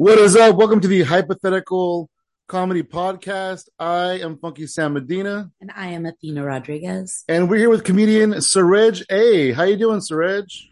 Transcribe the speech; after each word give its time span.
What 0.00 0.18
is 0.18 0.34
up? 0.34 0.56
Welcome 0.56 0.80
to 0.80 0.88
the 0.88 1.02
Hypothetical 1.02 2.08
Comedy 2.48 2.82
Podcast. 2.82 3.68
I 3.78 4.20
am 4.20 4.38
Funky 4.38 4.66
Sam 4.66 4.94
Medina. 4.94 5.50
And 5.60 5.70
I 5.76 5.88
am 5.88 6.06
Athena 6.06 6.42
Rodriguez. 6.42 7.22
And 7.28 7.50
we're 7.50 7.58
here 7.58 7.68
with 7.68 7.84
comedian 7.84 8.40
Suraj 8.40 9.02
A. 9.10 9.52
How 9.52 9.64
you 9.64 9.76
doing, 9.76 10.00
Suraj? 10.00 10.68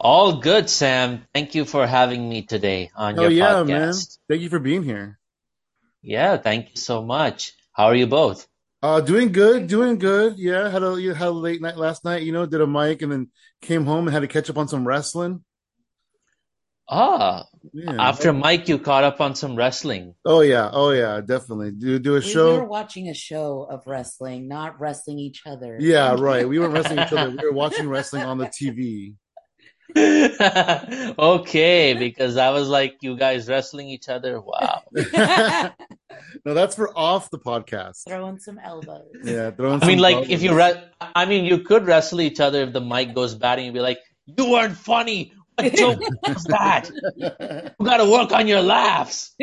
All 0.00 0.40
good, 0.40 0.68
Sam. 0.68 1.22
Thank 1.32 1.54
you 1.54 1.64
for 1.64 1.86
having 1.86 2.28
me 2.28 2.42
today 2.42 2.90
on 2.96 3.16
oh, 3.20 3.22
your 3.22 3.30
yeah, 3.30 3.52
podcast. 3.52 3.68
man. 3.68 3.94
Thank 4.28 4.42
you 4.42 4.48
for 4.48 4.58
being 4.58 4.82
here. 4.82 5.20
Yeah, 6.02 6.36
thank 6.36 6.70
you 6.70 6.76
so 6.76 7.04
much. 7.04 7.52
How 7.72 7.84
are 7.84 7.94
you 7.94 8.08
both? 8.08 8.48
Uh, 8.82 9.00
doing 9.00 9.30
good, 9.30 9.68
doing 9.68 9.96
good. 9.96 10.38
Yeah, 10.38 10.68
had 10.70 10.82
a 10.82 10.96
had 11.14 11.28
a 11.28 11.30
late 11.30 11.62
night 11.62 11.76
last 11.76 12.04
night. 12.04 12.24
You 12.24 12.32
know, 12.32 12.46
did 12.46 12.60
a 12.60 12.66
mic 12.66 13.00
and 13.00 13.12
then 13.12 13.30
came 13.62 13.86
home 13.86 14.08
and 14.08 14.12
had 14.12 14.22
to 14.22 14.26
catch 14.26 14.50
up 14.50 14.58
on 14.58 14.66
some 14.66 14.84
wrestling. 14.84 15.44
Ah, 16.88 17.46
Yeah. 17.72 17.96
after 17.98 18.32
Mike, 18.32 18.68
you 18.68 18.78
caught 18.78 19.04
up 19.04 19.20
on 19.20 19.34
some 19.34 19.56
wrestling. 19.56 20.14
Oh 20.24 20.40
yeah, 20.42 20.68
oh 20.72 20.90
yeah, 20.90 21.20
definitely. 21.24 21.70
Do 21.72 21.98
do 21.98 22.16
a 22.16 22.20
We, 22.20 22.26
we 22.26 22.26
were 22.26 22.30
show. 22.30 22.64
watching 22.64 23.08
a 23.08 23.14
show 23.14 23.66
of 23.70 23.86
wrestling, 23.86 24.48
not 24.48 24.78
wrestling 24.78 25.18
each 25.18 25.42
other. 25.46 25.78
Yeah, 25.80 26.14
right. 26.18 26.46
We 26.46 26.58
weren't 26.58 26.74
wrestling 26.74 26.98
each 27.00 27.12
other. 27.12 27.30
We 27.30 27.48
were 27.48 27.52
watching 27.56 27.88
wrestling 27.88 28.22
on 28.24 28.36
the 28.38 28.46
TV. 28.46 29.14
okay, 31.18 31.94
because 31.94 32.36
I 32.36 32.50
was 32.50 32.68
like, 32.68 32.96
you 33.00 33.16
guys 33.16 33.48
wrestling 33.48 33.88
each 33.88 34.08
other. 34.08 34.40
Wow. 34.40 34.82
no, 36.44 36.54
that's 36.54 36.74
for 36.74 36.90
off 36.96 37.30
the 37.30 37.38
podcast. 37.38 38.02
Throwing 38.06 38.38
some 38.38 38.58
elbows. 38.58 39.06
Yeah, 39.22 39.50
throwing 39.52 39.82
I 39.82 39.86
mean, 39.86 39.98
some 39.98 40.02
like, 40.02 40.30
if 40.30 40.42
you 40.42 40.50
elbows. 40.60 40.82
re- 41.00 41.10
I 41.14 41.24
mean, 41.26 41.44
you 41.44 41.60
could 41.60 41.86
wrestle 41.86 42.20
each 42.20 42.40
other 42.40 42.62
if 42.62 42.72
the 42.72 42.80
mic 42.80 43.14
goes 43.14 43.34
bad 43.34 43.58
and 43.58 43.66
you'd 43.66 43.74
be 43.74 43.80
like, 43.80 43.98
you 44.26 44.50
weren't 44.50 44.76
funny. 44.76 45.32
What 45.56 45.74
joke 45.74 46.00
was 46.26 46.44
that? 46.44 46.90
You 47.16 47.86
got 47.86 47.98
to 47.98 48.10
work 48.10 48.32
on 48.32 48.48
your 48.48 48.62
laughs. 48.62 49.34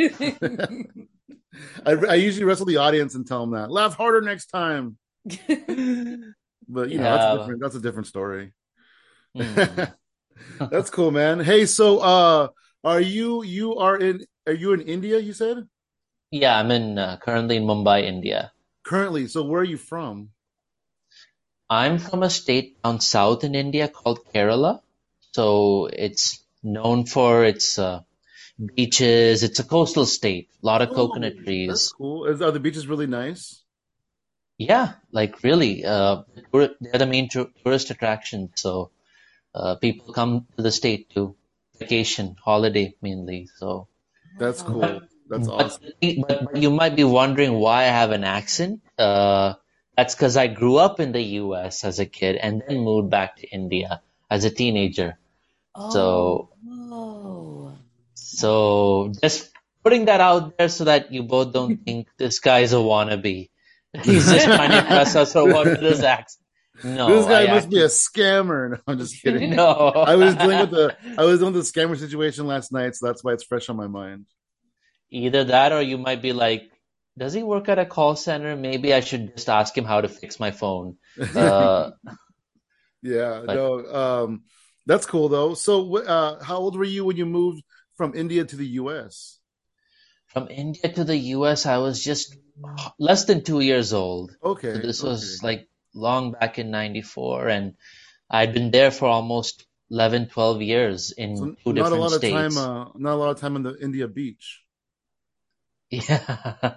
I, 1.85 1.91
I 1.91 2.15
usually 2.15 2.45
wrestle 2.45 2.65
the 2.65 2.77
audience 2.77 3.15
and 3.15 3.27
tell 3.27 3.41
them 3.41 3.51
that 3.51 3.71
laugh 3.71 3.95
harder 3.95 4.21
next 4.21 4.47
time. 4.47 4.97
But 6.71 6.89
you 6.89 6.99
know, 6.99 7.03
that's 7.03 7.25
a 7.25 7.37
different 7.37 7.61
that's 7.61 7.75
a 7.75 7.81
different 7.81 8.07
story. 8.07 8.53
Hmm. 9.35 9.91
that's 10.71 10.89
cool, 10.89 11.11
man. 11.11 11.39
Hey, 11.41 11.65
so 11.65 11.99
uh 11.99 12.47
are 12.83 13.01
you 13.01 13.43
you 13.43 13.75
are 13.75 13.97
in 13.97 14.25
are 14.47 14.53
you 14.53 14.71
in 14.71 14.81
India, 14.81 15.19
you 15.19 15.33
said? 15.33 15.67
Yeah, 16.31 16.57
I'm 16.57 16.71
in 16.71 16.97
uh, 16.97 17.17
currently 17.17 17.57
in 17.57 17.63
Mumbai, 17.63 18.03
India. 18.03 18.53
Currently. 18.85 19.27
So 19.27 19.43
where 19.43 19.61
are 19.61 19.65
you 19.65 19.77
from? 19.77 20.29
I'm 21.69 21.99
from 21.99 22.23
a 22.23 22.29
state 22.29 22.81
down 22.83 23.01
south 23.01 23.43
in 23.43 23.53
India 23.55 23.87
called 23.87 24.19
Kerala. 24.33 24.81
So 25.31 25.89
it's 25.91 26.43
known 26.63 27.05
for 27.05 27.45
its 27.45 27.79
uh, 27.79 28.01
beaches. 28.75 29.43
It's 29.43 29.59
a 29.59 29.63
coastal 29.63 30.05
state, 30.05 30.49
a 30.61 30.65
lot 30.65 30.81
of 30.81 30.89
coconut 30.89 31.33
Oh, 31.33 31.39
That's 31.39 31.45
trees. 31.45 31.93
cool. 31.97 32.25
Is, 32.25 32.41
are 32.41 32.51
the 32.51 32.59
beaches 32.59 32.87
really 32.87 33.07
nice? 33.07 33.63
Yeah, 34.57 34.93
like 35.11 35.41
really, 35.43 35.83
uh, 35.85 36.23
they're 36.53 36.99
the 36.99 37.07
main 37.07 37.29
tourist 37.29 37.89
attraction. 37.89 38.51
So 38.55 38.91
uh, 39.55 39.75
people 39.75 40.13
come 40.13 40.45
to 40.55 40.61
the 40.61 40.71
state 40.71 41.09
to 41.11 41.35
vacation, 41.79 42.35
holiday 42.43 42.93
mainly. 43.01 43.49
So, 43.57 43.87
That's 44.37 44.61
cool. 44.61 45.01
That's 45.29 45.47
awesome. 45.47 45.93
but, 46.27 46.43
but 46.45 46.57
you 46.61 46.69
might 46.69 46.95
be 46.95 47.05
wondering 47.05 47.53
why 47.53 47.83
I 47.83 47.87
have 47.87 48.11
an 48.11 48.23
accent. 48.23 48.81
Uh, 48.99 49.53
that's 49.95 50.13
because 50.13 50.37
I 50.37 50.47
grew 50.47 50.77
up 50.77 50.99
in 50.99 51.11
the 51.11 51.21
U.S. 51.41 51.83
as 51.83 51.99
a 51.99 52.05
kid 52.05 52.35
and 52.35 52.61
then 52.67 52.79
moved 52.79 53.09
back 53.09 53.37
to 53.37 53.47
India 53.49 54.01
as 54.29 54.43
a 54.45 54.49
teenager. 54.49 55.17
So- 55.75 56.49
Oh. 56.93 57.77
So 58.13 59.11
just 59.21 59.49
putting 59.83 60.05
that 60.05 60.21
out 60.21 60.57
there 60.57 60.69
so 60.69 60.85
that 60.85 61.11
you 61.11 61.23
both 61.23 61.53
don't 61.53 61.77
think 61.85 62.07
this 62.17 62.39
guy's 62.39 62.73
a 62.73 62.77
wannabe. 62.77 63.49
He's 64.03 64.25
just 64.31 64.45
trying 64.45 64.71
to 64.71 64.79
impress 64.79 65.15
us 65.15 65.33
for 65.33 65.45
what 65.51 65.65
with 65.67 65.81
his 65.81 66.01
accent. 66.15 66.37
No, 66.83 67.09
this 67.15 67.25
guy 67.25 67.43
I 67.45 67.53
must 67.53 67.69
be 67.69 67.79
a 67.81 67.85
scammer. 67.87 68.71
No, 68.71 68.77
I'm 68.87 68.97
just 68.97 69.21
kidding. 69.21 69.49
no. 69.55 69.67
I 69.67 70.15
was 70.15 70.35
dealing 70.35 70.59
with 70.59 70.71
the 70.71 70.95
I 71.17 71.23
was 71.25 71.39
dealing 71.39 71.53
with 71.53 71.65
the 71.73 71.79
scammer 71.79 71.97
situation 71.97 72.47
last 72.47 72.71
night, 72.71 72.95
so 72.95 73.07
that's 73.07 73.23
why 73.23 73.33
it's 73.33 73.43
fresh 73.43 73.69
on 73.69 73.75
my 73.75 73.87
mind. 73.87 74.25
Either 75.11 75.43
that 75.45 75.71
or 75.73 75.81
you 75.81 75.97
might 75.97 76.21
be 76.21 76.31
like, 76.33 76.71
does 77.17 77.33
he 77.33 77.43
work 77.43 77.67
at 77.69 77.77
a 77.79 77.85
call 77.85 78.15
center? 78.15 78.55
Maybe 78.55 78.93
I 78.93 79.01
should 79.01 79.35
just 79.35 79.49
ask 79.49 79.77
him 79.77 79.85
how 79.85 80.01
to 80.01 80.07
fix 80.09 80.39
my 80.39 80.51
phone. 80.51 80.97
Uh, 81.35 81.91
Yeah, 83.03 83.43
But- 83.45 83.55
no, 83.55 83.85
um, 83.93 84.43
that's 84.85 85.05
cool 85.05 85.29
though. 85.29 85.53
So, 85.53 85.97
uh, 85.97 86.43
how 86.43 86.57
old 86.57 86.77
were 86.77 86.83
you 86.83 87.05
when 87.05 87.17
you 87.17 87.25
moved 87.25 87.63
from 87.95 88.15
India 88.15 88.45
to 88.45 88.55
the 88.55 88.67
U.S.? 88.81 89.39
from 90.27 90.47
India 90.49 90.91
to 90.93 91.03
the 91.03 91.17
US, 91.35 91.65
I 91.65 91.77
was 91.77 92.01
just 92.03 92.35
less 92.97 93.25
than 93.25 93.43
two 93.43 93.59
years 93.59 93.93
old. 93.93 94.31
Okay, 94.43 94.73
So 94.73 94.79
this 94.79 95.03
was 95.03 95.43
like 95.43 95.67
long 95.93 96.31
back 96.31 96.57
in 96.57 96.71
94 96.71 97.49
and 97.49 97.75
I'd 98.29 98.53
been 98.53 98.71
there 98.71 98.91
for 98.91 99.09
almost 99.09 99.65
11, 99.89 100.29
12 100.29 100.61
years 100.61 101.11
in 101.11 101.35
So 101.35 101.45
two 101.63 101.73
not 101.73 101.91
a 101.91 101.95
different 101.95 102.03
lot 102.03 102.13
of 102.13 102.21
time. 102.21 102.57
Uh, 102.57 102.85
not 102.95 103.13
a 103.13 103.19
lot 103.19 103.31
of 103.31 103.39
time 103.39 103.55
on 103.55 103.63
the 103.63 103.77
India 103.79 104.07
beach. 104.07 104.63
Yeah. 105.91 106.75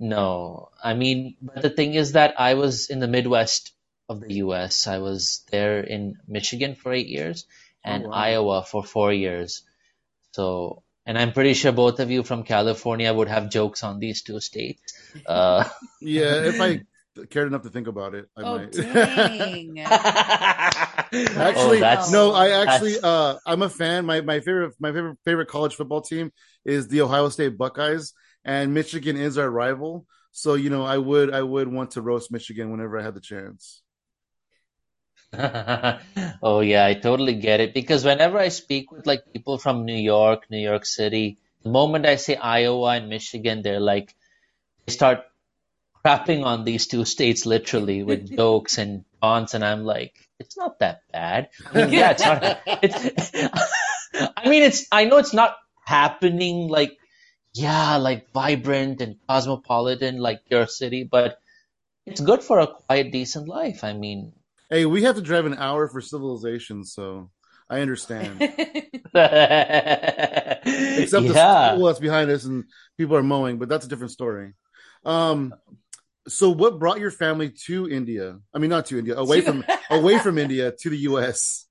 No. 0.00 0.70
I 0.82 0.94
mean, 0.94 1.36
but 1.40 1.62
the 1.62 1.70
thing 1.70 1.94
is 1.94 2.12
that 2.12 2.34
I 2.40 2.54
was 2.54 2.90
in 2.90 2.98
the 2.98 3.06
Midwest 3.06 3.72
of 4.12 4.20
the 4.20 4.34
US. 4.36 4.86
I 4.86 4.98
was 4.98 5.42
there 5.50 5.80
in 5.80 6.16
Michigan 6.28 6.74
for 6.76 6.92
eight 6.92 7.08
years 7.08 7.46
and 7.84 8.04
Oh, 8.04 8.08
wow. 8.08 8.14
Iowa 8.16 8.64
for 8.64 8.84
four 8.84 9.12
years. 9.12 9.62
So, 10.32 10.82
and 11.06 11.18
I'm 11.18 11.32
pretty 11.32 11.54
sure 11.54 11.72
both 11.72 12.00
of 12.00 12.10
you 12.10 12.22
from 12.22 12.44
California 12.44 13.12
would 13.12 13.28
have 13.28 13.50
jokes 13.50 13.82
on 13.82 13.98
these 13.98 14.22
two 14.22 14.40
states. 14.40 14.80
Uh, 15.26 15.68
Yeah, 16.00 16.46
if 16.48 16.60
I 16.60 16.82
cared 17.30 17.48
enough 17.48 17.62
to 17.62 17.70
think 17.70 17.86
about 17.86 18.14
it, 18.14 18.28
I 18.36 18.42
Oh, 18.42 18.56
might. 18.56 18.72
dang. 18.72 19.78
Actually, 21.36 21.78
oh, 21.78 21.80
that's, 21.80 22.10
no, 22.12 22.32
I 22.32 22.50
actually, 22.62 22.98
uh, 23.02 23.36
I'm 23.46 23.62
a 23.62 23.68
fan. 23.68 24.06
My 24.06 24.20
my 24.22 24.40
favorite 24.40 24.74
my 24.80 24.92
favorite 24.92 25.18
favorite 25.24 25.48
college 25.48 25.74
football 25.74 26.00
team 26.00 26.32
is 26.64 26.88
the 26.88 27.02
Ohio 27.02 27.28
State 27.28 27.58
Buckeyes, 27.58 28.14
and 28.44 28.72
Michigan 28.74 29.16
is 29.16 29.38
our 29.38 29.50
rival. 29.50 30.06
So 30.32 30.54
you 30.54 30.70
know, 30.70 30.84
I 30.84 30.98
would 30.98 31.32
I 31.32 31.42
would 31.42 31.68
want 31.68 31.92
to 31.92 32.02
roast 32.02 32.32
Michigan 32.32 32.70
whenever 32.70 32.98
I 32.98 33.02
had 33.02 33.14
the 33.14 33.20
chance. 33.20 33.82
Oh 36.42 36.60
yeah, 36.60 36.86
I 36.86 36.94
totally 36.94 37.34
get 37.34 37.60
it 37.60 37.74
because 37.74 38.04
whenever 38.04 38.38
I 38.38 38.48
speak 38.48 38.90
with 38.92 39.06
like 39.06 39.32
people 39.32 39.58
from 39.58 39.84
New 39.84 39.96
York, 39.96 40.50
New 40.50 40.58
York 40.58 40.84
City, 40.86 41.38
the 41.62 41.70
moment 41.70 42.06
I 42.06 42.16
say 42.16 42.36
Iowa 42.36 42.90
and 42.96 43.08
Michigan, 43.08 43.62
they're 43.62 43.80
like 43.80 44.14
they 44.86 44.92
start 44.94 45.24
crapping 46.04 46.44
on 46.44 46.64
these 46.64 46.86
two 46.86 47.04
states 47.04 47.46
literally 47.46 48.02
with 48.02 48.36
jokes 48.36 48.78
and 48.78 49.04
taunts, 49.22 49.54
and 49.54 49.64
I'm 49.64 49.84
like, 49.84 50.14
it's 50.38 50.56
not 50.56 50.78
that 50.80 51.02
bad. 51.12 51.50
I 51.74 51.78
mean, 51.82 51.92
yeah, 51.92 52.10
it's 52.12 52.24
not. 52.24 52.42
It's, 52.82 53.32
I 54.36 54.48
mean, 54.48 54.62
it's. 54.64 54.86
I 54.92 55.04
know 55.04 55.18
it's 55.18 55.34
not 55.34 55.56
happening 55.84 56.68
like, 56.68 56.98
yeah, 57.54 57.96
like 57.96 58.32
vibrant 58.32 59.00
and 59.02 59.16
cosmopolitan 59.28 60.18
like 60.18 60.42
your 60.50 60.66
city, 60.66 61.04
but 61.04 61.40
it's 62.06 62.20
good 62.20 62.42
for 62.42 62.60
a 62.60 62.66
quiet, 62.68 63.12
decent 63.12 63.48
life. 63.48 63.84
I 63.84 63.92
mean. 63.94 64.32
Hey, 64.72 64.86
we 64.86 65.02
have 65.02 65.16
to 65.16 65.20
drive 65.20 65.44
an 65.44 65.58
hour 65.58 65.86
for 65.86 66.00
civilization, 66.00 66.82
so 66.86 67.28
I 67.68 67.80
understand. 67.80 68.40
Except 68.40 68.64
the 70.64 71.74
school 71.74 71.84
that's 71.84 71.98
behind 71.98 72.30
us 72.30 72.46
and 72.46 72.64
people 72.96 73.14
are 73.14 73.22
mowing, 73.22 73.58
but 73.58 73.68
that's 73.68 73.84
a 73.84 73.88
different 73.90 74.12
story. 74.12 74.54
Um, 75.04 75.52
so 76.26 76.48
what 76.48 76.78
brought 76.78 77.00
your 77.00 77.10
family 77.10 77.50
to 77.66 77.86
India? 77.86 78.38
I 78.54 78.58
mean, 78.60 78.70
not 78.70 78.86
to 78.86 78.98
India, 78.98 79.14
away 79.14 79.42
from 79.42 79.62
away 79.90 80.18
from 80.18 80.38
India 80.38 80.72
to 80.72 80.88
the 80.88 80.96
U.S. 81.10 81.66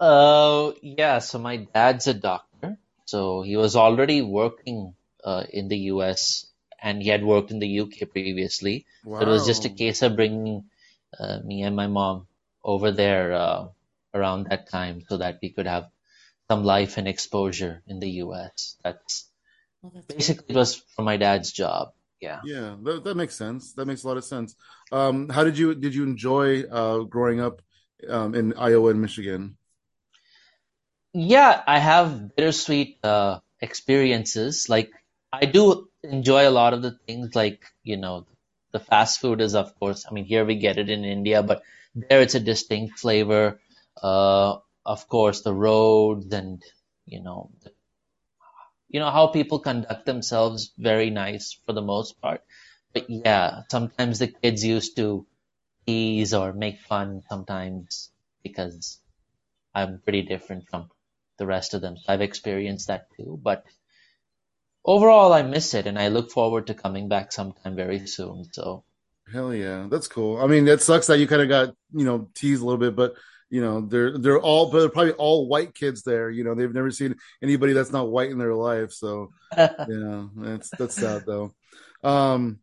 Uh, 0.00 0.72
yeah, 0.82 1.20
so 1.20 1.38
my 1.38 1.58
dad's 1.72 2.08
a 2.08 2.14
doctor. 2.14 2.76
So 3.04 3.42
he 3.42 3.56
was 3.56 3.76
already 3.76 4.20
working 4.20 4.94
uh, 5.22 5.44
in 5.48 5.68
the 5.68 5.78
US 5.94 6.44
and 6.82 7.00
he 7.00 7.08
had 7.08 7.22
worked 7.22 7.52
in 7.52 7.60
the 7.60 7.80
UK 7.82 8.10
previously. 8.10 8.84
Wow. 9.04 9.20
So 9.20 9.26
it 9.26 9.30
was 9.30 9.46
just 9.46 9.64
a 9.64 9.68
case 9.68 10.02
of 10.02 10.16
bringing 10.16 10.64
uh, 11.18 11.38
me 11.44 11.62
and 11.62 11.76
my 11.76 11.86
mom 11.86 12.26
over 12.64 12.90
there 12.92 13.32
uh, 13.32 13.68
around 14.14 14.46
that 14.50 14.68
time 14.70 15.02
so 15.08 15.18
that 15.18 15.38
we 15.42 15.50
could 15.50 15.66
have 15.66 15.88
some 16.50 16.64
life 16.64 16.98
and 16.98 17.08
exposure 17.08 17.82
in 17.86 18.00
the 18.00 18.10
US. 18.22 18.76
That's 18.84 19.28
Well, 19.82 19.92
that's 19.94 20.06
basically 20.06 20.54
it 20.54 20.58
was 20.58 20.76
for 20.96 21.02
my 21.02 21.16
dad's 21.16 21.52
job. 21.52 21.92
Yeah. 22.20 22.40
Yeah, 22.44 22.76
that, 22.82 23.04
that 23.04 23.16
makes 23.16 23.36
sense. 23.36 23.72
That 23.74 23.86
makes 23.86 24.04
a 24.04 24.08
lot 24.08 24.16
of 24.16 24.24
sense. 24.24 24.54
Um, 24.90 25.28
how 25.28 25.44
did 25.44 25.58
you 25.58 25.74
did 25.74 25.94
you 25.94 26.04
enjoy 26.04 26.62
uh, 26.64 26.98
growing 27.04 27.40
up 27.40 27.62
um, 28.08 28.34
in 28.34 28.54
Iowa 28.54 28.90
and 28.90 29.00
Michigan? 29.00 29.56
Yeah, 31.14 31.62
I 31.66 31.78
have 31.78 32.34
bittersweet 32.36 32.98
uh, 33.04 33.40
experiences. 33.60 34.68
Like 34.68 34.90
I 35.32 35.46
do 35.46 35.88
enjoy 36.02 36.48
a 36.48 36.50
lot 36.50 36.74
of 36.74 36.82
the 36.82 36.98
things 37.06 37.34
like, 37.34 37.64
you 37.82 37.96
know, 37.96 38.26
the 38.72 38.80
fast 38.80 39.20
food 39.20 39.40
is 39.40 39.54
of 39.54 39.78
course, 39.78 40.06
I 40.08 40.12
mean, 40.12 40.24
here 40.24 40.44
we 40.44 40.56
get 40.56 40.78
it 40.78 40.90
in 40.90 41.04
India, 41.04 41.42
but 41.42 41.62
there 41.94 42.22
it's 42.22 42.34
a 42.34 42.40
distinct 42.40 42.98
flavor. 42.98 43.60
Uh, 44.02 44.56
of 44.84 45.08
course, 45.08 45.42
the 45.42 45.54
roads 45.54 46.32
and, 46.32 46.62
you 47.06 47.22
know, 47.22 47.50
you 48.88 49.00
know 49.00 49.10
how 49.10 49.26
people 49.28 49.58
conduct 49.58 50.06
themselves 50.06 50.72
very 50.78 51.10
nice 51.10 51.58
for 51.66 51.72
the 51.72 51.82
most 51.82 52.20
part. 52.20 52.42
But 52.92 53.08
yeah, 53.08 53.62
sometimes 53.70 54.18
the 54.18 54.28
kids 54.28 54.64
used 54.64 54.96
to 54.96 55.26
tease 55.86 56.34
or 56.34 56.52
make 56.52 56.80
fun 56.80 57.22
sometimes 57.28 58.10
because 58.42 59.00
I'm 59.74 60.00
pretty 60.00 60.22
different 60.22 60.68
from 60.68 60.90
the 61.38 61.46
rest 61.46 61.74
of 61.74 61.80
them. 61.80 61.96
So 61.96 62.12
I've 62.12 62.20
experienced 62.20 62.88
that 62.88 63.08
too. 63.16 63.40
But 63.42 63.64
overall, 64.84 65.32
I 65.32 65.42
miss 65.42 65.74
it 65.74 65.86
and 65.86 65.98
I 65.98 66.08
look 66.08 66.30
forward 66.30 66.66
to 66.66 66.74
coming 66.74 67.08
back 67.08 67.32
sometime 67.32 67.76
very 67.76 68.06
soon. 68.06 68.44
So. 68.52 68.84
Hell 69.32 69.54
yeah, 69.54 69.86
that's 69.90 70.08
cool. 70.08 70.42
I 70.42 70.46
mean, 70.46 70.68
it 70.68 70.82
sucks 70.82 71.06
that 71.06 71.18
you 71.18 71.26
kind 71.26 71.42
of 71.42 71.48
got 71.48 71.74
you 71.94 72.04
know 72.04 72.28
teased 72.34 72.60
a 72.60 72.64
little 72.64 72.78
bit, 72.78 72.94
but 72.94 73.14
you 73.48 73.62
know 73.62 73.80
they're 73.80 74.18
they're 74.18 74.40
all 74.40 74.70
but 74.70 74.80
they're 74.80 74.88
probably 74.88 75.12
all 75.12 75.46
white 75.46 75.74
kids 75.74 76.02
there. 76.02 76.28
You 76.28 76.44
know 76.44 76.54
they've 76.54 76.72
never 76.72 76.90
seen 76.90 77.14
anybody 77.42 77.72
that's 77.72 77.92
not 77.92 78.10
white 78.10 78.30
in 78.30 78.38
their 78.38 78.54
life. 78.54 78.92
So 78.92 79.30
yeah, 79.56 80.26
that's 80.36 80.70
that's 80.70 80.96
sad 80.96 81.24
though. 81.24 81.54
Um, 82.02 82.58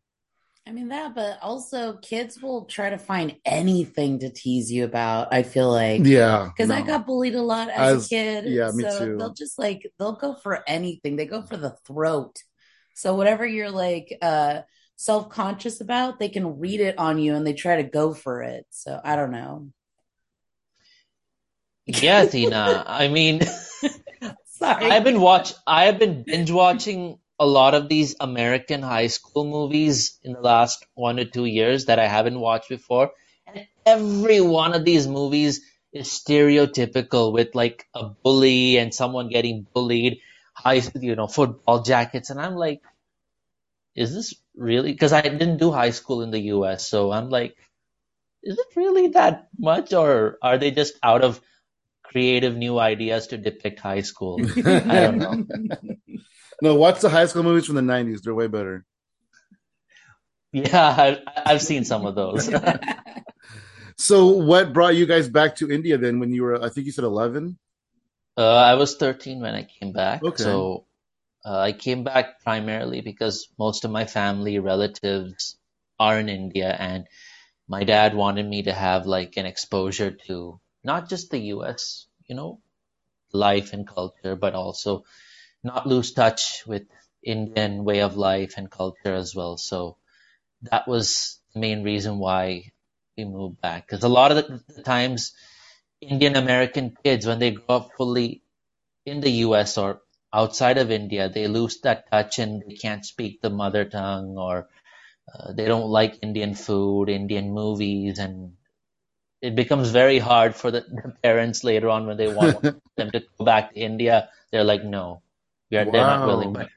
I 0.70 0.72
mean 0.72 0.90
that, 0.90 1.16
but 1.16 1.40
also 1.42 1.94
kids 1.94 2.40
will 2.40 2.66
try 2.66 2.92
to 2.92 3.00
find 3.00 3.36
anything 3.44 4.20
to 4.20 4.30
tease 4.30 4.72
you 4.72 4.84
about. 4.84 5.34
I 5.34 5.42
feel 5.42 5.72
like, 5.72 6.06
yeah, 6.06 6.48
because 6.56 6.70
no. 6.70 6.76
I 6.76 6.84
got 6.84 7.08
bullied 7.08 7.34
a 7.34 7.42
lot 7.42 7.70
as, 7.70 7.98
as 7.98 8.06
a 8.06 8.10
kid. 8.10 8.46
Yeah, 8.46 8.70
me 8.72 8.84
so 8.84 9.00
too. 9.00 9.18
They'll 9.18 9.34
just 9.34 9.58
like 9.58 9.92
they'll 9.98 10.16
go 10.16 10.36
for 10.36 10.64
anything. 10.70 11.16
They 11.16 11.26
go 11.26 11.42
for 11.42 11.58
the 11.58 11.76
throat. 11.88 12.44
So 12.94 13.16
whatever 13.16 13.48
you're 13.48 13.72
like 13.72 14.16
uh 14.22 14.62
self 14.96 15.30
conscious 15.30 15.82
about, 15.82 16.20
they 16.20 16.30
can 16.30 16.60
read 16.60 16.82
it 16.82 17.00
on 17.00 17.18
you 17.18 17.34
and 17.34 17.48
they 17.48 17.54
try 17.54 17.78
to 17.78 17.90
go 17.90 18.14
for 18.14 18.44
it. 18.44 18.68
So 18.70 19.02
I 19.04 19.16
don't 19.16 19.32
know. 19.32 19.70
Yeah, 21.88 22.28
Tina. 22.28 22.84
I 22.86 23.08
mean, 23.08 23.42
sorry. 24.46 24.86
I've 24.86 25.04
been 25.04 25.20
watch. 25.20 25.52
I 25.66 25.86
have 25.86 25.98
been 25.98 26.24
binge 26.24 26.52
watching 26.52 27.18
a 27.40 27.46
lot 27.48 27.74
of 27.76 27.90
these 27.90 28.16
American 28.20 28.82
high 28.82 29.08
school 29.08 29.46
movies 29.46 30.20
in 30.24 30.34
the 30.34 30.42
last 30.42 30.86
one 30.96 31.20
or 31.20 31.26
two 31.26 31.46
years 31.46 31.86
that 31.86 32.00
I 32.00 32.08
haven't 32.08 32.40
watched 32.40 32.70
before. 32.70 33.12
And 33.48 33.68
every 33.86 34.42
one 34.42 34.76
of 34.76 34.86
these 34.86 35.08
movies 35.08 35.62
is 35.94 36.08
stereotypical 36.10 37.34
with 37.34 37.56
like 37.56 37.88
a 37.96 38.10
bully 38.10 38.78
and 38.78 38.94
someone 38.94 39.30
getting 39.30 39.68
bullied, 39.74 40.20
high, 40.54 40.82
school, 40.82 41.04
you 41.04 41.16
know, 41.16 41.28
football 41.28 41.84
jackets. 41.84 42.30
And 42.30 42.42
I'm 42.42 42.56
like, 42.56 42.82
is 43.96 44.14
this 44.14 44.34
really? 44.56 44.92
Because 44.92 45.14
I 45.14 45.22
didn't 45.22 45.58
do 45.58 45.72
high 45.72 45.92
school 45.92 46.22
in 46.24 46.32
the 46.32 46.40
US. 46.56 46.88
So 46.88 47.12
I'm 47.12 47.30
like, 47.30 47.58
is 48.44 48.58
it 48.58 48.68
really 48.76 49.10
that 49.10 49.50
much? 49.60 49.94
Or 49.94 50.38
are 50.42 50.58
they 50.58 50.72
just 50.72 50.96
out 51.04 51.24
of 51.24 51.42
creative 52.04 52.56
new 52.58 52.80
ideas 52.80 53.28
to 53.28 53.38
depict 53.38 53.80
high 53.80 54.02
school? 54.02 54.50
I 54.88 55.02
don't 55.02 55.20
know. 55.20 55.42
No, 56.62 56.76
watch 56.76 57.00
the 57.00 57.10
high 57.10 57.26
school 57.26 57.44
movies 57.44 57.66
from 57.66 57.76
the 57.76 57.82
'90s. 57.82 58.22
They're 58.22 58.36
way 58.36 58.48
better. 58.48 58.86
Yeah, 60.52 60.96
I've, 60.98 61.20
I've 61.46 61.62
seen 61.62 61.86
some 61.86 62.06
of 62.06 62.16
those. 62.16 62.50
so, 63.98 64.26
what 64.28 64.74
brought 64.74 64.96
you 64.96 65.06
guys 65.06 65.30
back 65.30 65.56
to 65.58 65.72
India 65.72 65.98
then? 65.98 66.20
When 66.20 66.32
you 66.34 66.44
were, 66.44 66.64
I 66.64 66.70
think 66.70 66.86
you 66.86 66.92
said 66.92 67.04
11. 67.04 67.58
Uh, 68.38 68.56
I 68.56 68.76
was 68.76 68.96
13 68.96 69.42
when 69.42 69.54
I 69.54 69.64
came 69.64 69.94
back. 69.94 70.24
Okay. 70.24 70.44
So, 70.44 70.86
uh, 71.46 71.60
I 71.60 71.72
came 71.72 72.04
back 72.04 72.42
primarily 72.42 73.02
because 73.02 73.48
most 73.60 73.86
of 73.86 73.92
my 73.92 74.06
family 74.06 74.60
relatives 74.60 75.58
are 76.00 76.18
in 76.18 76.30
India, 76.30 76.76
and 76.78 77.06
my 77.68 77.84
dad 77.84 78.16
wanted 78.16 78.48
me 78.48 78.64
to 78.64 78.74
have 78.74 79.06
like 79.06 79.38
an 79.38 79.46
exposure 79.46 80.12
to 80.28 80.60
not 80.84 81.10
just 81.10 81.30
the 81.30 81.40
U.S., 81.54 82.08
you 82.28 82.36
know, 82.36 82.60
life 83.32 83.74
and 83.74 83.88
culture, 83.88 84.36
but 84.36 84.56
also 84.56 85.04
not 85.64 85.88
lose 85.88 86.14
touch 86.14 86.64
with 86.66 86.84
Indian 87.24 87.84
way 87.84 88.02
of 88.02 88.18
life 88.18 88.54
and 88.58 88.72
culture 88.72 89.14
as 89.14 89.36
well. 89.36 89.58
So 89.58 89.98
that 90.64 90.88
was 90.88 91.40
the 91.54 91.60
main 91.60 91.84
reason 91.84 92.20
why 92.20 92.72
we 93.18 93.26
moved 93.26 93.62
back. 93.62 93.88
Because 93.88 94.04
a 94.04 94.10
lot 94.10 94.32
of 94.32 94.38
the, 94.68 94.84
times, 94.84 95.34
Indian 96.02 96.36
American 96.36 96.96
kids, 97.04 97.26
when 97.26 97.40
they 97.40 97.52
grow 97.52 97.76
up 97.78 97.92
fully 97.98 98.42
in 99.06 99.22
the 99.22 99.32
US 99.48 99.78
or 99.78 100.02
outside 100.34 100.78
of 100.78 100.92
India, 100.92 101.30
they 101.30 101.48
lose 101.48 101.82
that 101.82 102.10
touch 102.12 102.40
and 102.40 102.64
they 102.68 102.76
can't 102.76 103.06
speak 103.06 103.42
the 103.42 103.50
mother 103.50 103.86
tongue 103.86 104.38
or 104.38 104.70
uh, 105.34 105.54
they 105.54 105.66
don't 105.66 105.90
like 105.90 106.20
Indian 106.24 106.56
food, 106.56 107.10
Indian 107.10 107.52
movies, 107.52 108.20
and 108.20 108.54
it 109.42 109.56
becomes 109.56 109.92
very 109.92 110.20
hard 110.20 110.56
for 110.56 110.72
the, 110.72 110.82
the 110.82 111.14
parents 111.24 111.64
later 111.64 111.90
on 111.90 112.08
when 112.08 112.18
they 112.18 112.28
want 112.28 112.66
them 112.98 113.12
to 113.12 113.22
go 113.38 113.46
back 113.46 113.74
to 113.74 113.80
India. 113.80 114.30
They're 114.52 114.64
like, 114.64 114.84
no, 114.84 115.22
they're, 115.70 115.86
wow. 115.86 115.92
they're 115.92 116.02
not 116.02 116.28
willing. 116.28 116.54
But, 116.54 116.70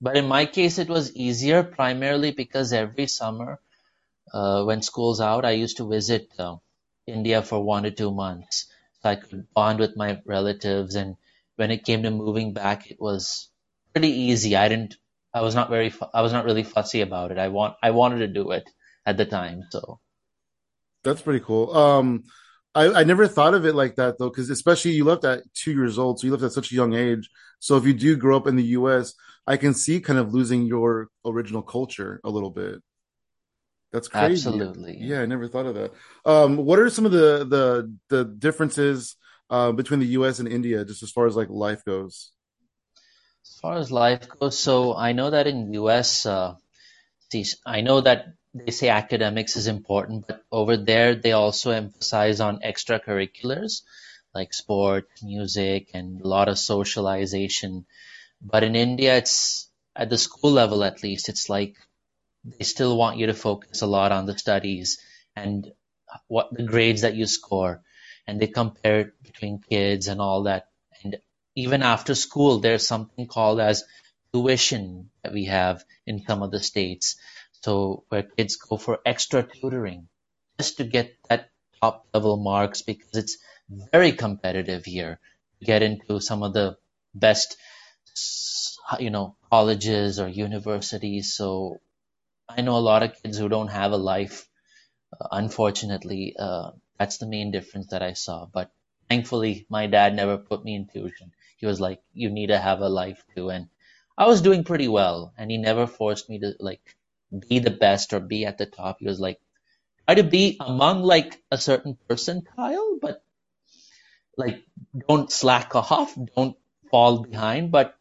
but 0.00 0.16
in 0.16 0.26
my 0.26 0.46
case, 0.46 0.78
it 0.78 0.88
was 0.88 1.14
easier 1.14 1.62
primarily 1.62 2.32
because 2.32 2.72
every 2.72 3.06
summer, 3.06 3.60
uh, 4.32 4.64
when 4.64 4.82
school's 4.82 5.20
out, 5.20 5.44
I 5.44 5.52
used 5.52 5.78
to 5.78 5.88
visit 5.88 6.28
uh, 6.38 6.56
India 7.06 7.42
for 7.42 7.62
one 7.62 7.84
or 7.84 7.90
two 7.90 8.10
months. 8.10 8.66
So 9.02 9.10
I 9.10 9.16
could 9.16 9.46
bond 9.54 9.78
with 9.80 9.96
my 9.96 10.20
relatives. 10.24 10.94
And 10.94 11.16
when 11.56 11.70
it 11.70 11.84
came 11.84 12.02
to 12.04 12.10
moving 12.10 12.52
back, 12.52 12.90
it 12.90 13.00
was 13.00 13.48
pretty 13.92 14.08
easy. 14.08 14.56
I 14.56 14.68
didn't, 14.68 14.96
I 15.34 15.42
was 15.42 15.54
not 15.54 15.70
very, 15.70 15.92
I 16.14 16.22
was 16.22 16.32
not 16.32 16.44
really 16.44 16.62
fussy 16.62 17.00
about 17.00 17.32
it. 17.32 17.38
I 17.38 17.48
want, 17.48 17.76
I 17.82 17.90
wanted 17.90 18.18
to 18.18 18.28
do 18.28 18.52
it 18.52 18.68
at 19.04 19.16
the 19.16 19.26
time. 19.26 19.64
So 19.70 19.98
that's 21.02 21.22
pretty 21.22 21.44
cool. 21.44 21.76
Um, 21.76 22.24
I, 22.74 23.00
I 23.00 23.04
never 23.04 23.26
thought 23.26 23.54
of 23.54 23.66
it 23.66 23.74
like 23.74 23.96
that 23.96 24.18
though, 24.18 24.28
because 24.30 24.50
especially 24.50 24.92
you 24.92 25.04
left 25.04 25.24
at 25.24 25.42
two 25.54 25.72
years 25.72 25.98
old, 25.98 26.20
so 26.20 26.26
you 26.26 26.32
left 26.32 26.44
at 26.44 26.52
such 26.52 26.70
a 26.72 26.74
young 26.74 26.94
age. 26.94 27.28
So 27.58 27.76
if 27.76 27.84
you 27.84 27.92
do 27.92 28.16
grow 28.16 28.36
up 28.36 28.46
in 28.46 28.56
the 28.56 28.64
U.S., 28.78 29.14
I 29.46 29.56
can 29.56 29.74
see 29.74 30.00
kind 30.00 30.18
of 30.18 30.32
losing 30.32 30.66
your 30.66 31.08
original 31.24 31.62
culture 31.62 32.20
a 32.24 32.30
little 32.30 32.50
bit. 32.50 32.80
That's 33.92 34.06
crazy. 34.06 34.48
Absolutely. 34.48 34.98
Yeah, 35.00 35.20
I 35.22 35.26
never 35.26 35.48
thought 35.48 35.66
of 35.66 35.74
that. 35.74 35.92
Um, 36.24 36.56
what 36.58 36.78
are 36.78 36.88
some 36.90 37.06
of 37.06 37.12
the 37.12 37.44
the 37.44 37.92
the 38.08 38.24
differences 38.24 39.16
uh, 39.50 39.72
between 39.72 39.98
the 39.98 40.06
U.S. 40.06 40.38
and 40.38 40.46
India, 40.48 40.84
just 40.84 41.02
as 41.02 41.10
far 41.10 41.26
as 41.26 41.34
like 41.34 41.48
life 41.50 41.84
goes? 41.84 42.30
As 43.44 43.58
far 43.60 43.76
as 43.78 43.90
life 43.90 44.28
goes, 44.28 44.58
so 44.58 44.94
I 44.94 45.12
know 45.12 45.30
that 45.30 45.46
in 45.46 45.72
U.S., 45.74 46.24
uh, 46.24 46.54
I 47.66 47.80
know 47.80 48.00
that 48.00 48.34
they 48.54 48.72
say 48.72 48.88
academics 48.88 49.56
is 49.56 49.66
important, 49.66 50.26
but 50.26 50.42
over 50.50 50.76
there 50.76 51.14
they 51.14 51.32
also 51.32 51.70
emphasize 51.70 52.40
on 52.40 52.60
extracurriculars 52.60 53.82
like 54.34 54.54
sport, 54.54 55.08
music, 55.22 55.90
and 55.94 56.20
a 56.20 56.28
lot 56.28 56.48
of 56.48 56.58
socialization. 56.58 57.86
But 58.40 58.62
in 58.64 58.76
India, 58.76 59.16
it's 59.16 59.68
at 59.94 60.08
the 60.08 60.18
school 60.18 60.52
level 60.52 60.84
at 60.84 61.02
least, 61.02 61.28
it's 61.28 61.48
like 61.48 61.76
they 62.44 62.64
still 62.64 62.96
want 62.96 63.18
you 63.18 63.26
to 63.26 63.34
focus 63.34 63.82
a 63.82 63.86
lot 63.86 64.12
on 64.12 64.26
the 64.26 64.38
studies 64.38 65.00
and 65.36 65.72
what 66.28 66.48
the 66.52 66.62
grades 66.62 67.02
that 67.02 67.14
you 67.14 67.26
score. 67.26 67.82
And 68.26 68.40
they 68.40 68.46
compare 68.46 69.00
it 69.00 69.22
between 69.22 69.60
kids 69.68 70.08
and 70.08 70.20
all 70.20 70.44
that. 70.44 70.68
And 71.02 71.18
even 71.56 71.82
after 71.82 72.14
school, 72.14 72.60
there's 72.60 72.86
something 72.86 73.26
called 73.26 73.60
as 73.60 73.84
tuition 74.32 75.10
that 75.22 75.32
we 75.32 75.46
have 75.46 75.84
in 76.06 76.24
some 76.26 76.42
of 76.42 76.50
the 76.50 76.60
states. 76.60 77.16
So 77.62 78.04
where 78.08 78.22
kids 78.22 78.56
go 78.56 78.76
for 78.76 79.00
extra 79.04 79.42
tutoring 79.42 80.08
just 80.58 80.78
to 80.78 80.84
get 80.84 81.16
that 81.28 81.50
top 81.80 82.06
level 82.14 82.36
marks 82.36 82.82
because 82.82 83.14
it's 83.14 83.38
very 83.92 84.12
competitive 84.12 84.84
here 84.84 85.20
to 85.60 85.64
get 85.66 85.82
into 85.82 86.20
some 86.20 86.42
of 86.42 86.52
the 86.52 86.76
best, 87.14 87.56
you 88.98 89.10
know, 89.10 89.36
colleges 89.50 90.18
or 90.20 90.28
universities. 90.28 91.34
So 91.34 91.80
I 92.48 92.62
know 92.62 92.76
a 92.76 92.88
lot 92.90 93.02
of 93.02 93.14
kids 93.22 93.38
who 93.38 93.48
don't 93.48 93.68
have 93.68 93.92
a 93.92 93.96
life. 93.96 94.48
Uh, 95.20 95.28
unfortunately, 95.32 96.34
uh, 96.38 96.72
that's 96.98 97.18
the 97.18 97.26
main 97.26 97.50
difference 97.52 97.88
that 97.88 98.02
I 98.02 98.14
saw. 98.14 98.46
But 98.46 98.70
thankfully, 99.08 99.66
my 99.70 99.86
dad 99.88 100.14
never 100.14 100.38
put 100.38 100.64
me 100.64 100.74
in 100.76 100.86
tuition. 100.88 101.32
He 101.58 101.66
was 101.66 101.80
like, 101.80 102.02
"You 102.14 102.30
need 102.30 102.48
to 102.48 102.58
have 102.58 102.80
a 102.80 102.88
life 102.88 103.24
too," 103.34 103.50
and 103.50 103.68
I 104.20 104.26
was 104.26 104.42
doing 104.42 104.64
pretty 104.64 104.86
well, 104.86 105.32
and 105.38 105.50
he 105.50 105.56
never 105.56 105.86
forced 105.86 106.28
me 106.28 106.40
to 106.40 106.54
like 106.60 106.82
be 107.48 107.58
the 107.58 107.70
best 107.70 108.12
or 108.12 108.20
be 108.20 108.44
at 108.44 108.58
the 108.58 108.66
top. 108.66 108.98
He 109.00 109.06
was 109.06 109.18
like, 109.18 109.40
try 110.06 110.16
to 110.16 110.22
be 110.22 110.58
among 110.60 111.02
like 111.02 111.42
a 111.50 111.56
certain 111.56 111.96
percentile, 112.06 113.00
but 113.00 113.24
like 114.36 114.62
don't 115.08 115.32
slack 115.32 115.74
off, 115.74 116.14
don't 116.36 116.54
fall 116.90 117.22
behind, 117.22 117.72
but 117.72 117.96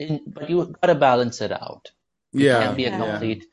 in, 0.00 0.22
but 0.26 0.50
you 0.50 0.74
gotta 0.82 0.96
balance 0.96 1.40
it 1.40 1.52
out. 1.52 1.92
You 2.32 2.46
yeah, 2.46 2.64
can't 2.64 2.76
be 2.76 2.86
a 2.86 2.90
yeah. 2.90 2.98
complete. 2.98 3.46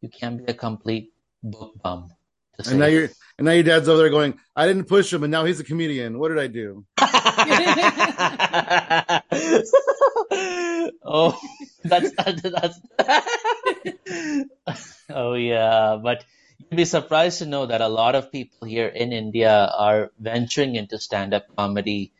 You 0.00 0.08
can't 0.08 0.44
be 0.44 0.52
a 0.52 0.54
complete 0.54 1.12
book 1.44 1.80
bum. 1.80 2.10
And 2.66 2.80
now 2.80 2.86
you're 2.86 3.08
and 3.38 3.44
now 3.44 3.52
your 3.52 3.62
dad's 3.62 3.88
over 3.88 3.98
there 4.02 4.10
going, 4.10 4.36
I 4.56 4.66
didn't 4.66 4.86
push 4.86 5.12
him, 5.12 5.22
and 5.22 5.30
now 5.30 5.44
he's 5.44 5.60
a 5.60 5.64
comedian. 5.64 6.18
What 6.18 6.30
did 6.30 6.40
I 6.40 6.48
do? 6.48 6.84
oh, 11.04 11.38
that's 11.84 12.12
that's. 12.16 12.80
oh 15.10 15.34
yeah, 15.34 15.98
but 16.02 16.24
you'd 16.58 16.76
be 16.76 16.84
surprised 16.84 17.38
to 17.38 17.46
know 17.46 17.66
that 17.66 17.80
a 17.80 17.88
lot 17.88 18.14
of 18.14 18.32
people 18.32 18.66
here 18.66 18.88
in 18.88 19.12
India 19.12 19.70
are 19.76 20.10
venturing 20.18 20.76
into 20.76 20.98
stand-up 20.98 21.46
comedy 21.56 22.12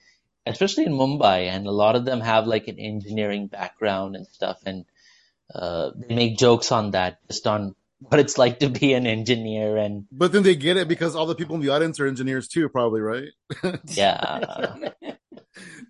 especially 0.47 0.85
in 0.85 0.93
Mumbai, 0.93 1.49
and 1.49 1.67
a 1.67 1.71
lot 1.71 1.97
of 1.97 2.05
them 2.05 2.21
have 2.21 2.47
like 2.47 2.69
an 2.69 2.79
engineering 2.79 3.47
background 3.47 4.17
and 4.17 4.27
stuff, 4.27 4.59
and 4.67 4.85
uh, 5.55 5.91
they 5.97 6.15
make 6.15 6.39
jokes 6.39 6.73
on 6.73 6.93
that, 6.93 7.19
just 7.29 7.47
on 7.47 7.75
what 8.01 8.19
it's 8.19 8.39
like 8.39 8.59
to 8.61 8.69
be 8.69 8.95
an 8.95 9.07
engineer 9.07 9.77
and 9.77 10.07
but 10.11 10.33
then 10.33 10.43
they 10.43 10.57
get 10.57 10.77
it 10.77 10.89
because 10.89 11.15
all 11.15 11.27
the 11.27 11.35
people 11.35 11.55
in 11.55 11.61
the 11.61 11.69
audience 11.69 12.01
are 12.01 12.07
engineers 12.07 12.49
too 12.49 12.69
probably 12.69 13.01
right? 13.01 13.29
Yeah. 13.85 14.91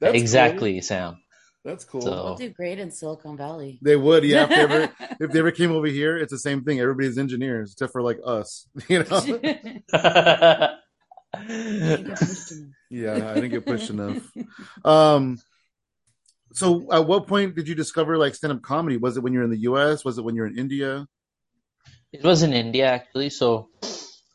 Exactly 0.02 0.74
cool. 0.74 0.82
sam. 0.82 1.18
That's 1.64 1.84
cool. 1.84 2.00
So, 2.00 2.10
will 2.10 2.34
do 2.36 2.48
great 2.48 2.78
in 2.78 2.90
silicon 2.90 3.36
valley. 3.36 3.78
They 3.82 3.94
would 3.94 4.24
yeah. 4.24 4.44
If 4.44 4.48
they, 4.48 4.56
ever, 4.56 4.92
if 5.20 5.30
they 5.30 5.38
ever 5.38 5.50
came 5.52 5.70
over 5.70 5.86
here 5.86 6.16
it's 6.16 6.32
the 6.32 6.38
same 6.38 6.64
thing. 6.64 6.80
Everybody's 6.80 7.16
engineers 7.16 7.72
except 7.72 7.92
for 7.92 8.02
like 8.02 8.18
us 8.24 8.66
you 8.88 9.04
know? 9.04 9.20
Yeah 12.90 13.30
i 13.30 13.34
didn't 13.34 13.50
get 13.50 13.66
pushed 13.66 13.90
enough. 13.90 14.20
Um 14.84 15.38
so 16.52 16.92
at 16.92 17.06
what 17.06 17.28
point 17.28 17.54
did 17.54 17.68
you 17.68 17.76
discover 17.76 18.18
like 18.18 18.34
stand-up 18.34 18.62
comedy? 18.62 18.96
Was 18.96 19.16
it 19.16 19.22
when 19.22 19.32
you're 19.32 19.44
in 19.44 19.50
the 19.50 19.58
us 19.58 20.04
was 20.04 20.18
it 20.18 20.24
when 20.24 20.34
you're 20.34 20.48
in 20.48 20.58
india 20.58 21.06
it 22.12 22.22
was 22.22 22.42
in 22.42 22.52
India 22.52 22.86
actually, 22.86 23.30
so 23.30 23.68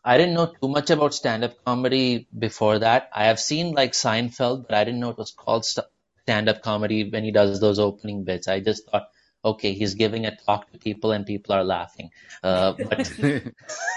I 0.04 0.18
didn't 0.18 0.36
know 0.36 0.48
too 0.48 0.68
much 0.70 0.90
about 0.92 1.14
stand-up 1.14 1.64
comedy 1.66 2.28
before 2.38 2.80
that. 2.80 3.10
I 3.14 3.26
have 3.26 3.40
seen 3.40 3.74
like 3.74 3.94
Seinfeld, 3.94 4.68
but 4.68 4.76
I 4.78 4.84
didn't 4.84 5.00
know 5.00 5.10
it 5.12 5.18
was 5.18 5.32
called 5.32 5.66
stand-up 5.66 6.62
comedy 6.62 7.10
when 7.10 7.24
he 7.24 7.32
does 7.32 7.60
those 7.60 7.80
opening 7.80 8.24
bits. 8.24 8.48
I 8.48 8.60
just 8.60 8.90
thought, 8.90 9.10
okay, 9.44 9.74
he's 9.74 9.96
giving 9.96 10.26
a 10.26 10.36
talk 10.36 10.72
to 10.72 10.78
people 10.80 11.12
and 11.12 11.26
people 11.26 11.56
are 11.56 11.64
laughing. 11.64 12.12
Uh, 12.44 12.74
but 12.74 13.12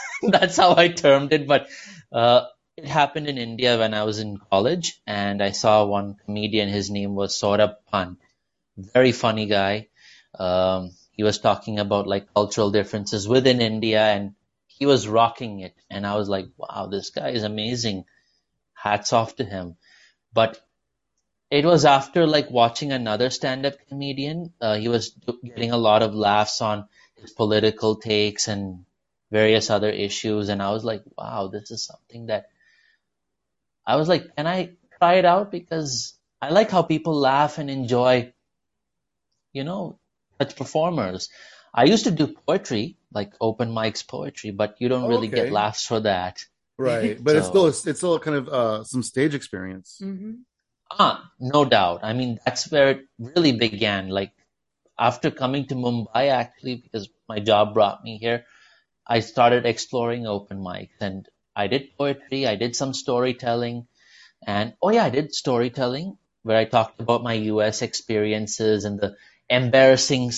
that's 0.23 0.57
how 0.57 0.77
I 0.77 0.89
termed 0.89 1.33
it. 1.33 1.47
But 1.47 1.69
uh, 2.13 2.47
it 2.77 2.85
happened 2.87 3.29
in 3.29 3.39
India 3.39 3.79
when 3.79 3.95
I 3.95 4.05
was 4.05 4.19
in 4.19 4.39
college, 4.39 5.01
and 5.07 5.43
I 5.43 5.51
saw 5.53 5.85
one 5.85 6.17
comedian. 6.25 6.69
His 6.69 6.91
name 6.91 7.15
was 7.15 7.39
Saurabh 7.41 7.77
Pant. 7.93 8.19
Very 8.77 9.13
funny 9.13 9.47
guy. 9.47 9.89
Um, 10.39 10.93
he 11.19 11.25
was 11.25 11.41
talking 11.41 11.81
about 11.81 12.07
like 12.07 12.33
cultural 12.33 12.71
differences 12.71 13.27
within 13.27 13.61
India 13.61 14.01
and 14.01 14.35
he 14.69 14.87
was 14.87 15.09
rocking 15.09 15.59
it. 15.59 15.75
And 15.91 16.07
I 16.07 16.15
was 16.15 16.29
like, 16.29 16.47
wow, 16.57 16.87
this 16.89 17.11
guy 17.11 17.31
is 17.31 17.43
amazing. 17.43 18.05
Hats 18.73 19.13
off 19.13 19.35
to 19.37 19.45
him. 19.45 19.75
But 20.33 20.61
it 21.51 21.65
was 21.65 21.85
after 21.85 22.25
like 22.25 22.53
watching 22.53 22.93
another 22.93 23.31
stand-up 23.31 23.75
comedian. 23.89 24.53
Uh, 24.61 24.77
he 24.77 24.87
was 24.87 25.11
getting 25.43 25.73
a 25.73 25.77
lot 25.77 26.03
of 26.03 26.15
laughs 26.15 26.63
on 26.63 26.87
his 27.21 27.33
political 27.33 27.97
takes 27.97 28.47
and 28.47 28.85
various 29.33 29.71
other 29.71 29.91
issues. 29.91 30.49
And 30.49 30.63
I 30.63 30.71
was 30.71 30.85
like, 30.85 31.03
wow, 31.17 31.49
this 31.49 31.73
is 31.73 31.83
something 31.83 32.27
that 32.27 32.49
I 33.85 33.97
was 33.97 34.09
like, 34.09 34.37
can 34.37 34.47
I 34.47 34.71
try 34.99 35.15
it 35.15 35.25
out? 35.25 35.51
Because 35.51 36.15
I 36.41 36.51
like 36.51 36.71
how 36.71 36.83
people 36.83 37.19
laugh 37.19 37.59
and 37.59 37.69
enjoy, 37.69 38.33
you 39.53 39.65
know, 39.65 39.99
such 40.41 40.57
performers. 40.57 41.29
I 41.75 41.85
used 41.85 42.05
to 42.05 42.11
do 42.11 42.35
poetry, 42.47 42.97
like 43.13 43.33
open 43.41 43.71
mics 43.71 44.07
poetry, 44.07 44.51
but 44.51 44.77
you 44.79 44.89
don't 44.89 45.09
really 45.09 45.29
okay. 45.29 45.45
get 45.45 45.53
laughs 45.53 45.87
for 45.87 46.01
that. 46.01 46.45
Right, 46.79 47.23
but 47.23 47.33
so, 47.33 47.39
it's 47.39 47.49
still 47.49 47.91
it's 47.91 47.99
still 47.99 48.19
kind 48.21 48.37
of 48.37 48.49
uh, 48.49 48.85
some 48.85 49.03
stage 49.03 49.35
experience. 49.35 50.01
Mm-hmm. 50.03 50.47
Ah, 50.91 51.31
no 51.39 51.65
doubt. 51.65 52.01
I 52.03 52.13
mean, 52.13 52.39
that's 52.45 52.71
where 52.71 52.91
it 52.91 53.01
really 53.19 53.53
began. 53.53 54.09
Like 54.09 54.33
after 54.99 55.31
coming 55.31 55.67
to 55.67 55.75
Mumbai, 55.75 56.31
actually, 56.31 56.77
because 56.77 57.09
my 57.29 57.41
job 57.41 57.75
brought 57.75 58.05
me 58.05 58.19
here, 58.19 58.45
I 59.07 59.21
started 59.21 59.67
exploring 59.67 60.27
open 60.27 60.59
mics, 60.59 61.01
and 61.01 61.27
I 61.55 61.67
did 61.67 61.97
poetry. 61.99 62.47
I 62.47 62.55
did 62.55 62.77
some 62.77 62.95
storytelling, 62.95 63.89
and 64.47 64.75
oh 64.81 64.91
yeah, 64.91 65.05
I 65.05 65.11
did 65.11 65.35
storytelling 65.35 66.17
where 66.43 66.57
I 66.57 66.65
talked 66.65 67.01
about 67.01 67.23
my 67.23 67.35
U.S. 67.53 67.83
experiences 67.83 68.85
and 68.85 69.01
the 69.01 69.17
embarrassing 69.51 70.33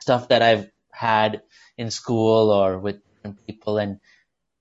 stuff 0.00 0.28
that 0.28 0.42
I've 0.42 0.70
had 0.92 1.42
in 1.78 1.90
school 1.90 2.50
or 2.50 2.78
with 2.78 3.02
different 3.16 3.46
people, 3.46 3.78
and 3.78 4.00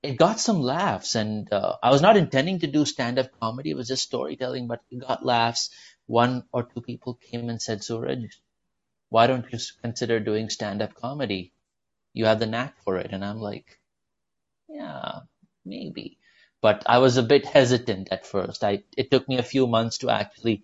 it 0.03 0.17
got 0.17 0.39
some 0.39 0.61
laughs. 0.61 1.15
And 1.15 1.51
uh, 1.53 1.77
I 1.83 1.91
was 1.91 2.01
not 2.01 2.17
intending 2.17 2.59
to 2.61 2.67
do 2.67 2.85
stand-up 2.85 3.29
comedy; 3.39 3.71
it 3.71 3.77
was 3.77 3.87
just 3.89 4.03
storytelling, 4.03 4.67
but 4.67 4.81
it 4.91 4.99
got 4.99 5.25
laughs. 5.25 5.69
One 6.07 6.45
or 6.53 6.63
two 6.63 6.81
people 6.81 7.15
came 7.15 7.49
and 7.49 7.61
said, 7.61 7.83
"Suraj, 7.83 8.35
why 9.09 9.27
don't 9.27 9.51
you 9.51 9.59
consider 9.81 10.19
doing 10.19 10.49
stand-up 10.49 10.95
comedy? 10.95 11.53
You 12.13 12.25
have 12.25 12.39
the 12.39 12.47
knack 12.47 12.75
for 12.83 12.97
it." 12.97 13.11
And 13.13 13.25
I'm 13.25 13.39
like, 13.39 13.79
"Yeah, 14.69 15.21
maybe." 15.65 16.19
But 16.61 16.83
I 16.87 16.99
was 16.99 17.17
a 17.17 17.23
bit 17.23 17.45
hesitant 17.45 18.09
at 18.11 18.25
first. 18.27 18.63
I 18.63 18.83
it 18.97 19.11
took 19.11 19.27
me 19.29 19.37
a 19.39 19.43
few 19.43 19.67
months 19.67 19.99
to 19.99 20.09
actually 20.11 20.63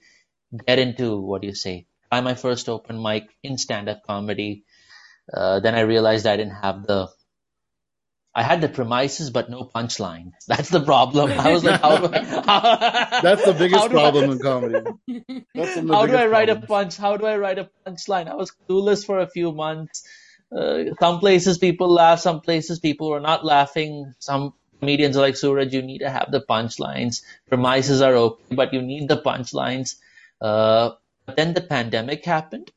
get 0.67 0.79
into 0.79 1.19
what 1.19 1.41
do 1.41 1.47
you 1.49 1.55
say 1.55 1.87
try 2.11 2.21
my 2.21 2.35
first 2.35 2.69
open 2.69 3.01
mic 3.01 3.29
in 3.43 3.57
stand-up 3.57 4.03
comedy. 4.07 4.65
Uh, 5.33 5.59
then 5.59 5.75
I 5.75 5.81
realized 5.81 6.25
I 6.27 6.37
didn't 6.37 6.55
have 6.55 6.85
the 6.85 7.09
I 8.33 8.43
had 8.43 8.61
the 8.61 8.69
premises 8.69 9.31
but 9.31 9.49
no 9.49 9.63
punchline. 9.65 10.31
That's 10.47 10.69
the 10.69 10.81
problem. 10.81 11.31
I 11.39 11.51
was 11.51 11.63
like, 11.63 11.81
how 11.81 11.97
do 11.97 12.13
I? 12.13 12.23
How, 12.47 13.21
That's 13.21 13.43
the 13.45 13.53
biggest 13.53 13.89
problem 13.89 14.29
I, 14.29 14.33
in 14.33 14.39
comedy. 14.39 14.85
how 15.89 16.05
do 16.05 16.15
I 16.15 16.27
write 16.27 16.47
problems. 16.49 16.63
a 16.63 16.67
punch? 16.67 16.97
How 16.97 17.17
do 17.17 17.25
I 17.25 17.37
write 17.37 17.59
a 17.59 17.69
punchline? 17.85 18.27
I 18.29 18.35
was 18.35 18.51
clueless 18.69 19.05
for 19.05 19.19
a 19.19 19.27
few 19.27 19.51
months. 19.51 20.07
Uh, 20.55 20.95
some 20.99 21.19
places 21.19 21.57
people 21.57 21.91
laugh, 21.91 22.19
some 22.19 22.41
places 22.41 22.79
people 22.79 23.09
were 23.09 23.19
not 23.19 23.45
laughing. 23.45 24.13
Some 24.19 24.53
comedians 24.79 25.17
are 25.17 25.21
like, 25.21 25.37
Suraj, 25.37 25.73
you 25.73 25.81
need 25.81 25.99
to 25.99 26.09
have 26.09 26.31
the 26.31 26.41
punchlines. 26.41 27.21
Premises 27.49 28.01
are 28.01 28.15
okay, 28.15 28.55
but 28.55 28.73
you 28.73 28.81
need 28.81 29.07
the 29.09 29.17
punchlines. 29.21 29.95
Uh, 30.41 30.91
then 31.37 31.53
the 31.53 31.61
pandemic 31.61 32.25
happened, 32.25 32.71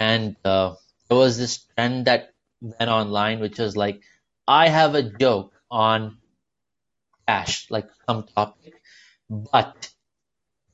and 0.00 0.36
uh, 0.44 0.74
there 1.08 1.18
was 1.18 1.38
this 1.38 1.58
trend 1.76 2.06
that 2.06 2.34
went 2.60 2.90
online, 2.90 3.40
which 3.40 3.58
was 3.58 3.76
like, 3.76 4.02
I 4.46 4.68
have 4.68 4.94
a 4.94 5.02
joke 5.02 5.52
on 5.70 6.18
dash, 7.26 7.70
like 7.70 7.88
some 8.08 8.24
topic, 8.34 8.74
but 9.30 9.90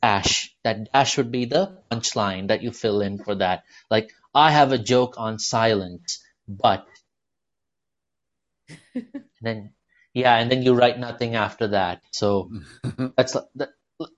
dash. 0.03 0.55
That 0.65 0.93
dash 0.93 1.17
would 1.19 1.33
be 1.33 1.47
the 1.47 1.79
punchline 1.91 2.49
that 2.49 2.63
you 2.63 2.73
fill 2.73 3.01
in 3.03 3.19
for 3.19 3.37
that. 3.37 3.65
Like, 3.91 4.13
I 4.35 4.51
have 4.53 4.73
a 4.73 4.79
joke 4.79 5.15
on 5.19 5.39
silence, 5.39 6.23
but. 6.49 6.87
then, 9.43 9.73
yeah, 10.15 10.37
and 10.37 10.51
then 10.51 10.63
you 10.63 10.75
write 10.75 10.99
nothing 10.99 11.37
after 11.37 11.69
that. 11.69 12.03
So 12.13 12.51
that's 13.17 13.37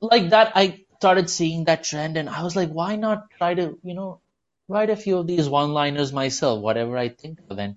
like 0.01 0.31
that. 0.31 0.53
I 0.55 0.85
started 1.01 1.31
seeing 1.31 1.65
that 1.65 1.83
trend 1.83 2.19
and 2.19 2.29
I 2.29 2.43
was 2.43 2.55
like, 2.55 2.69
why 2.69 2.97
not 2.97 3.31
try 3.39 3.55
to, 3.55 3.79
you 3.83 3.95
know, 3.95 4.21
write 4.69 4.91
a 4.91 4.97
few 4.97 5.17
of 5.17 5.27
these 5.27 5.49
one 5.49 5.73
liners 5.73 6.13
myself, 6.13 6.61
whatever 6.61 6.99
I 6.99 7.09
think 7.09 7.41
of. 7.49 7.59
And 7.59 7.77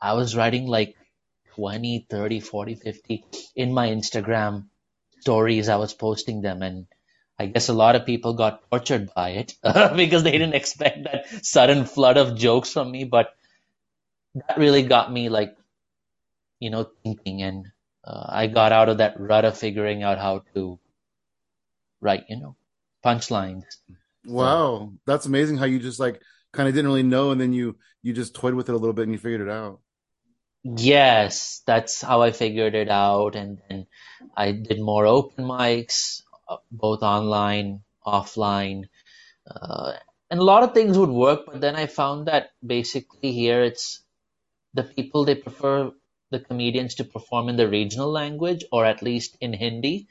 I 0.00 0.12
was 0.14 0.36
writing 0.36 0.66
like 0.66 0.96
20, 1.54 2.06
30, 2.10 2.40
40, 2.40 2.74
50 2.74 3.24
in 3.56 3.72
my 3.72 3.88
Instagram 3.88 4.66
stories. 5.20 5.70
I 5.70 5.76
was 5.76 5.94
posting 5.94 6.42
them 6.42 6.62
and 6.62 6.86
I 7.38 7.46
guess 7.46 7.70
a 7.70 7.72
lot 7.72 7.96
of 7.96 8.04
people 8.04 8.34
got 8.34 8.62
tortured 8.70 9.10
by 9.14 9.30
it 9.30 9.54
because 9.96 10.22
they 10.22 10.32
didn't 10.32 10.54
expect 10.54 11.04
that 11.04 11.46
sudden 11.46 11.86
flood 11.86 12.18
of 12.18 12.36
jokes 12.36 12.70
from 12.74 12.90
me. 12.90 13.04
But 13.04 13.34
that 14.34 14.58
really 14.58 14.82
got 14.82 15.10
me 15.10 15.30
like, 15.30 15.56
you 16.60 16.70
know, 16.70 16.86
thinking 17.02 17.42
and 17.42 17.66
uh, 18.04 18.26
I 18.28 18.46
got 18.48 18.72
out 18.72 18.90
of 18.90 18.98
that 18.98 19.18
rut 19.18 19.46
of 19.46 19.56
figuring 19.56 20.02
out 20.02 20.18
how 20.18 20.44
to 20.54 20.78
right, 22.02 22.24
you 22.28 22.38
know, 22.38 22.56
punchlines. 23.04 23.64
Wow, 24.26 24.78
so, 24.78 24.92
that's 25.06 25.26
amazing 25.26 25.56
how 25.56 25.64
you 25.64 25.78
just 25.78 26.00
like 26.00 26.20
kind 26.52 26.68
of 26.68 26.74
didn't 26.74 26.90
really 26.90 27.02
know, 27.02 27.30
and 27.30 27.40
then 27.40 27.52
you 27.52 27.76
you 28.02 28.12
just 28.12 28.34
toyed 28.34 28.54
with 28.54 28.68
it 28.68 28.74
a 28.74 28.78
little 28.78 28.92
bit 28.92 29.04
and 29.04 29.12
you 29.12 29.18
figured 29.18 29.40
it 29.40 29.48
out. 29.48 29.80
Yes, 30.64 31.62
that's 31.66 32.02
how 32.02 32.22
I 32.22 32.30
figured 32.32 32.74
it 32.74 32.88
out, 32.88 33.34
and 33.34 33.58
then 33.68 33.86
I 34.36 34.52
did 34.52 34.80
more 34.80 35.06
open 35.06 35.44
mics, 35.44 36.22
uh, 36.48 36.58
both 36.70 37.02
online, 37.02 37.82
offline, 38.06 38.84
uh, 39.50 39.94
and 40.30 40.40
a 40.40 40.44
lot 40.44 40.62
of 40.62 40.74
things 40.74 40.98
would 40.98 41.10
work. 41.10 41.46
But 41.46 41.60
then 41.60 41.74
I 41.74 41.86
found 41.86 42.26
that 42.26 42.50
basically 42.64 43.32
here 43.32 43.62
it's 43.62 44.02
the 44.74 44.84
people 44.84 45.24
they 45.24 45.34
prefer 45.34 45.90
the 46.30 46.40
comedians 46.40 46.94
to 46.96 47.04
perform 47.04 47.48
in 47.48 47.56
the 47.56 47.68
regional 47.68 48.10
language 48.10 48.64
or 48.72 48.84
at 48.84 49.02
least 49.02 49.36
in 49.40 49.52
Hindi 49.52 50.08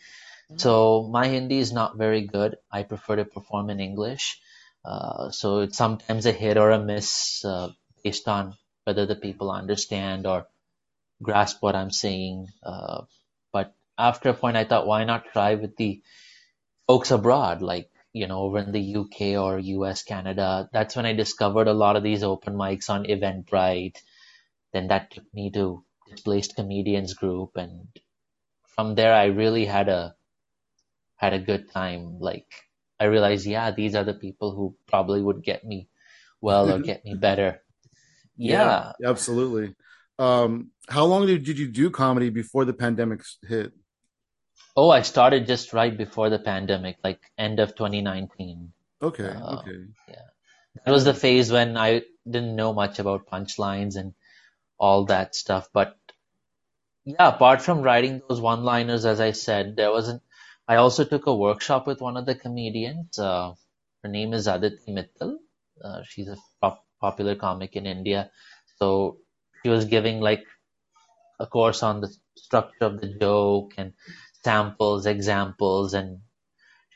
so 0.58 1.08
my 1.12 1.28
Hindi 1.28 1.60
is 1.60 1.72
not 1.72 1.98
very 1.98 2.22
good. 2.22 2.58
I 2.72 2.84
prefer 2.84 3.18
to 3.18 3.26
perform 3.26 3.70
in 3.70 3.80
English. 3.80 4.40
Uh, 4.84 5.30
so 5.32 5.60
it's 5.60 5.78
sometimes 5.78 6.26
a 6.26 6.32
hit 6.32 6.58
or 6.58 6.72
a 6.72 6.80
miss 6.80 7.46
uh, 7.46 7.70
based 8.04 8.28
on 8.28 8.56
whether 8.84 9.06
the 9.06 9.16
people 9.16 9.52
understand 9.52 10.26
or 10.26 10.48
grasp 11.22 11.62
what 11.62 11.76
I'm 11.76 11.92
saying. 11.92 12.48
Uh, 12.64 13.04
but 13.52 13.76
after 13.98 14.30
a 14.30 14.34
point, 14.34 14.58
I 14.58 14.66
thought, 14.66 14.88
why 14.88 15.04
not 15.04 15.26
try 15.32 15.56
with 15.56 15.78
the 15.78 16.02
folks 16.88 17.12
abroad, 17.12 17.62
like 17.62 17.90
you 18.14 18.28
know, 18.28 18.40
over 18.42 18.60
in 18.60 18.72
the 18.72 18.96
UK 18.96 19.42
or 19.42 19.60
US, 19.60 20.04
Canada. 20.04 20.70
That's 20.74 20.96
when 20.96 21.06
I 21.06 21.14
discovered 21.14 21.68
a 21.68 21.74
lot 21.74 21.96
of 21.96 22.04
these 22.04 22.24
open 22.24 22.56
mics 22.56 22.90
on 22.90 23.06
Eventbrite. 23.06 23.98
Then 24.74 24.88
that 24.88 25.12
took 25.12 25.34
me 25.34 25.52
to 25.52 25.84
Displaced 26.10 26.56
Comedians 26.56 27.14
Group, 27.14 27.52
and 27.56 27.88
from 28.76 28.96
there, 28.96 29.14
I 29.14 29.26
really 29.26 29.66
had 29.66 29.88
a 29.88 30.16
had 31.22 31.34
a 31.34 31.40
good 31.40 31.72
time. 31.72 32.20
Like 32.20 32.48
I 33.00 33.06
realized, 33.06 33.46
yeah, 33.46 33.72
these 33.72 33.96
are 33.96 34.04
the 34.04 34.14
people 34.14 34.54
who 34.56 34.76
probably 34.88 35.22
would 35.22 35.44
get 35.44 35.64
me 35.64 35.88
well 36.42 36.72
or 36.72 36.80
get 36.92 37.06
me 37.06 37.14
better. 37.14 37.62
Yeah, 38.36 38.94
yeah 39.00 39.10
absolutely. 39.10 39.76
Um, 40.18 40.72
how 40.90 41.06
long 41.06 41.28
did, 41.28 41.46
did 41.46 41.60
you 41.60 41.68
do 41.68 41.90
comedy 41.92 42.30
before 42.30 42.66
the 42.66 42.74
pandemic 42.74 43.22
hit? 43.48 43.72
Oh, 44.76 44.90
I 44.90 45.02
started 45.04 45.48
just 45.48 45.74
right 45.74 45.96
before 45.96 46.30
the 46.30 46.40
pandemic, 46.40 46.98
like 47.04 47.20
end 47.38 47.60
of 47.60 47.76
2019. 47.76 48.72
Okay, 49.02 49.30
uh, 49.30 49.60
okay. 49.60 49.78
Yeah. 50.08 50.16
That 50.86 50.92
was 50.92 51.06
the 51.06 51.14
phase 51.14 51.52
when 51.52 51.78
I 51.78 52.04
didn't 52.30 52.56
know 52.56 52.74
much 52.74 53.00
about 53.00 53.28
punchlines 53.28 53.96
and 53.96 54.14
all 54.80 55.06
that 55.06 55.36
stuff. 55.36 55.70
But 55.74 55.98
yeah, 57.04 57.28
apart 57.28 57.62
from 57.62 57.82
writing 57.82 58.22
those 58.28 58.40
one-liners, 58.40 59.06
as 59.06 59.20
I 59.20 59.32
said, 59.32 59.76
there 59.76 59.92
wasn't. 59.92 60.22
I 60.72 60.78
also 60.78 61.04
took 61.04 61.28
a 61.28 61.36
workshop 61.36 61.86
with 61.86 62.00
one 62.00 62.16
of 62.16 62.26
the 62.26 62.34
comedians. 62.34 63.20
Uh, 63.20 63.56
her 64.04 64.10
name 64.10 64.34
is 64.34 64.48
Aditi 64.48 64.94
Mittal. 64.94 65.36
Uh, 65.84 66.04
she's 66.04 66.30
a 66.30 66.38
pop- 66.62 66.86
popular 67.02 67.36
comic 67.36 67.76
in 67.76 67.86
India. 67.86 68.32
So 68.78 69.18
she 69.62 69.70
was 69.70 69.84
giving 69.84 70.22
like 70.22 70.46
a 71.42 71.46
course 71.46 71.84
on 71.84 72.00
the 72.00 72.10
structure 72.38 72.86
of 72.86 73.02
the 73.02 73.10
joke 73.20 73.74
and 73.78 73.92
samples, 74.46 75.06
examples, 75.08 75.94
and 75.94 76.20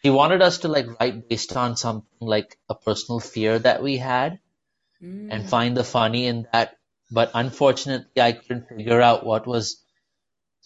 she 0.02 0.10
wanted 0.10 0.42
us 0.42 0.60
to 0.60 0.70
like 0.70 0.88
write 0.98 1.28
based 1.28 1.58
on 1.58 1.76
something 1.76 2.30
like 2.36 2.58
a 2.70 2.76
personal 2.76 3.20
fear 3.20 3.60
that 3.60 3.84
we 3.84 3.98
had 3.98 4.40
mm. 5.04 5.28
and 5.30 5.50
find 5.50 5.76
the 5.76 5.84
funny 5.84 6.28
in 6.28 6.48
that. 6.54 6.78
But 7.12 7.32
unfortunately, 7.34 8.22
I 8.22 8.32
couldn't 8.32 8.70
figure 8.70 9.02
out 9.02 9.26
what 9.26 9.46
was 9.46 9.85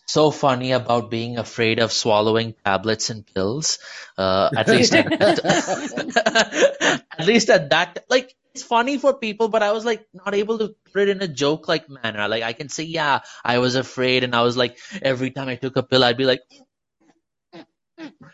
so 0.09 0.31
funny 0.31 0.71
about 0.71 1.11
being 1.11 1.37
afraid 1.37 1.79
of 1.79 1.91
swallowing 1.91 2.55
tablets 2.65 3.09
and 3.11 3.25
pills. 3.25 3.77
Uh, 4.17 4.49
at 4.57 4.67
least, 4.67 4.95
at, 4.95 5.21
at 7.19 7.25
least 7.25 7.49
at 7.49 7.69
that, 7.69 8.05
like 8.09 8.33
it's 8.55 8.63
funny 8.63 8.97
for 8.97 9.13
people, 9.13 9.49
but 9.49 9.61
I 9.61 9.71
was 9.71 9.85
like 9.85 10.05
not 10.13 10.33
able 10.33 10.57
to 10.59 10.75
put 10.91 11.03
it 11.03 11.09
in 11.09 11.21
a 11.21 11.27
joke 11.27 11.67
like 11.67 11.89
manner. 11.89 12.27
Like 12.27 12.43
I 12.43 12.53
can 12.53 12.69
say, 12.69 12.83
yeah, 12.83 13.19
I 13.45 13.59
was 13.59 13.75
afraid, 13.75 14.23
and 14.23 14.35
I 14.35 14.41
was 14.41 14.57
like 14.57 14.77
every 15.01 15.29
time 15.31 15.47
I 15.47 15.55
took 15.55 15.77
a 15.77 15.83
pill, 15.83 16.03
I'd 16.03 16.17
be 16.17 16.25
like, 16.25 16.41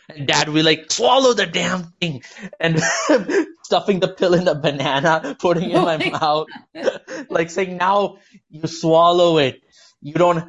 and 0.10 0.28
dad 0.28 0.48
would 0.48 0.56
be 0.56 0.64
like, 0.64 0.92
swallow 0.92 1.34
the 1.34 1.46
damn 1.46 1.84
thing, 2.00 2.24
and 2.60 2.80
stuffing 3.64 4.00
the 4.00 4.08
pill 4.08 4.34
in 4.34 4.46
the 4.46 4.56
banana, 4.56 5.36
putting 5.40 5.72
it 5.72 5.76
in 5.76 5.82
my 5.82 5.98
mouth, 6.10 6.48
like 7.30 7.50
saying, 7.50 7.78
now 7.78 8.18
you 8.50 8.66
swallow 8.68 9.40
it. 9.40 9.62
You 10.02 10.14
don't 10.14 10.48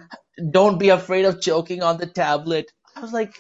don't 0.53 0.79
be 0.79 0.91
afraid 0.91 1.25
of 1.27 1.41
choking 1.41 1.83
on 1.83 1.99
the 1.99 2.07
tablet. 2.07 2.73
I 2.97 3.01
was 3.01 3.13
like, 3.13 3.35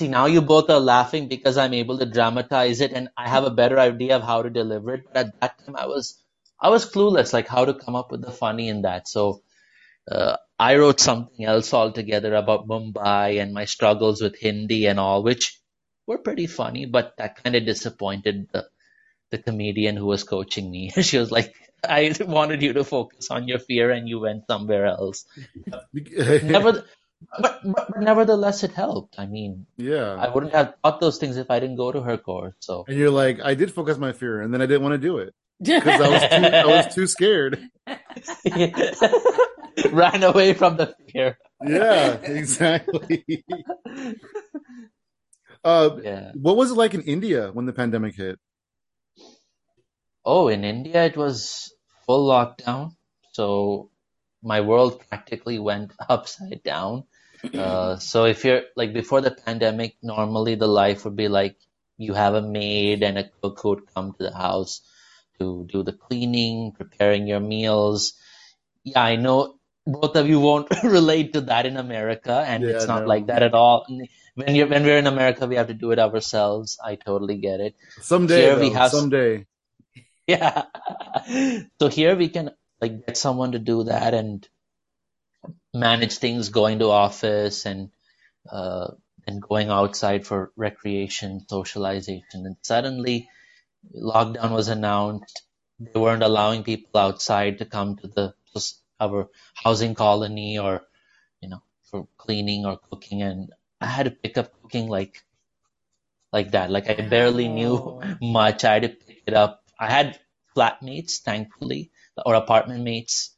see, 0.00 0.08
now 0.08 0.26
you 0.26 0.42
both 0.42 0.70
are 0.70 0.80
laughing 0.80 1.28
because 1.28 1.58
I'm 1.58 1.74
able 1.74 1.98
to 1.98 2.06
dramatize 2.06 2.80
it 2.80 2.92
and 2.92 3.08
I 3.16 3.28
have 3.28 3.44
a 3.44 3.50
better 3.50 3.78
idea 3.78 4.16
of 4.16 4.22
how 4.22 4.42
to 4.42 4.50
deliver 4.50 4.94
it. 4.94 5.04
But 5.12 5.26
at 5.26 5.40
that 5.40 5.66
time, 5.66 5.76
I 5.76 5.86
was, 5.86 6.22
I 6.60 6.70
was 6.70 6.90
clueless, 6.90 7.32
like 7.32 7.48
how 7.48 7.64
to 7.66 7.74
come 7.74 7.96
up 7.96 8.12
with 8.12 8.22
the 8.22 8.32
funny 8.32 8.68
in 8.68 8.82
that. 8.82 9.08
So, 9.08 9.42
uh, 10.10 10.36
I 10.58 10.76
wrote 10.76 11.00
something 11.00 11.44
else 11.44 11.74
altogether 11.74 12.34
about 12.34 12.68
Mumbai 12.68 13.42
and 13.42 13.54
my 13.54 13.66
struggles 13.66 14.22
with 14.22 14.38
Hindi 14.38 14.86
and 14.86 15.00
all, 15.00 15.22
which 15.22 15.60
were 16.06 16.18
pretty 16.18 16.46
funny, 16.46 16.86
but 16.86 17.14
that 17.18 17.42
kind 17.42 17.56
of 17.56 17.66
disappointed 17.66 18.48
the, 18.52 18.66
the 19.30 19.38
comedian 19.38 19.96
who 19.96 20.06
was 20.06 20.24
coaching 20.24 20.70
me. 20.70 20.90
she 21.02 21.18
was 21.18 21.30
like, 21.30 21.54
I 21.86 22.14
wanted 22.20 22.62
you 22.62 22.72
to 22.74 22.84
focus 22.84 23.30
on 23.30 23.46
your 23.46 23.58
fear 23.58 23.90
and 23.90 24.08
you 24.08 24.18
went 24.20 24.44
somewhere 24.48 24.86
else. 24.86 25.24
Never, 26.42 26.84
but, 27.40 27.60
but 27.64 28.00
nevertheless, 28.00 28.64
it 28.64 28.72
helped. 28.72 29.18
I 29.18 29.26
mean, 29.26 29.66
yeah, 29.76 30.14
I 30.14 30.28
wouldn't 30.28 30.54
have 30.54 30.74
thought 30.82 31.00
those 31.00 31.18
things 31.18 31.36
if 31.36 31.50
I 31.50 31.60
didn't 31.60 31.76
go 31.76 31.92
to 31.92 32.00
her 32.00 32.16
course. 32.16 32.54
So, 32.60 32.84
and 32.88 32.96
you're 32.96 33.10
like, 33.10 33.40
I 33.42 33.54
did 33.54 33.72
focus 33.72 33.98
my 33.98 34.12
fear, 34.12 34.40
and 34.40 34.52
then 34.54 34.62
I 34.62 34.66
didn't 34.66 34.82
want 34.82 34.92
to 34.94 34.98
do 34.98 35.18
it 35.18 35.34
because 35.62 36.00
I 36.00 36.08
was 36.08 36.22
too, 36.22 36.56
I 36.56 36.66
was 36.66 36.94
too 36.94 37.06
scared. 37.06 37.60
Ran 39.92 40.22
away 40.22 40.54
from 40.54 40.76
the 40.76 40.94
fear. 41.10 41.38
Yeah, 41.64 42.14
exactly. 42.22 43.44
uh, 45.64 45.90
yeah. 46.02 46.32
What 46.34 46.56
was 46.56 46.70
it 46.70 46.74
like 46.74 46.94
in 46.94 47.02
India 47.02 47.50
when 47.52 47.66
the 47.66 47.72
pandemic 47.72 48.14
hit? 48.14 48.38
Oh, 50.28 50.48
in 50.48 50.62
India, 50.62 51.06
it 51.06 51.16
was 51.16 51.72
full 52.04 52.28
lockdown. 52.28 52.92
So 53.32 53.90
my 54.42 54.60
world 54.60 55.00
practically 55.08 55.58
went 55.58 55.92
upside 56.08 56.62
down. 56.62 57.04
Uh, 57.54 57.96
so 58.10 58.26
if 58.26 58.44
you're 58.44 58.62
like 58.76 58.92
before 58.92 59.22
the 59.22 59.30
pandemic, 59.30 59.96
normally 60.02 60.54
the 60.54 60.68
life 60.68 61.06
would 61.06 61.16
be 61.16 61.28
like 61.28 61.56
you 61.96 62.12
have 62.12 62.34
a 62.34 62.42
maid 62.42 63.02
and 63.02 63.16
a 63.16 63.30
cook 63.40 63.58
who 63.62 63.70
would 63.70 63.94
come 63.94 64.12
to 64.12 64.22
the 64.22 64.36
house 64.36 64.82
to 65.38 65.66
do 65.72 65.82
the 65.82 65.92
cleaning, 65.94 66.72
preparing 66.72 67.26
your 67.26 67.40
meals. 67.40 68.12
Yeah, 68.84 69.02
I 69.02 69.16
know 69.16 69.54
both 69.86 70.14
of 70.16 70.28
you 70.28 70.40
won't 70.40 70.68
relate 70.84 71.32
to 71.32 71.40
that 71.52 71.64
in 71.64 71.78
America, 71.78 72.44
and 72.46 72.62
yeah, 72.62 72.76
it's 72.76 72.86
not 72.86 73.04
no. 73.04 73.08
like 73.08 73.28
that 73.28 73.42
at 73.42 73.54
all. 73.54 73.86
When 74.34 74.54
you're 74.54 74.68
when 74.68 74.84
we're 74.84 74.98
in 74.98 75.06
America, 75.06 75.46
we 75.46 75.56
have 75.56 75.68
to 75.68 75.74
do 75.74 75.90
it 75.92 75.98
ourselves. 75.98 76.78
I 76.84 76.96
totally 76.96 77.38
get 77.38 77.60
it. 77.60 77.76
Someday, 78.02 78.42
here 78.42 78.56
though, 78.56 78.60
we 78.60 78.70
have 78.70 78.90
someday. 78.90 79.46
Yeah. 80.34 80.64
so 81.80 81.88
here 81.88 82.16
we 82.16 82.28
can 82.28 82.50
like 82.80 83.06
get 83.06 83.16
someone 83.16 83.52
to 83.52 83.58
do 83.58 83.84
that 83.84 84.14
and 84.14 84.46
manage 85.74 86.18
things 86.18 86.50
going 86.50 86.80
to 86.80 86.90
office 86.90 87.66
and 87.66 87.90
uh, 88.50 88.88
and 89.26 89.42
going 89.42 89.70
outside 89.70 90.26
for 90.26 90.52
recreation, 90.56 91.46
socialization. 91.48 92.46
And 92.46 92.56
suddenly, 92.62 93.28
lockdown 93.96 94.52
was 94.52 94.68
announced. 94.68 95.42
They 95.80 96.00
weren't 96.00 96.22
allowing 96.22 96.64
people 96.64 97.00
outside 97.00 97.58
to 97.58 97.66
come 97.66 97.96
to 97.98 98.08
the 98.08 98.34
our 99.00 99.28
housing 99.54 99.94
colony 99.94 100.58
or 100.58 100.82
you 101.40 101.48
know 101.48 101.62
for 101.90 102.08
cleaning 102.18 102.66
or 102.66 102.78
cooking. 102.90 103.22
And 103.22 103.52
I 103.80 103.86
had 103.86 104.04
to 104.04 104.10
pick 104.12 104.38
up 104.38 104.52
cooking 104.62 104.88
like 104.88 105.22
like 106.32 106.52
that. 106.52 106.70
Like 106.70 106.88
I 106.90 107.02
barely 107.08 107.48
knew 107.48 108.00
much. 108.22 108.64
I 108.64 108.74
had 108.74 108.82
to 108.82 108.88
pick 108.90 109.22
it 109.26 109.34
up. 109.34 109.62
I 109.78 109.90
had 109.90 110.18
flatmates, 110.56 111.18
thankfully, 111.22 111.90
or 112.26 112.34
apartment 112.34 112.84
mates 112.84 113.34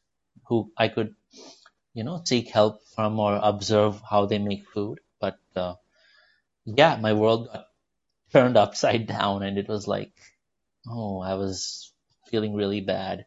who 0.49 0.73
I 0.77 0.89
could, 0.89 1.15
you 1.95 2.05
know, 2.05 2.23
seek 2.25 2.51
help 2.51 2.81
from 2.95 3.19
or 3.21 3.39
observe 3.43 4.03
how 4.09 4.27
they 4.27 4.39
make 4.39 4.69
food. 4.71 5.01
But 5.21 5.39
uh, 5.57 5.75
yeah, 6.67 6.97
my 6.97 7.13
world 7.15 7.49
got 7.53 7.67
turned 8.33 8.57
upside 8.57 9.07
down, 9.07 9.43
and 9.43 9.59
it 9.59 9.69
was 9.69 9.89
like, 9.89 10.13
oh, 10.89 11.21
I 11.21 11.35
was 11.35 11.93
feeling 12.31 12.55
really 12.55 12.81
bad. 12.83 13.27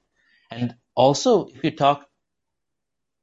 And 0.51 0.75
also, 0.95 1.47
if 1.47 1.63
you 1.63 1.71
talk 1.71 2.07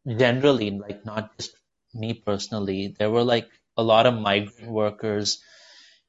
generally, 0.06 0.70
like 0.70 1.04
not 1.06 1.36
just 1.38 1.52
me 1.94 2.14
personally, 2.14 2.94
there 2.98 3.10
were 3.10 3.24
like 3.24 3.48
a 3.76 3.82
lot 3.82 4.06
of 4.06 4.14
migrant 4.14 4.70
workers 4.70 5.42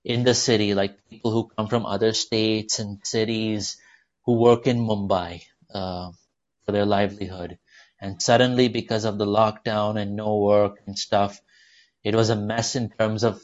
in 0.04 0.24
the 0.24 0.34
city, 0.34 0.74
like 0.74 0.98
people 1.10 1.32
who 1.32 1.52
come 1.56 1.68
from 1.68 1.86
other 1.86 2.14
states 2.14 2.80
and 2.80 3.00
cities 3.04 3.78
who 4.26 4.34
work 4.34 4.68
in 4.68 4.80
Mumbai 4.80 5.44
uh, 5.74 6.12
for 6.66 6.72
their 6.72 6.86
livelihood. 6.86 7.58
And 8.00 8.22
suddenly, 8.22 8.68
because 8.68 9.06
of 9.06 9.18
the 9.18 9.26
lockdown 9.28 10.00
and 10.00 10.16
no 10.16 10.38
work 10.38 10.82
and 10.88 10.98
stuff, 10.98 11.40
it 12.04 12.16
was 12.16 12.30
a 12.30 12.36
mess 12.36 12.76
in 12.76 12.90
terms 12.90 13.24
of 13.24 13.42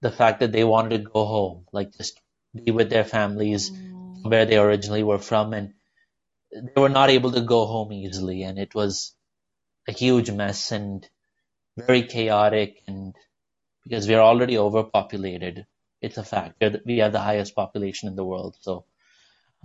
the 0.00 0.10
fact 0.10 0.40
that 0.40 0.50
they 0.50 0.64
wanted 0.64 0.98
to 1.04 1.10
go 1.10 1.24
home, 1.24 1.66
like 1.72 1.92
just 1.96 2.20
be 2.52 2.72
with 2.72 2.90
their 2.90 3.04
families 3.04 3.70
mm. 3.70 4.28
where 4.28 4.44
they 4.44 4.58
originally 4.58 5.04
were 5.04 5.20
from, 5.20 5.52
and 5.52 5.74
they 6.52 6.80
were 6.80 6.88
not 6.88 7.10
able 7.10 7.30
to 7.32 7.40
go 7.40 7.66
home 7.66 7.92
easily, 7.92 8.42
and 8.42 8.58
it 8.58 8.74
was 8.74 9.14
a 9.88 9.92
huge 9.92 10.30
mess 10.30 10.72
and 10.72 11.08
very 11.76 12.02
chaotic, 12.02 12.82
and 12.88 13.14
because 13.84 14.08
we 14.08 14.14
are 14.14 14.20
already 14.22 14.58
overpopulated, 14.58 15.66
it's 16.02 16.18
a 16.18 16.24
fact. 16.24 16.62
We 16.84 16.98
have 16.98 17.12
the 17.12 17.20
highest 17.20 17.54
population 17.54 18.08
in 18.08 18.16
the 18.16 18.24
world, 18.24 18.56
so 18.60 18.84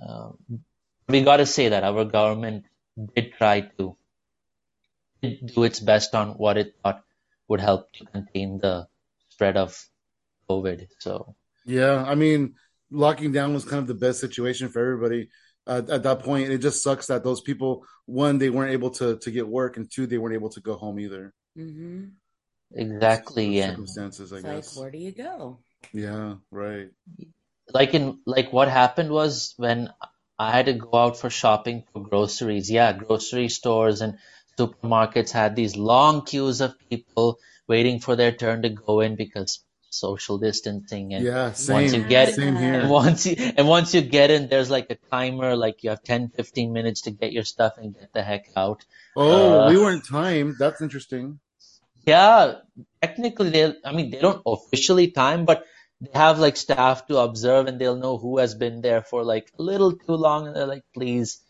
um, 0.02 0.38
we 1.10 1.24
got 1.24 1.38
to 1.38 1.46
say 1.46 1.70
that 1.70 1.84
our 1.84 2.06
government 2.06 2.66
did 3.16 3.34
try 3.34 3.62
to 3.62 3.98
do 5.22 5.64
its 5.64 5.80
best 5.80 6.14
on 6.16 6.30
what 6.38 6.58
it 6.58 6.76
thought 6.84 7.04
would 7.48 7.60
help 7.60 7.92
to 7.94 8.06
contain 8.06 8.60
the 8.60 8.88
spread 9.30 9.58
of 9.58 9.78
COVID. 10.50 10.88
So 11.00 11.36
yeah, 11.66 12.04
I 12.04 12.16
mean, 12.16 12.56
locking 12.92 13.32
down 13.32 13.54
was 13.54 13.66
kind 13.66 13.82
of 13.82 13.88
the 13.88 13.94
best 13.94 14.20
situation 14.20 14.70
for 14.70 14.80
everybody 14.80 15.30
uh, 15.66 15.82
at 15.90 16.04
that 16.04 16.20
point. 16.20 16.52
It 16.52 16.60
just 16.60 16.84
sucks 16.84 17.08
that 17.08 17.24
those 17.24 17.42
people, 17.42 17.86
one, 18.06 18.38
they 18.38 18.50
weren't 18.50 18.74
able 18.74 18.92
to 18.92 19.18
to 19.18 19.32
get 19.32 19.48
work, 19.48 19.78
and 19.78 19.90
two, 19.90 20.08
they 20.08 20.18
weren't 20.18 20.36
able 20.36 20.50
to 20.50 20.62
go 20.62 20.76
home 20.76 21.00
either. 21.00 21.34
Mm-hmm. 21.58 22.06
Exactly. 22.74 23.58
Yeah. 23.58 23.70
Circumstances, 23.70 24.34
I 24.34 24.38
it's 24.38 24.46
guess. 24.46 24.76
Like, 24.76 24.82
where 24.82 24.92
do 24.92 24.98
you 24.98 25.12
go? 25.12 25.60
Yeah. 25.94 26.36
Right. 26.52 26.90
Like 27.74 27.94
in 27.94 28.20
like 28.26 28.54
what 28.54 28.70
happened 28.70 29.12
was 29.12 29.54
when 29.58 29.90
I 30.40 30.52
had 30.52 30.68
to 30.68 30.74
go 30.74 30.94
out 30.94 31.18
for 31.18 31.30
shopping 31.30 31.84
for 31.92 32.02
groceries. 32.02 32.70
Yeah, 32.72 32.94
grocery 32.94 33.50
stores 33.50 34.02
and 34.02 34.20
supermarkets 34.58 35.32
had 35.32 35.56
these 35.56 35.76
long 35.76 36.26
queues 36.26 36.62
of 36.62 36.76
people 36.90 37.40
waiting 37.68 38.00
for 38.00 38.16
their 38.16 38.32
turn 38.32 38.62
to 38.62 38.70
go 38.70 39.02
in 39.02 39.16
because 39.16 39.64
social 39.90 40.38
distancing 40.38 41.14
and 41.14 41.26
Yeah, 41.26 41.54
once 41.70 41.94
you 41.94 42.04
get 42.04 42.34
Same 42.34 42.58
and 42.58 42.90
once 42.90 43.26
you 43.26 43.36
and 43.58 43.68
once 43.68 43.94
you 43.94 44.02
get 44.02 44.32
in 44.32 44.50
there's 44.50 44.70
like 44.70 44.90
a 44.90 44.98
timer 45.10 45.56
like 45.56 45.82
you 45.84 45.90
have 45.92 46.04
10 46.04 46.30
15 46.30 46.74
minutes 46.74 47.02
to 47.04 47.12
get 47.12 47.32
your 47.32 47.46
stuff 47.46 47.78
and 47.78 47.94
get 47.94 48.12
the 48.14 48.22
heck 48.22 48.50
out 48.56 48.86
Oh, 49.16 49.62
Uh, 49.62 49.70
we 49.70 49.78
weren't 49.78 50.06
timed. 50.06 50.56
That's 50.60 50.82
interesting. 50.82 51.40
Yeah 52.08 52.56
technically 53.04 53.52
they 53.52 53.74
i 53.86 53.94
mean 53.94 54.12
they 54.12 54.20
don't 54.22 54.44
officially 54.48 55.12
time 55.12 55.46
but 55.46 55.66
they 56.02 56.12
have 56.20 56.40
like 56.40 56.58
staff 56.58 57.08
to 57.08 57.18
observe 57.20 57.68
and 57.68 57.80
they'll 57.82 57.98
know 58.06 58.18
who 58.20 58.40
has 58.40 58.56
been 58.56 58.82
there 58.82 59.04
for 59.04 59.24
like 59.26 59.52
a 59.60 59.64
little 59.64 59.94
too 59.94 60.14
long 60.28 60.48
and 60.48 60.56
they're 60.58 60.68
like 60.76 60.86
please 60.96 61.42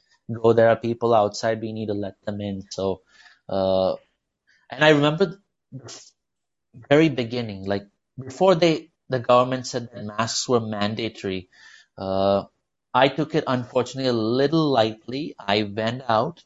go 0.42 0.54
there 0.54 0.70
are 0.70 0.78
people 0.78 1.16
outside 1.16 1.62
we 1.62 1.74
need 1.74 1.88
to 1.88 1.96
let 1.96 2.16
them 2.26 2.42
in. 2.42 2.64
So 2.72 3.02
uh 3.50 3.96
and 4.72 4.84
i 4.86 4.92
remember 4.92 5.40
the 5.72 6.02
very 6.90 7.10
beginning 7.10 7.66
like 7.66 7.88
before 8.24 8.56
they 8.56 8.92
the 9.10 9.20
government 9.20 9.68
said 9.68 9.90
that 9.94 10.06
masks 10.06 10.50
were 10.50 10.62
mandatory 10.62 11.50
uh 11.98 12.44
i 12.94 13.08
took 13.10 13.36
it 13.36 13.46
unfortunately 13.48 14.10
a 14.10 14.14
little 14.14 14.70
lightly. 14.72 15.36
I 15.40 15.64
went 15.64 16.04
out 16.10 16.44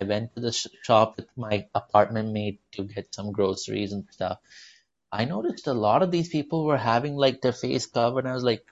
i 0.00 0.04
went 0.04 0.34
to 0.34 0.40
the 0.40 0.52
sh- 0.52 0.66
shop 0.82 1.16
with 1.16 1.28
my 1.36 1.66
apartment 1.74 2.32
mate 2.32 2.60
to 2.72 2.84
get 2.84 3.14
some 3.14 3.32
groceries 3.32 3.92
and 3.92 4.06
stuff. 4.10 4.38
I 5.12 5.24
noticed 5.26 5.66
a 5.68 5.74
lot 5.74 6.02
of 6.02 6.10
these 6.10 6.28
people 6.28 6.64
were 6.66 6.76
having 6.78 7.16
like 7.16 7.40
their 7.42 7.52
face 7.52 7.86
covered 7.86 8.20
and 8.24 8.28
i 8.30 8.34
was 8.34 8.44
like 8.44 8.64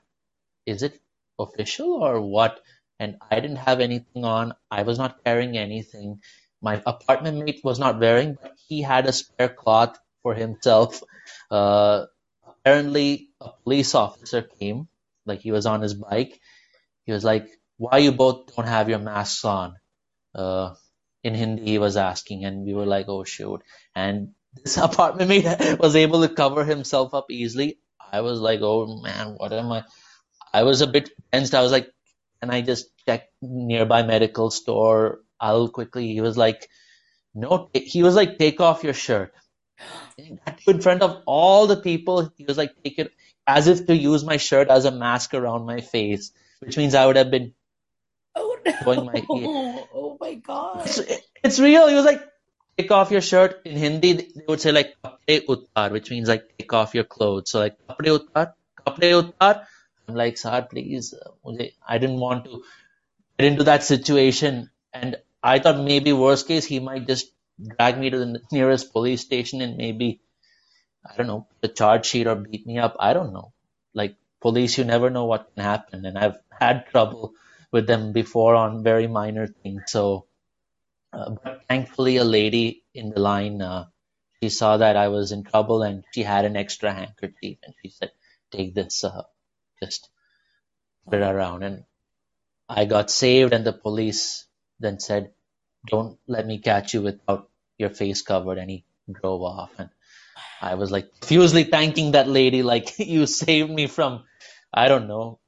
is 0.66 0.82
it 0.82 1.00
official 1.38 1.92
or 2.04 2.20
what? 2.20 2.60
And 3.00 3.16
i 3.30 3.40
didn't 3.40 3.56
have 3.68 3.80
anything 3.80 4.24
on. 4.24 4.54
I 4.70 4.82
was 4.84 4.98
not 4.98 5.24
carrying 5.24 5.56
anything. 5.58 6.20
My 6.62 6.80
apartment 6.86 7.44
mate 7.44 7.60
was 7.64 7.78
not 7.78 7.98
wearing 8.00 8.38
but 8.40 8.52
he 8.68 8.82
had 8.82 9.06
a 9.06 9.12
spare 9.12 9.48
cloth 9.48 9.98
for 10.22 10.34
himself. 10.34 11.02
Uh 11.50 12.06
apparently 12.46 13.30
a 13.40 13.50
police 13.64 13.94
officer 13.94 14.42
came 14.42 14.88
like 15.26 15.40
he 15.40 15.52
was 15.52 15.66
on 15.66 15.82
his 15.82 15.94
bike. 15.94 16.40
He 17.06 17.12
was 17.12 17.24
like 17.24 17.48
why 17.78 17.98
you 17.98 18.12
both 18.12 18.54
don't 18.56 18.68
have 18.68 18.88
your 18.90 18.98
masks 19.00 19.44
on? 19.44 19.76
Uh 20.34 20.74
in 21.24 21.34
hindi 21.34 21.62
he 21.72 21.78
was 21.78 21.96
asking 21.96 22.44
and 22.44 22.66
we 22.66 22.74
were 22.74 22.86
like 22.86 23.08
oh 23.08 23.24
shoot. 23.24 23.62
And 23.94 24.30
this 24.54 24.76
apartment 24.88 25.28
mate 25.30 25.78
was 25.80 25.96
able 25.96 26.22
to 26.26 26.34
cover 26.34 26.64
himself 26.64 27.14
up 27.14 27.30
easily. 27.30 27.78
I 28.12 28.20
was 28.22 28.40
like 28.40 28.60
oh 28.62 29.00
man 29.02 29.34
what 29.36 29.52
am 29.52 29.72
i? 29.72 29.84
I 30.54 30.64
was 30.64 30.80
a 30.82 30.86
bit 30.86 31.10
tensed. 31.32 31.54
I 31.54 31.62
was 31.62 31.72
like 31.72 31.90
can 32.40 32.50
i 32.50 32.60
just 32.62 32.88
check 33.06 33.28
nearby 33.42 34.02
medical 34.02 34.50
store? 34.50 35.20
I'll 35.40 35.68
quickly 35.68 36.12
he 36.12 36.20
was 36.20 36.36
like 36.36 36.68
no 37.34 37.70
he 37.74 38.02
was 38.02 38.16
like 38.16 38.38
take 38.38 38.60
off 38.60 38.84
your 38.84 38.94
shirt. 38.94 39.32
In 40.66 40.80
front 40.80 41.02
of 41.02 41.22
all 41.26 41.66
the 41.66 41.76
people. 41.76 42.32
He 42.36 42.44
was 42.44 42.58
like 42.58 42.72
take 42.84 42.98
it 42.98 43.12
as 43.46 43.68
if 43.68 43.86
to 43.86 43.96
use 43.96 44.24
my 44.24 44.36
shirt 44.38 44.68
as 44.68 44.84
a 44.84 44.90
mask 44.92 45.34
around 45.34 45.66
my 45.66 45.80
face 45.80 46.32
which 46.60 46.76
means 46.78 46.94
i 46.94 47.06
would 47.06 47.16
have 47.16 47.30
been! 47.30 47.54
Going 48.84 49.04
my- 49.06 49.24
Oh 49.30 50.16
my 50.20 50.34
god! 50.34 50.86
it's, 50.86 51.00
it's 51.44 51.58
real. 51.60 51.88
He 51.88 51.94
was 51.94 52.04
like 52.04 52.22
take 52.78 52.90
off 52.90 53.10
your 53.10 53.20
shirt. 53.20 53.62
In 53.64 53.76
hindi 53.76 54.12
they 54.14 54.44
would 54.48 54.60
say 54.60 54.72
like 54.72 54.96
kapde 55.04 55.92
which 55.92 56.10
means 56.10 56.28
like 56.28 56.44
take 56.58 56.72
off 56.72 56.94
your 56.94 57.04
clothes. 57.04 57.50
So 57.50 57.60
like 57.60 57.76
kapde 57.88 58.10
uttar 58.18 58.52
kapde 58.86 59.08
uttar. 59.22 59.66
I'm 60.08 60.14
like 60.16 60.36
sir 60.38 60.66
please 60.70 61.14
uh, 61.14 61.52
i 61.88 61.98
didn't 61.98 62.20
want 62.20 62.44
to 62.46 62.62
get 63.38 63.46
into 63.52 63.64
that 63.64 63.82
situation. 63.84 64.70
And 64.92 65.16
i 65.42 65.58
thought 65.58 65.78
maybe 65.92 66.12
worst 66.12 66.48
case 66.48 66.64
he 66.66 66.80
might 66.80 67.06
just 67.06 67.32
drag 67.76 67.98
me 67.98 68.10
to 68.10 68.18
the 68.18 68.40
nearest 68.52 68.92
police 68.92 69.20
station 69.22 69.60
and 69.62 69.76
maybe 69.76 70.20
i 71.08 71.16
don't 71.16 71.26
know 71.26 71.46
the 71.60 71.68
charge 71.68 72.06
sheet 72.06 72.26
or 72.26 72.36
beat 72.36 72.66
me 72.66 72.78
up. 72.78 72.96
I 72.98 73.12
don't 73.12 73.32
know. 73.32 73.52
Like 73.94 74.16
police 74.40 74.78
you 74.78 74.84
never 74.84 75.10
know 75.10 75.24
what 75.26 75.50
can 75.54 75.64
happen. 75.64 76.04
And 76.06 76.18
i've 76.18 76.38
had 76.60 76.86
trouble 76.88 77.34
with 77.72 77.86
them 77.88 78.12
before 78.12 78.54
on 78.56 78.84
very 78.84 79.08
minor 79.08 79.46
things 79.48 79.82
so 79.88 80.24
uh, 81.12 81.30
but 81.44 81.62
thankfully, 81.68 82.18
a 82.18 82.24
lady 82.24 82.84
in 82.94 83.10
the 83.10 83.20
line, 83.20 83.62
uh, 83.62 83.86
she 84.42 84.50
saw 84.50 84.78
that 84.78 84.96
I 84.96 85.08
was 85.08 85.32
in 85.32 85.44
trouble 85.44 85.82
and 85.82 86.04
she 86.14 86.22
had 86.24 86.44
an 86.46 86.56
extra 86.56 86.92
handkerchief 86.94 87.58
and 87.64 87.74
she 87.82 87.90
said, 87.90 88.12
take 88.52 88.74
this, 88.74 89.04
uh, 89.04 89.24
just 89.82 90.08
put 91.10 91.20
it 91.20 91.24
around. 91.24 91.64
And 91.64 91.84
I 92.68 92.86
got 92.86 93.10
saved 93.10 93.52
and 93.54 93.66
the 93.66 93.72
police 93.74 94.46
then 94.80 95.00
said, 95.00 95.32
don't 95.88 96.18
let 96.28 96.46
me 96.46 96.58
catch 96.58 96.94
you 96.94 97.02
without 97.02 97.50
your 97.78 97.90
face 97.90 98.22
covered. 98.22 98.58
And 98.58 98.70
he 98.70 98.84
drove 99.12 99.42
off. 99.42 99.72
And 99.78 99.90
I 100.62 100.76
was 100.76 100.90
like 100.92 101.10
profusely 101.20 101.64
thanking 101.64 102.12
that 102.12 102.28
lady, 102.28 102.62
like, 102.62 102.98
you 103.00 103.26
saved 103.26 103.70
me 103.70 103.88
from, 103.88 104.24
I 104.74 104.88
don't 104.88 105.08
know, 105.08 105.40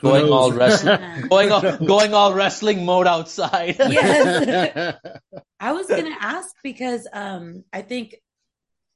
going 0.00 0.30
all 0.30 0.52
wrestling, 0.52 1.28
going 1.30 1.52
all, 1.52 1.76
going 1.78 2.14
all 2.14 2.34
wrestling 2.34 2.84
mode 2.84 3.06
outside. 3.06 3.76
Yes. 3.88 4.96
I 5.60 5.72
was 5.72 5.86
gonna 5.86 6.16
ask 6.20 6.54
because 6.62 7.06
um 7.12 7.64
I 7.72 7.82
think 7.82 8.14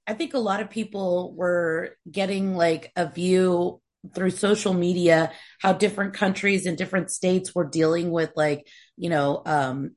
I 0.06 0.14
think 0.14 0.34
a 0.34 0.38
lot 0.38 0.60
of 0.60 0.70
people 0.70 1.34
were 1.34 1.96
getting 2.10 2.54
like 2.54 2.92
a 2.96 3.08
view 3.08 3.80
through 4.14 4.30
social 4.30 4.74
media 4.74 5.32
how 5.60 5.72
different 5.72 6.14
countries 6.14 6.66
and 6.66 6.76
different 6.76 7.10
states 7.10 7.54
were 7.54 7.68
dealing 7.68 8.10
with 8.10 8.30
like, 8.36 8.66
you 8.96 9.10
know, 9.10 9.42
um 9.44 9.96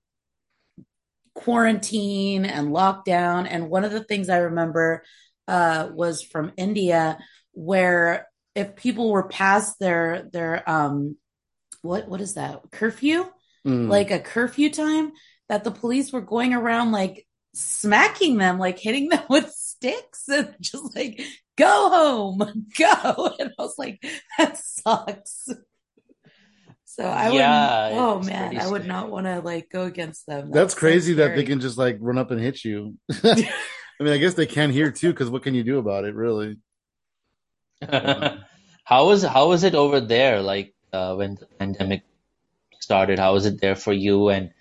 quarantine 1.33 2.45
and 2.45 2.69
lockdown. 2.69 3.47
And 3.49 3.69
one 3.69 3.83
of 3.83 3.91
the 3.91 4.03
things 4.03 4.29
I 4.29 4.37
remember 4.37 5.03
uh 5.47 5.89
was 5.91 6.23
from 6.23 6.53
India 6.57 7.19
where 7.51 8.27
if 8.55 8.75
people 8.75 9.11
were 9.11 9.27
past 9.27 9.79
their 9.79 10.27
their 10.31 10.67
um 10.69 11.17
what 11.81 12.07
what 12.07 12.21
is 12.21 12.35
that 12.35 12.61
curfew? 12.71 13.25
Mm. 13.67 13.89
like 13.89 14.11
a 14.11 14.19
curfew 14.19 14.69
time 14.69 15.11
that 15.49 15.63
the 15.63 15.71
police 15.71 16.13
were 16.13 16.21
going 16.21 16.53
around 16.53 16.91
like 16.91 17.25
smacking 17.55 18.37
them, 18.37 18.59
like 18.59 18.79
hitting 18.79 19.09
them 19.11 19.23
with 19.29 19.49
sticks 19.51 20.27
and 20.27 20.55
just 20.61 20.95
like, 20.95 21.21
go 21.57 21.89
home, 21.89 22.37
go. 22.77 23.33
And 23.39 23.51
I 23.57 23.61
was 23.61 23.75
like, 23.77 24.03
that 24.37 24.57
sucks. 24.57 25.49
So 26.85 27.03
I 27.03 27.29
Yeah, 27.31 27.87
would, 27.87 27.97
oh 27.99 28.19
man, 28.21 28.57
I 28.57 28.67
would 28.67 28.85
not 28.85 29.11
want 29.11 29.25
to 29.25 29.41
like 29.41 29.69
go 29.69 29.83
against 29.83 30.25
them. 30.27 30.51
That's 30.51 30.73
so 30.73 30.79
crazy 30.79 31.13
that 31.15 31.35
they 31.35 31.43
can 31.43 31.59
just 31.59 31.77
like 31.77 31.97
run 31.99 32.17
up 32.17 32.31
and 32.31 32.39
hit 32.39 32.63
you. 32.63 32.95
I 33.23 34.03
mean, 34.03 34.13
I 34.13 34.17
guess 34.17 34.33
they 34.33 34.45
can 34.45 34.71
here 34.71 34.91
too, 34.91 35.11
because 35.11 35.29
what 35.29 35.43
can 35.43 35.55
you 35.55 35.63
do 35.63 35.79
about 35.79 36.05
it, 36.05 36.15
really? 36.15 36.57
how 38.83 39.07
was 39.07 39.23
how 39.23 39.49
was 39.49 39.63
it 39.63 39.75
over 39.75 39.99
there? 39.99 40.41
Like 40.41 40.73
uh, 40.93 41.15
when 41.15 41.35
the 41.35 41.45
pandemic 41.45 42.03
started, 42.79 43.19
how 43.19 43.33
was 43.33 43.45
it 43.45 43.61
there 43.61 43.75
for 43.75 43.93
you 43.93 44.29
and 44.29 44.51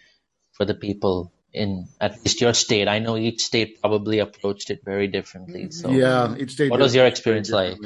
for 0.52 0.64
the 0.64 0.74
people 0.74 1.32
in 1.52 1.86
at 2.00 2.16
least 2.24 2.40
your 2.40 2.54
state? 2.54 2.88
I 2.88 2.98
know 2.98 3.16
each 3.16 3.42
state 3.42 3.80
probably 3.80 4.18
approached 4.18 4.70
it 4.70 4.80
very 4.84 5.06
differently. 5.08 5.70
So 5.70 5.90
yeah, 5.90 6.34
each 6.36 6.52
state. 6.52 6.70
What 6.70 6.80
was 6.80 6.94
your 6.94 7.06
experience 7.06 7.50
like? 7.50 7.78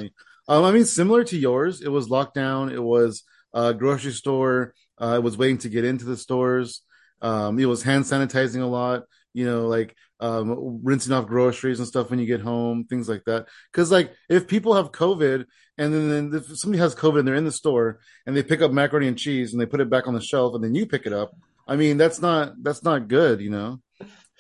Um, 0.49 0.64
I 0.64 0.71
mean, 0.71 0.87
similar 0.87 1.25
to 1.25 1.37
yours. 1.37 1.83
It 1.83 1.91
was 1.91 2.09
lockdown. 2.09 2.73
It 2.73 2.81
was 2.81 3.23
uh, 3.53 3.73
grocery 3.73 4.12
store. 4.12 4.75
Uh, 5.01 5.17
I 5.17 5.19
was 5.19 5.37
waiting 5.37 5.59
to 5.59 5.69
get 5.69 5.85
into 5.85 6.07
the 6.07 6.17
stores. 6.17 6.83
Um, 7.21 7.59
it 7.59 7.67
was 7.67 7.83
hand 7.83 8.05
sanitizing 8.05 8.62
a 8.62 8.67
lot. 8.67 9.05
You 9.35 9.45
know, 9.45 9.69
like 9.69 9.95
um, 10.21 10.81
rinsing 10.83 11.13
off 11.13 11.27
groceries 11.27 11.79
and 11.79 11.89
stuff 11.89 12.11
when 12.11 12.19
you 12.19 12.27
get 12.27 12.41
home, 12.41 12.85
things 12.85 13.09
like 13.09 13.25
that. 13.27 13.47
Because 13.73 13.91
like 13.91 14.13
if 14.29 14.47
people 14.49 14.75
have 14.75 14.93
COVID 14.93 15.45
and 15.79 15.95
then, 15.95 16.09
then 16.31 16.35
if 16.41 16.59
somebody 16.59 16.81
has 16.81 16.95
COVID 16.95 17.21
and 17.21 17.29
they're 17.29 17.35
in 17.37 17.45
the 17.45 17.53
store 17.53 18.01
and 18.27 18.37
they 18.37 18.43
pick 18.43 18.61
up 18.63 18.73
macaroni 18.73 19.07
and 19.09 19.19
cheese 19.19 19.53
and 19.53 19.61
they 19.61 19.67
put 19.67 19.81
it 19.81 19.91
back 19.91 20.09
on 20.09 20.15
the 20.15 20.21
shelf 20.21 20.55
and 20.55 20.65
then 20.65 20.75
you 20.75 20.87
pick 20.87 21.07
it 21.07 21.13
up, 21.13 21.33
I 21.67 21.77
mean 21.77 21.99
that's 21.99 22.21
not 22.21 22.55
that's 22.63 22.83
not 22.83 23.09
good, 23.09 23.41
you 23.41 23.51
know. 23.51 23.81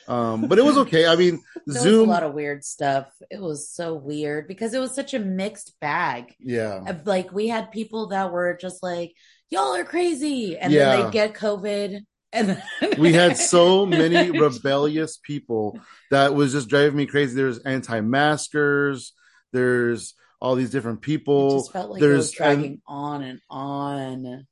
Um, 0.08 0.48
but 0.48 0.58
it 0.58 0.64
was 0.64 0.78
okay. 0.78 1.06
I 1.06 1.16
mean, 1.16 1.34
There 1.66 1.74
was 1.74 1.82
Zoom. 1.82 2.08
a 2.08 2.12
lot 2.12 2.22
of 2.22 2.32
weird 2.32 2.64
stuff. 2.64 3.08
It 3.30 3.40
was 3.42 3.68
so 3.68 3.94
weird 3.94 4.48
because 4.48 4.72
it 4.72 4.78
was 4.78 4.94
such 4.94 5.12
a 5.12 5.18
mixed 5.18 5.78
bag. 5.80 6.34
yeah. 6.40 6.82
Of, 6.88 7.06
Like 7.06 7.30
we 7.30 7.48
had 7.48 7.70
people 7.70 8.06
that 8.08 8.32
were 8.32 8.56
just 8.58 8.82
like, 8.82 9.12
y'all 9.50 9.74
are 9.76 9.84
crazy. 9.84 10.56
And 10.56 10.72
Yeah. 10.72 10.96
then 10.96 11.04
they 11.06 11.10
get 11.12 11.34
COVID. 11.34 12.00
And 12.32 12.48
then 12.50 12.62
we 12.98 13.12
had 13.12 13.36
so 13.38 13.86
many 13.86 14.30
rebellious 14.38 15.18
people 15.22 15.78
that 16.10 16.34
was 16.34 16.52
just 16.52 16.68
driving 16.68 16.96
me 16.96 17.06
crazy. 17.06 17.34
There's 17.34 17.58
anti-maskers. 17.60 19.12
There's 19.52 20.14
all 20.40 20.54
these 20.54 20.70
different 20.70 20.98
It 20.98 21.02
people. 21.02 21.58
just 21.60 21.72
felt 21.72 21.90
like 21.90 22.00
There's 22.00 22.30
dragging 22.30 22.80
on 22.86 23.22
and 23.22 23.40
on. 23.50 24.46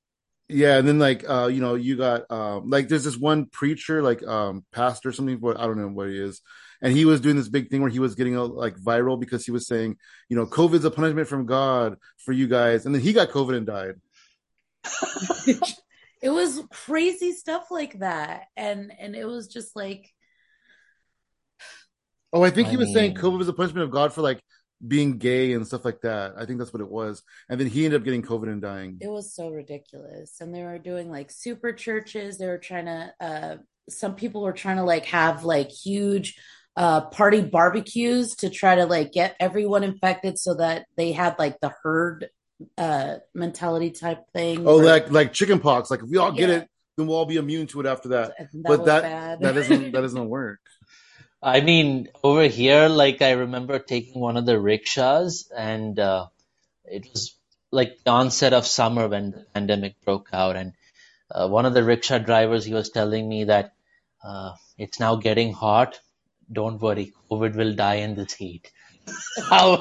yeah, 0.49 0.79
and 0.79 0.89
then 0.89 0.99
like 0.99 1.29
uh, 1.29 1.47
you 1.49 1.61
know, 1.61 1.75
you 1.75 1.97
got 1.97 2.31
um, 2.31 2.71
like 2.71 2.89
there's 2.89 3.05
this 3.05 3.17
one 3.19 3.47
preacher, 3.47 4.03
like 4.03 4.27
um, 4.27 4.65
pastor, 4.73 5.11
or 5.11 5.13
something. 5.13 5.37
What 5.39 5.59
I 5.61 5.67
don't 5.67 5.79
know 5.79 5.89
what 5.89 6.09
he 6.09 6.19
is, 6.19 6.41
and 6.81 6.93
he 6.97 7.05
was 7.05 7.21
doing 7.21 7.37
this 7.37 7.49
big 7.49 7.69
thing 7.71 7.83
where 7.83 7.91
he 7.91 7.99
was 8.01 8.15
getting 8.15 8.37
uh, 8.39 8.45
like 8.47 8.77
viral 8.77 9.21
because 9.21 9.45
he 9.45 9.51
was 9.53 9.67
saying, 9.67 9.97
you 10.29 10.37
know, 10.37 10.47
COVID's 10.47 10.85
a 10.87 10.91
punishment 10.91 11.29
from 11.29 11.45
God 11.47 11.97
for 12.25 12.33
you 12.33 12.49
guys, 12.49 12.87
and 12.87 12.95
then 12.95 13.03
he 13.03 13.13
got 13.13 13.29
COVID 13.31 13.57
and 13.57 13.67
died. 13.67 13.95
it 16.23 16.31
was 16.31 16.63
crazy 16.71 17.33
stuff 17.33 17.71
like 17.71 17.99
that. 18.01 18.47
And 18.57 18.93
and 18.99 19.15
it 19.15 19.27
was 19.27 19.49
just 19.49 19.77
like 19.77 20.13
Oh, 22.33 22.43
I 22.43 22.51
think 22.51 22.69
I 22.69 22.71
he 22.73 22.77
was 22.77 22.93
saying 22.93 23.15
COVID 23.15 23.39
was 23.39 23.49
a 23.49 23.53
punishment 23.53 23.85
of 23.85 23.91
God 23.91 24.13
for 24.13 24.21
like 24.21 24.41
being 24.87 25.19
gay 25.19 25.53
and 25.55 25.67
stuff 25.67 25.85
like 25.85 26.01
that. 26.03 26.35
I 26.37 26.45
think 26.45 26.59
that's 26.59 26.73
what 26.73 26.83
it 26.83 26.91
was. 26.91 27.23
And 27.49 27.59
then 27.59 27.67
he 27.67 27.85
ended 27.85 28.01
up 28.01 28.05
getting 28.05 28.23
COVID 28.23 28.49
and 28.49 28.61
dying. 28.61 28.99
It 29.01 29.09
was 29.09 29.35
so 29.35 29.49
ridiculous. 29.49 30.41
And 30.41 30.55
they 30.55 30.63
were 30.63 30.79
doing 30.79 31.11
like 31.11 31.31
super 31.31 31.73
churches. 31.73 32.37
They 32.37 32.47
were 32.47 32.59
trying 32.59 32.87
to, 32.87 33.15
uh, 33.21 33.57
some 33.89 34.17
people 34.17 34.43
were 34.43 34.53
trying 34.53 34.77
to 34.77 34.83
like 34.83 35.07
have 35.07 35.45
like 35.45 35.71
huge 35.71 36.39
uh, 36.77 37.07
party 37.07 37.41
barbecues 37.41 38.37
to 38.37 38.51
try 38.51 38.75
to 38.75 38.85
like 38.85 39.13
get 39.13 39.35
everyone 39.41 39.83
infected 39.83 40.39
so 40.39 40.55
that 40.55 40.85
they 40.97 41.13
had 41.13 41.39
like 41.39 41.59
the 41.61 41.73
herd 41.83 42.29
uh 42.79 43.17
mentality 43.35 43.91
type 43.91 44.31
thing. 44.33 44.67
Oh, 44.67 44.77
like 44.77 45.11
like 45.11 45.33
chicken 45.33 45.61
pox. 45.61 45.91
Like 45.91 46.03
if 46.03 46.09
we 46.09 46.17
all 46.17 46.33
get 46.33 46.51
it, 46.51 46.69
then 46.97 47.07
we'll 47.07 47.17
all 47.17 47.27
be 47.27 47.37
immune 47.37 47.67
to 47.69 47.81
it 47.81 47.87
after 47.87 48.09
that. 48.11 48.37
that 48.39 48.49
but 48.55 48.85
that 48.87 49.03
bad. 49.03 49.41
that 49.41 49.55
doesn't 49.55 49.93
that 49.93 50.01
doesn't 50.07 50.29
work. 50.29 50.61
I 51.43 51.61
mean, 51.61 52.09
over 52.25 52.45
here, 52.45 52.89
like 52.89 53.23
I 53.23 53.33
remember 53.33 53.79
taking 53.79 54.21
one 54.21 54.37
of 54.37 54.47
the 54.47 54.59
rickshaws, 54.59 55.51
and 55.57 55.99
uh, 55.99 56.27
it 56.85 57.07
was 57.13 57.37
like 57.71 57.99
the 58.05 58.11
onset 58.11 58.53
of 58.53 58.67
summer 58.67 59.07
when 59.07 59.31
the 59.33 59.47
pandemic 59.55 60.01
broke 60.05 60.31
out, 60.33 60.57
and 60.57 60.73
uh, 61.31 61.49
one 61.49 61.67
of 61.67 61.75
the 61.75 61.85
rickshaw 61.85 62.19
drivers 62.19 62.65
he 62.65 62.75
was 62.75 62.91
telling 62.91 63.29
me 63.29 63.45
that 63.45 63.75
uh, 64.25 64.53
it's 64.79 64.99
now 64.99 65.17
getting 65.17 65.53
hot. 65.53 66.01
Don't 66.51 66.81
worry, 66.81 67.13
COVID 67.31 67.55
will 67.55 67.75
die 67.75 67.97
in 67.97 68.15
this 68.15 68.33
heat. 68.33 68.71
How, 69.49 69.77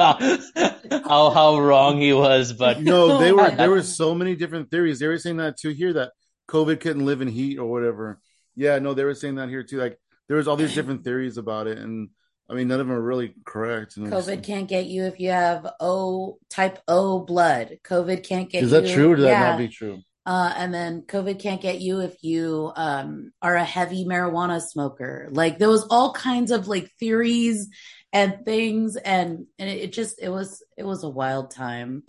how 0.91 1.29
how 1.29 1.59
wrong 1.59 1.99
he 1.99 2.13
was, 2.13 2.53
but 2.53 2.81
no, 2.81 3.17
they 3.19 3.31
were 3.31 3.51
there 3.51 3.69
were 3.69 3.81
so 4.01 4.13
many 4.13 4.35
different 4.35 4.69
theories. 4.69 4.99
They 4.99 5.07
were 5.07 5.17
saying 5.17 5.37
that 5.37 5.57
too 5.57 5.69
here 5.69 5.93
that 5.93 6.11
COVID 6.47 6.79
couldn't 6.79 7.05
live 7.05 7.21
in 7.21 7.27
heat 7.27 7.57
or 7.57 7.65
whatever. 7.65 8.19
Yeah, 8.55 8.79
no, 8.79 8.93
they 8.93 9.03
were 9.03 9.15
saying 9.15 9.35
that 9.35 9.49
here 9.49 9.63
too. 9.63 9.77
Like 9.77 9.99
there 10.27 10.37
was 10.37 10.47
all 10.47 10.55
these 10.55 10.75
different 10.75 11.03
theories 11.03 11.37
about 11.37 11.67
it, 11.67 11.77
and 11.77 12.09
I 12.49 12.53
mean 12.53 12.67
none 12.67 12.79
of 12.79 12.87
them 12.87 12.95
are 12.95 13.01
really 13.01 13.33
correct. 13.45 13.97
COVID 13.97 14.43
can't 14.43 14.67
get 14.67 14.85
you 14.85 15.05
if 15.05 15.19
you 15.19 15.31
have 15.31 15.67
O 15.79 16.37
type 16.49 16.79
O 16.87 17.19
blood. 17.19 17.79
COVID 17.83 18.23
can't 18.23 18.49
get 18.49 18.63
Is 18.63 18.71
you. 18.71 18.77
Is 18.77 18.89
that 18.89 18.93
true 18.93 19.13
or 19.13 19.15
does 19.15 19.25
yeah. 19.25 19.39
that 19.39 19.49
not 19.51 19.57
be 19.57 19.67
true? 19.67 20.01
Uh, 20.25 20.51
and 20.57 20.73
then 20.73 21.03
COVID 21.03 21.39
can't 21.39 21.61
get 21.61 21.81
you 21.81 21.99
if 21.99 22.23
you 22.23 22.71
um, 22.75 23.31
are 23.41 23.55
a 23.55 23.63
heavy 23.63 24.05
marijuana 24.05 24.59
smoker. 24.59 25.29
Like 25.31 25.59
there 25.59 25.69
was 25.69 25.85
all 25.89 26.13
kinds 26.13 26.49
of 26.49 26.67
like 26.67 26.91
theories 26.99 27.69
and 28.11 28.43
things, 28.43 28.95
and 28.95 29.45
and 29.59 29.69
it 29.69 29.93
just 29.93 30.19
it 30.21 30.29
was 30.29 30.63
it 30.77 30.83
was 30.83 31.03
a 31.03 31.09
wild 31.09 31.51
time. 31.51 32.03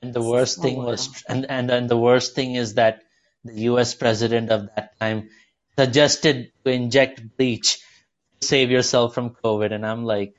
And 0.00 0.14
the 0.14 0.22
worst 0.22 0.62
thing 0.62 0.76
was, 0.76 1.22
and 1.28 1.44
and 1.50 1.68
then 1.68 1.88
the 1.88 1.96
worst 1.98 2.34
thing 2.34 2.54
is 2.54 2.74
that 2.74 3.02
the 3.44 3.60
U.S. 3.72 3.94
president 3.94 4.50
of 4.50 4.68
that 4.74 4.98
time 4.98 5.28
suggested 5.78 6.52
to 6.64 6.70
inject 6.70 7.36
bleach 7.36 7.80
to 8.40 8.46
save 8.46 8.70
yourself 8.70 9.14
from 9.14 9.30
COVID, 9.30 9.72
and 9.72 9.84
I'm 9.84 10.04
like, 10.04 10.34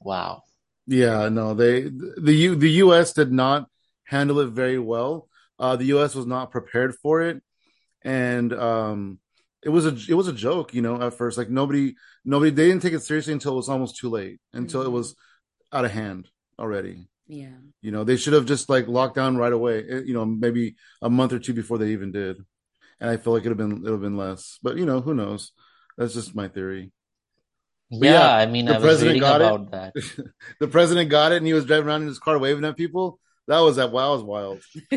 wow. 0.00 0.42
Yeah, 0.86 1.28
no, 1.28 1.54
they 1.54 1.82
the 1.82 2.34
U, 2.34 2.54
the 2.54 2.70
U.S. 2.86 3.14
did 3.14 3.32
not 3.32 3.68
handle 4.04 4.40
it 4.40 4.50
very 4.50 4.78
well. 4.78 5.28
Uh, 5.62 5.76
the 5.76 5.86
U.S. 5.86 6.14
was 6.14 6.26
not 6.26 6.50
prepared 6.50 6.94
for 6.96 7.22
it, 7.22 7.42
and 8.02 8.52
um, 8.52 9.18
it 9.62 9.70
was 9.70 9.86
a 9.86 9.96
it 10.08 10.14
was 10.14 10.28
a 10.28 10.32
joke, 10.32 10.74
you 10.74 10.82
know, 10.82 11.00
at 11.00 11.14
first. 11.14 11.38
Like 11.38 11.48
nobody 11.48 11.94
nobody 12.24 12.50
they 12.50 12.68
didn't 12.68 12.82
take 12.82 12.92
it 12.92 13.02
seriously 13.02 13.32
until 13.32 13.52
it 13.52 13.56
was 13.56 13.68
almost 13.68 13.96
too 13.96 14.10
late, 14.10 14.40
until 14.52 14.80
mm-hmm. 14.80 14.90
it 14.90 14.92
was 14.92 15.16
out 15.72 15.84
of 15.84 15.90
hand 15.90 16.28
already. 16.58 17.08
Yeah. 17.28 17.56
You 17.80 17.92
know, 17.92 18.04
they 18.04 18.16
should 18.16 18.34
have 18.34 18.44
just 18.44 18.68
like 18.68 18.88
locked 18.88 19.14
down 19.14 19.36
right 19.36 19.52
away. 19.52 19.84
Eh, 19.88 20.00
you 20.04 20.12
know, 20.12 20.26
maybe 20.26 20.74
a 21.00 21.08
month 21.08 21.32
or 21.32 21.38
two 21.38 21.54
before 21.54 21.78
they 21.78 21.92
even 21.92 22.12
did 22.12 22.44
and 23.02 23.10
I 23.10 23.16
feel 23.16 23.32
like 23.32 23.40
it'd 23.40 23.58
have 23.58 23.58
been 23.58 23.78
it'd 23.78 23.90
have 23.90 24.00
been 24.00 24.16
less. 24.16 24.58
But 24.62 24.76
you 24.76 24.86
know, 24.86 25.00
who 25.00 25.12
knows? 25.12 25.50
That's 25.98 26.14
just 26.14 26.36
my 26.36 26.46
theory. 26.48 26.92
Yeah, 27.90 28.12
yeah, 28.12 28.36
I 28.36 28.46
mean, 28.46 28.64
the 28.64 28.76
I 28.76 28.80
president 28.80 29.20
got 29.20 29.42
it. 29.42 29.70
That. 29.72 29.92
the 30.60 30.68
president 30.68 31.10
got 31.10 31.32
it, 31.32 31.38
and 31.38 31.46
he 31.46 31.52
was 31.52 31.66
driving 31.66 31.88
around 31.88 32.02
in 32.02 32.08
his 32.08 32.20
car 32.20 32.38
waving 32.38 32.64
at 32.64 32.76
people. 32.76 33.18
That 33.48 33.58
was 33.58 33.76
that. 33.76 33.90
Wow, 33.90 34.12
was 34.12 34.22
wild. 34.22 34.62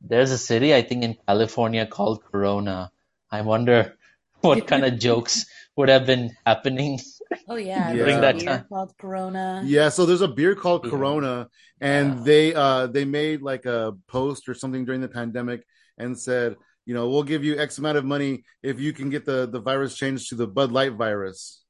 There's 0.00 0.30
a 0.30 0.38
city 0.38 0.74
I 0.74 0.82
think 0.82 1.04
in 1.04 1.16
California 1.26 1.86
called 1.86 2.24
Corona. 2.24 2.90
I 3.30 3.40
wonder 3.42 3.96
what 4.40 4.66
kind 4.66 4.84
of 4.84 4.98
jokes 4.98 5.46
would 5.76 5.88
have 5.88 6.06
been 6.06 6.32
happening 6.44 7.00
Oh 7.48 7.56
yeah, 7.56 7.90
yeah. 7.90 7.96
during 7.96 8.20
that 8.20 8.40
time. 8.40 8.66
Called 8.68 8.94
Corona. 8.98 9.62
Yeah, 9.64 9.88
so 9.88 10.06
there's 10.06 10.20
a 10.20 10.28
beer 10.28 10.54
called 10.54 10.84
yeah. 10.84 10.90
Corona, 10.90 11.48
and 11.80 12.18
yeah. 12.18 12.24
they 12.24 12.54
uh 12.54 12.86
they 12.86 13.04
made 13.04 13.42
like 13.42 13.66
a 13.66 13.94
post 14.06 14.48
or 14.48 14.54
something 14.54 14.84
during 14.84 15.00
the 15.00 15.08
pandemic 15.08 15.66
and 15.98 16.18
said, 16.18 16.56
you 16.84 16.94
know, 16.94 17.08
we'll 17.08 17.24
give 17.24 17.44
you 17.44 17.58
X 17.58 17.78
amount 17.78 17.98
of 17.98 18.04
money 18.04 18.44
if 18.62 18.80
you 18.80 18.92
can 18.92 19.10
get 19.10 19.24
the 19.24 19.46
the 19.46 19.60
virus 19.60 19.96
changed 19.96 20.28
to 20.30 20.34
the 20.34 20.46
Bud 20.46 20.72
Light 20.72 20.92
virus. 20.92 21.62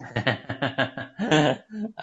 I 0.16 1.58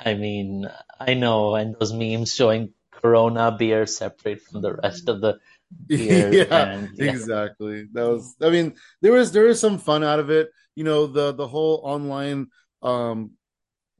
mean, 0.06 0.70
I 1.00 1.16
know, 1.16 1.56
and 1.56 1.76
those 1.80 1.92
memes 1.92 2.34
showing 2.34 2.74
Corona 3.02 3.56
beer 3.58 3.86
separate 3.86 4.42
from 4.42 4.62
the 4.62 4.76
rest 4.76 5.10
of 5.10 5.22
the 5.22 5.40
beer. 5.86 6.34
yeah, 6.50 6.74
and, 6.74 6.90
yeah, 6.96 7.12
exactly. 7.12 7.88
That 7.94 8.08
was. 8.08 8.36
I 8.42 8.50
mean, 8.50 8.76
there 9.02 9.14
was 9.14 9.32
there 9.32 9.46
was 9.46 9.60
some 9.60 9.78
fun 9.78 10.04
out 10.04 10.20
of 10.20 10.30
it. 10.30 10.50
You 10.76 10.84
know, 10.84 11.08
the 11.08 11.34
the 11.34 11.48
whole 11.48 11.82
online 11.84 12.48
um 12.82 13.32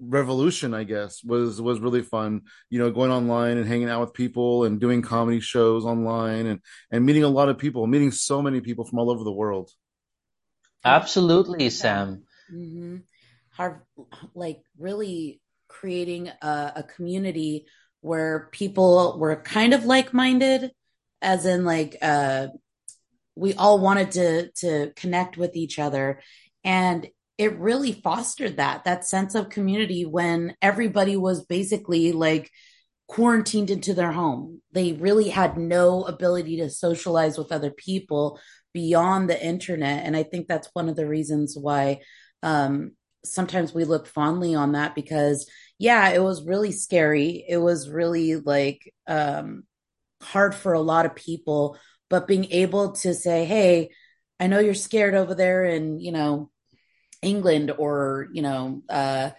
revolution 0.02 0.74
i 0.74 0.86
guess 0.86 1.22
was 1.26 1.62
was 1.62 1.82
really 1.82 2.02
fun 2.02 2.40
you 2.70 2.80
know 2.80 2.90
going 2.90 3.12
online 3.12 3.58
and 3.58 3.68
hanging 3.68 3.90
out 3.90 4.00
with 4.00 4.14
people 4.14 4.64
and 4.64 4.80
doing 4.80 5.02
comedy 5.02 5.42
shows 5.42 5.84
online 5.84 6.46
and 6.46 6.62
and 6.90 7.06
meeting 7.06 7.26
a 7.26 7.28
lot 7.28 7.50
of 7.50 7.58
people 7.58 7.86
meeting 7.86 8.10
so 8.10 8.42
many 8.42 8.62
people 8.62 8.86
from 8.86 8.98
all 8.98 9.12
over 9.12 9.26
the 9.26 9.32
world 9.32 9.70
absolutely 10.86 11.70
sam 11.70 12.24
mm-hmm. 12.50 12.96
Hard, 13.60 13.82
like 14.36 14.62
really 14.78 15.42
creating 15.68 16.30
a, 16.30 16.72
a 16.78 16.84
community 16.96 17.66
where 18.02 18.50
people 18.52 19.18
were 19.20 19.42
kind 19.42 19.74
of 19.74 19.86
like-minded 19.86 20.72
as 21.22 21.46
in 21.46 21.66
like 21.66 21.98
uh 22.02 22.48
we 23.36 23.54
all 23.54 23.80
wanted 23.80 24.12
to 24.12 24.52
to 24.52 24.92
connect 24.96 25.38
with 25.38 25.56
each 25.56 25.80
other. 25.80 26.22
And 26.64 27.08
it 27.38 27.58
really 27.58 27.94
fostered 27.94 28.58
that 28.58 28.84
that 28.84 29.06
sense 29.06 29.34
of 29.34 29.50
community 29.50 30.06
when 30.06 30.56
everybody 30.62 31.16
was 31.16 31.46
basically 31.46 32.12
like 32.12 32.52
quarantined 33.08 33.70
into 33.70 33.94
their 33.94 34.12
home. 34.12 34.62
They 34.72 34.94
really 34.94 35.30
had 35.30 35.58
no 35.58 36.04
ability 36.04 36.58
to 36.58 36.70
socialize 36.70 37.38
with 37.38 37.52
other 37.52 37.72
people 37.72 38.40
beyond 38.74 39.30
the 39.30 39.44
internet. 39.44 40.06
And 40.06 40.16
i 40.16 40.24
think 40.24 40.48
that's 40.48 40.70
one 40.74 40.90
of 40.90 40.96
the 40.96 41.08
reasons 41.08 41.58
why 41.58 42.02
um, 42.44 42.92
sometimes 43.26 43.74
we 43.74 43.84
look 43.84 44.08
fondly 44.08 44.56
on 44.56 44.74
that 44.74 44.96
because 44.96 45.50
yeah 45.80 46.10
it 46.10 46.22
was 46.22 46.44
really 46.44 46.72
scary 46.72 47.44
it 47.48 47.58
was 47.58 47.90
really 47.90 48.36
like 48.36 48.94
um, 49.08 49.64
hard 50.22 50.54
for 50.54 50.74
a 50.74 50.80
lot 50.82 51.08
of 51.08 51.16
people 51.16 51.78
but 52.10 52.28
being 52.28 52.46
able 52.52 52.92
to 52.92 53.16
say 53.16 53.46
hey 53.46 53.90
i 54.40 54.46
know 54.46 54.60
you're 54.60 54.74
scared 54.76 55.16
over 55.16 55.34
there 55.34 55.64
in, 55.64 56.00
you 56.00 56.12
know 56.12 56.52
England 57.22 57.72
or, 57.78 58.28
you 58.32 58.42
know, 58.42 58.82
uh, 58.90 59.32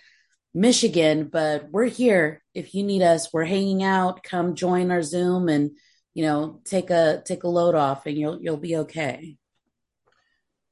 Michigan, 0.52 1.28
but 1.30 1.70
we're 1.70 1.86
here. 1.86 2.42
If 2.54 2.74
you 2.74 2.82
need 2.82 3.02
us, 3.02 3.32
we're 3.32 3.44
hanging 3.44 3.82
out. 3.82 4.22
Come 4.22 4.54
join 4.54 4.90
our 4.90 5.02
Zoom 5.02 5.48
and, 5.48 5.70
you 6.12 6.24
know, 6.24 6.60
take 6.64 6.90
a 6.90 7.22
take 7.24 7.44
a 7.44 7.48
load 7.48 7.74
off 7.74 8.06
and 8.06 8.18
you'll 8.18 8.40
you'll 8.40 8.56
be 8.56 8.76
okay. 8.78 9.36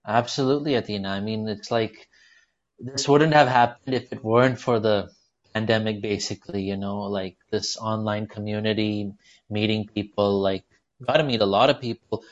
Absolutely, 0.06 0.74
Athena. 0.74 1.08
I 1.08 1.20
mean, 1.20 1.48
it's 1.48 1.70
like 1.70 2.08
this 2.78 3.08
wouldn't 3.08 3.34
have 3.34 3.48
happened 3.48 3.94
if 3.94 4.12
it 4.12 4.24
weren't 4.24 4.60
for 4.60 4.80
the 4.80 5.10
pandemic 5.54 6.02
basically, 6.02 6.62
you 6.62 6.76
know, 6.76 7.02
like 7.02 7.36
this 7.50 7.76
online 7.76 8.26
community, 8.26 9.12
meeting 9.50 9.88
people, 9.88 10.40
like 10.40 10.64
got 11.04 11.18
to 11.18 11.24
meet 11.24 11.40
a 11.40 11.46
lot 11.46 11.70
of 11.70 11.80
people 11.80 12.24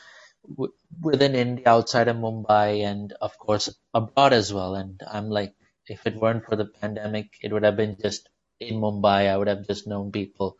within 1.00 1.34
India, 1.34 1.68
outside 1.68 2.08
of 2.08 2.16
Mumbai, 2.16 2.84
and 2.84 3.12
of 3.20 3.38
course 3.38 3.68
abroad 3.92 4.32
as 4.32 4.52
well. 4.52 4.74
And 4.74 5.00
I'm 5.08 5.30
like, 5.30 5.54
if 5.86 6.06
it 6.06 6.16
weren't 6.16 6.44
for 6.44 6.56
the 6.56 6.66
pandemic, 6.66 7.30
it 7.40 7.52
would 7.52 7.64
have 7.64 7.76
been 7.76 7.96
just 8.00 8.28
in 8.60 8.80
Mumbai. 8.80 9.28
I 9.28 9.36
would 9.36 9.48
have 9.48 9.66
just 9.66 9.86
known 9.86 10.12
people. 10.12 10.56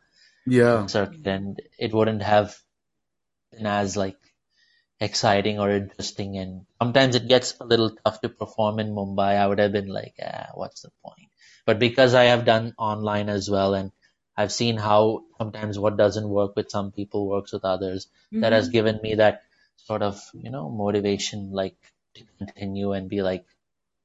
Yeah. 0.47 0.87
Circuit, 0.87 1.27
and 1.27 1.61
it 1.79 1.93
wouldn't 1.93 2.23
have 2.23 2.57
been 3.53 3.67
as 3.67 3.97
like 3.97 4.17
exciting 5.01 5.59
or 5.59 5.71
interesting. 5.71 6.39
And 6.39 6.67
sometimes 6.81 7.17
it 7.17 7.29
gets 7.29 7.55
a 7.61 7.65
little 7.65 7.91
tough 7.91 8.21
to 8.21 8.29
perform 8.29 8.79
in 8.79 8.95
Mumbai. 8.95 9.37
I 9.37 9.47
would 9.47 9.59
have 9.59 9.73
been 9.73 9.89
like, 9.89 10.15
ah, 10.23 10.51
what's 10.55 10.83
the 10.83 10.91
point? 11.05 11.29
But 11.67 11.79
because 11.79 12.15
I 12.15 12.25
have 12.25 12.45
done 12.45 12.75
online 12.79 13.29
as 13.29 13.51
well, 13.51 13.75
and 13.75 13.93
I've 14.37 14.53
seen 14.53 14.77
how 14.77 15.25
sometimes 15.39 15.79
what 15.79 15.97
doesn't 15.97 16.29
work 16.29 16.57
with 16.57 16.71
some 16.71 16.93
people 16.93 17.29
works 17.29 17.53
with 17.53 17.65
others. 17.65 18.07
Mm-hmm. 18.07 18.41
That 18.41 18.53
has 18.53 18.69
given 18.69 19.01
me 19.03 19.17
that 19.17 19.43
sort 19.77 20.03
of 20.03 20.21
you 20.35 20.51
know 20.51 20.69
motivation 20.69 21.53
like 21.53 21.77
to 22.15 22.25
continue 22.39 22.93
and 22.93 23.09
be 23.09 23.23
like 23.23 23.45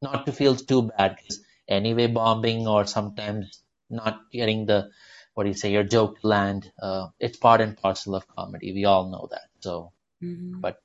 not 0.01 0.25
to 0.25 0.31
feel 0.31 0.55
too 0.55 0.83
bad 0.83 1.15
because 1.15 1.39
anyway 1.67 2.07
bombing 2.07 2.67
or 2.67 2.85
sometimes 2.85 3.61
not 3.89 4.31
getting 4.31 4.65
the 4.65 4.89
what 5.33 5.43
do 5.43 5.49
you 5.49 5.55
say 5.55 5.71
your 5.71 5.83
joke 5.83 6.17
land 6.23 6.71
uh, 6.81 7.07
it's 7.19 7.37
part 7.37 7.61
and 7.61 7.77
parcel 7.77 8.15
of 8.15 8.27
comedy 8.27 8.73
we 8.73 8.85
all 8.85 9.09
know 9.09 9.27
that 9.31 9.47
so 9.59 9.91
mm-hmm. 10.21 10.59
but 10.59 10.81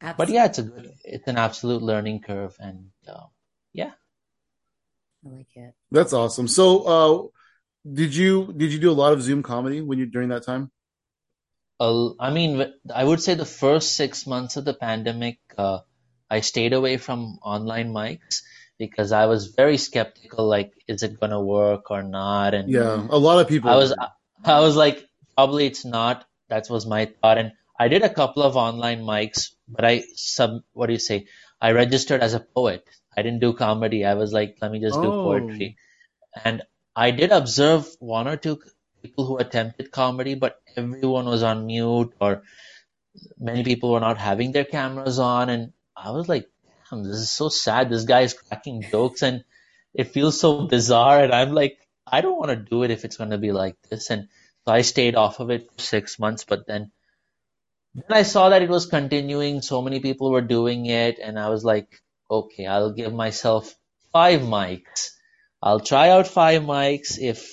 Absolutely. 0.00 0.24
but 0.24 0.34
yeah 0.34 0.44
it's 0.46 0.58
a 0.58 0.62
good 0.62 0.94
it's 1.04 1.28
an 1.28 1.38
absolute 1.38 1.82
learning 1.82 2.20
curve 2.20 2.56
and 2.60 2.90
uh, 3.08 3.26
yeah 3.72 3.92
I 5.26 5.36
like 5.36 5.46
it. 5.56 5.74
That's 5.90 6.12
awesome. 6.12 6.48
So, 6.48 6.82
uh, 6.82 7.28
did 7.92 8.14
you 8.14 8.52
did 8.56 8.72
you 8.72 8.78
do 8.78 8.90
a 8.90 8.98
lot 9.00 9.12
of 9.12 9.22
Zoom 9.22 9.42
comedy 9.42 9.80
when 9.80 9.98
you 9.98 10.06
during 10.06 10.28
that 10.30 10.44
time? 10.44 10.70
Uh, 11.78 12.10
I 12.18 12.30
mean, 12.30 12.72
I 12.94 13.04
would 13.04 13.22
say 13.22 13.34
the 13.34 13.44
first 13.44 13.96
six 13.96 14.26
months 14.26 14.56
of 14.56 14.64
the 14.64 14.74
pandemic, 14.74 15.38
uh, 15.58 15.80
I 16.30 16.40
stayed 16.40 16.72
away 16.72 16.96
from 16.96 17.38
online 17.42 17.92
mics 17.92 18.42
because 18.78 19.12
I 19.12 19.26
was 19.26 19.48
very 19.48 19.76
skeptical. 19.76 20.46
Like, 20.46 20.72
is 20.88 21.02
it 21.02 21.20
gonna 21.20 21.40
work 21.40 21.90
or 21.90 22.02
not? 22.02 22.54
And 22.54 22.70
yeah, 22.70 23.06
a 23.10 23.18
lot 23.18 23.40
of 23.40 23.48
people. 23.48 23.70
I 23.70 23.76
was, 23.76 23.94
I 24.44 24.60
was 24.60 24.76
like, 24.76 25.04
probably 25.34 25.66
it's 25.66 25.84
not. 25.84 26.24
That 26.48 26.66
was 26.70 26.86
my 26.86 27.06
thought, 27.06 27.38
and 27.38 27.52
I 27.78 27.88
did 27.88 28.02
a 28.02 28.12
couple 28.12 28.42
of 28.42 28.56
online 28.56 29.02
mics, 29.02 29.52
but 29.68 29.84
I 29.84 30.04
sub. 30.14 30.62
What 30.72 30.86
do 30.86 30.92
you 30.94 30.98
say? 30.98 31.26
I 31.60 31.72
registered 31.72 32.22
as 32.22 32.34
a 32.34 32.40
poet. 32.40 32.84
I 33.16 33.22
didn't 33.22 33.40
do 33.40 33.52
comedy. 33.54 34.04
I 34.04 34.14
was 34.14 34.32
like, 34.32 34.58
let 34.62 34.72
me 34.72 34.80
just 34.80 35.00
do 35.02 35.12
Oh. 35.12 35.20
poetry, 35.22 35.76
and 36.44 36.62
I 36.96 37.10
did 37.12 37.32
observe 37.32 37.88
one 38.00 38.28
or 38.28 38.36
two 38.36 38.60
people 39.02 39.26
who 39.26 39.38
attempted 39.38 39.90
comedy, 39.92 40.34
but 40.34 40.60
everyone 40.76 41.26
was 41.26 41.42
on 41.42 41.66
mute 41.66 42.14
or 42.20 42.42
many 43.38 43.64
people 43.64 43.92
were 43.92 44.00
not 44.00 44.18
having 44.18 44.52
their 44.52 44.64
cameras 44.64 45.18
on 45.18 45.48
and 45.50 45.72
I 45.96 46.10
was 46.10 46.28
like, 46.28 46.48
damn, 46.90 47.04
this 47.04 47.16
is 47.16 47.30
so 47.32 47.48
sad. 47.48 47.90
This 47.90 48.04
guy 48.04 48.22
is 48.22 48.34
cracking 48.34 48.82
jokes 48.90 49.22
and 49.22 49.44
it 49.94 50.08
feels 50.12 50.40
so 50.40 50.66
bizarre 50.66 51.22
and 51.24 51.32
I'm 51.34 51.52
like, 51.52 51.78
I 52.06 52.20
don't 52.20 52.38
want 52.38 52.50
to 52.50 52.56
do 52.56 52.82
it 52.82 52.90
if 52.90 53.04
it's 53.04 53.16
going 53.16 53.30
to 53.30 53.38
be 53.38 53.52
like 53.52 53.76
this. 53.90 54.10
And 54.10 54.28
so 54.66 54.72
I 54.72 54.82
stayed 54.82 55.16
off 55.16 55.40
of 55.40 55.50
it 55.50 55.68
for 55.72 55.82
six 55.82 56.18
months, 56.18 56.44
but 56.44 56.66
then 56.66 56.92
then 57.96 58.18
I 58.18 58.22
saw 58.24 58.50
that 58.50 58.62
it 58.62 58.68
was 58.68 58.86
continuing. 58.86 59.62
So 59.62 59.82
many 59.82 60.00
people 60.00 60.30
were 60.30 60.42
doing 60.42 60.86
it 60.86 61.18
and 61.18 61.38
I 61.38 61.48
was 61.48 61.64
like, 61.64 62.02
okay, 62.30 62.66
I'll 62.66 62.92
give 62.92 63.14
myself 63.14 63.74
five 64.12 64.42
mics. 64.42 65.12
I'll 65.62 65.80
try 65.80 66.10
out 66.10 66.26
five 66.26 66.62
mics. 66.62 67.18
If 67.18 67.50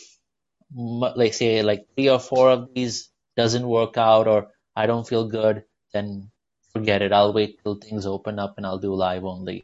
like 0.75 1.33
say 1.33 1.63
like 1.63 1.87
three 1.95 2.09
or 2.09 2.19
four 2.19 2.51
of 2.51 2.73
these 2.73 3.09
doesn't 3.37 3.67
work 3.67 3.97
out 3.97 4.27
or 4.27 4.49
I 4.75 4.85
don't 4.87 5.07
feel 5.07 5.29
good, 5.29 5.63
then 5.93 6.31
forget 6.73 7.01
it. 7.01 7.13
I'll 7.13 7.33
wait 7.33 7.63
till 7.63 7.75
things 7.75 8.05
open 8.05 8.37
up 8.39 8.55
and 8.57 8.65
I'll 8.65 8.79
do 8.79 8.93
live 8.95 9.23
only. 9.23 9.63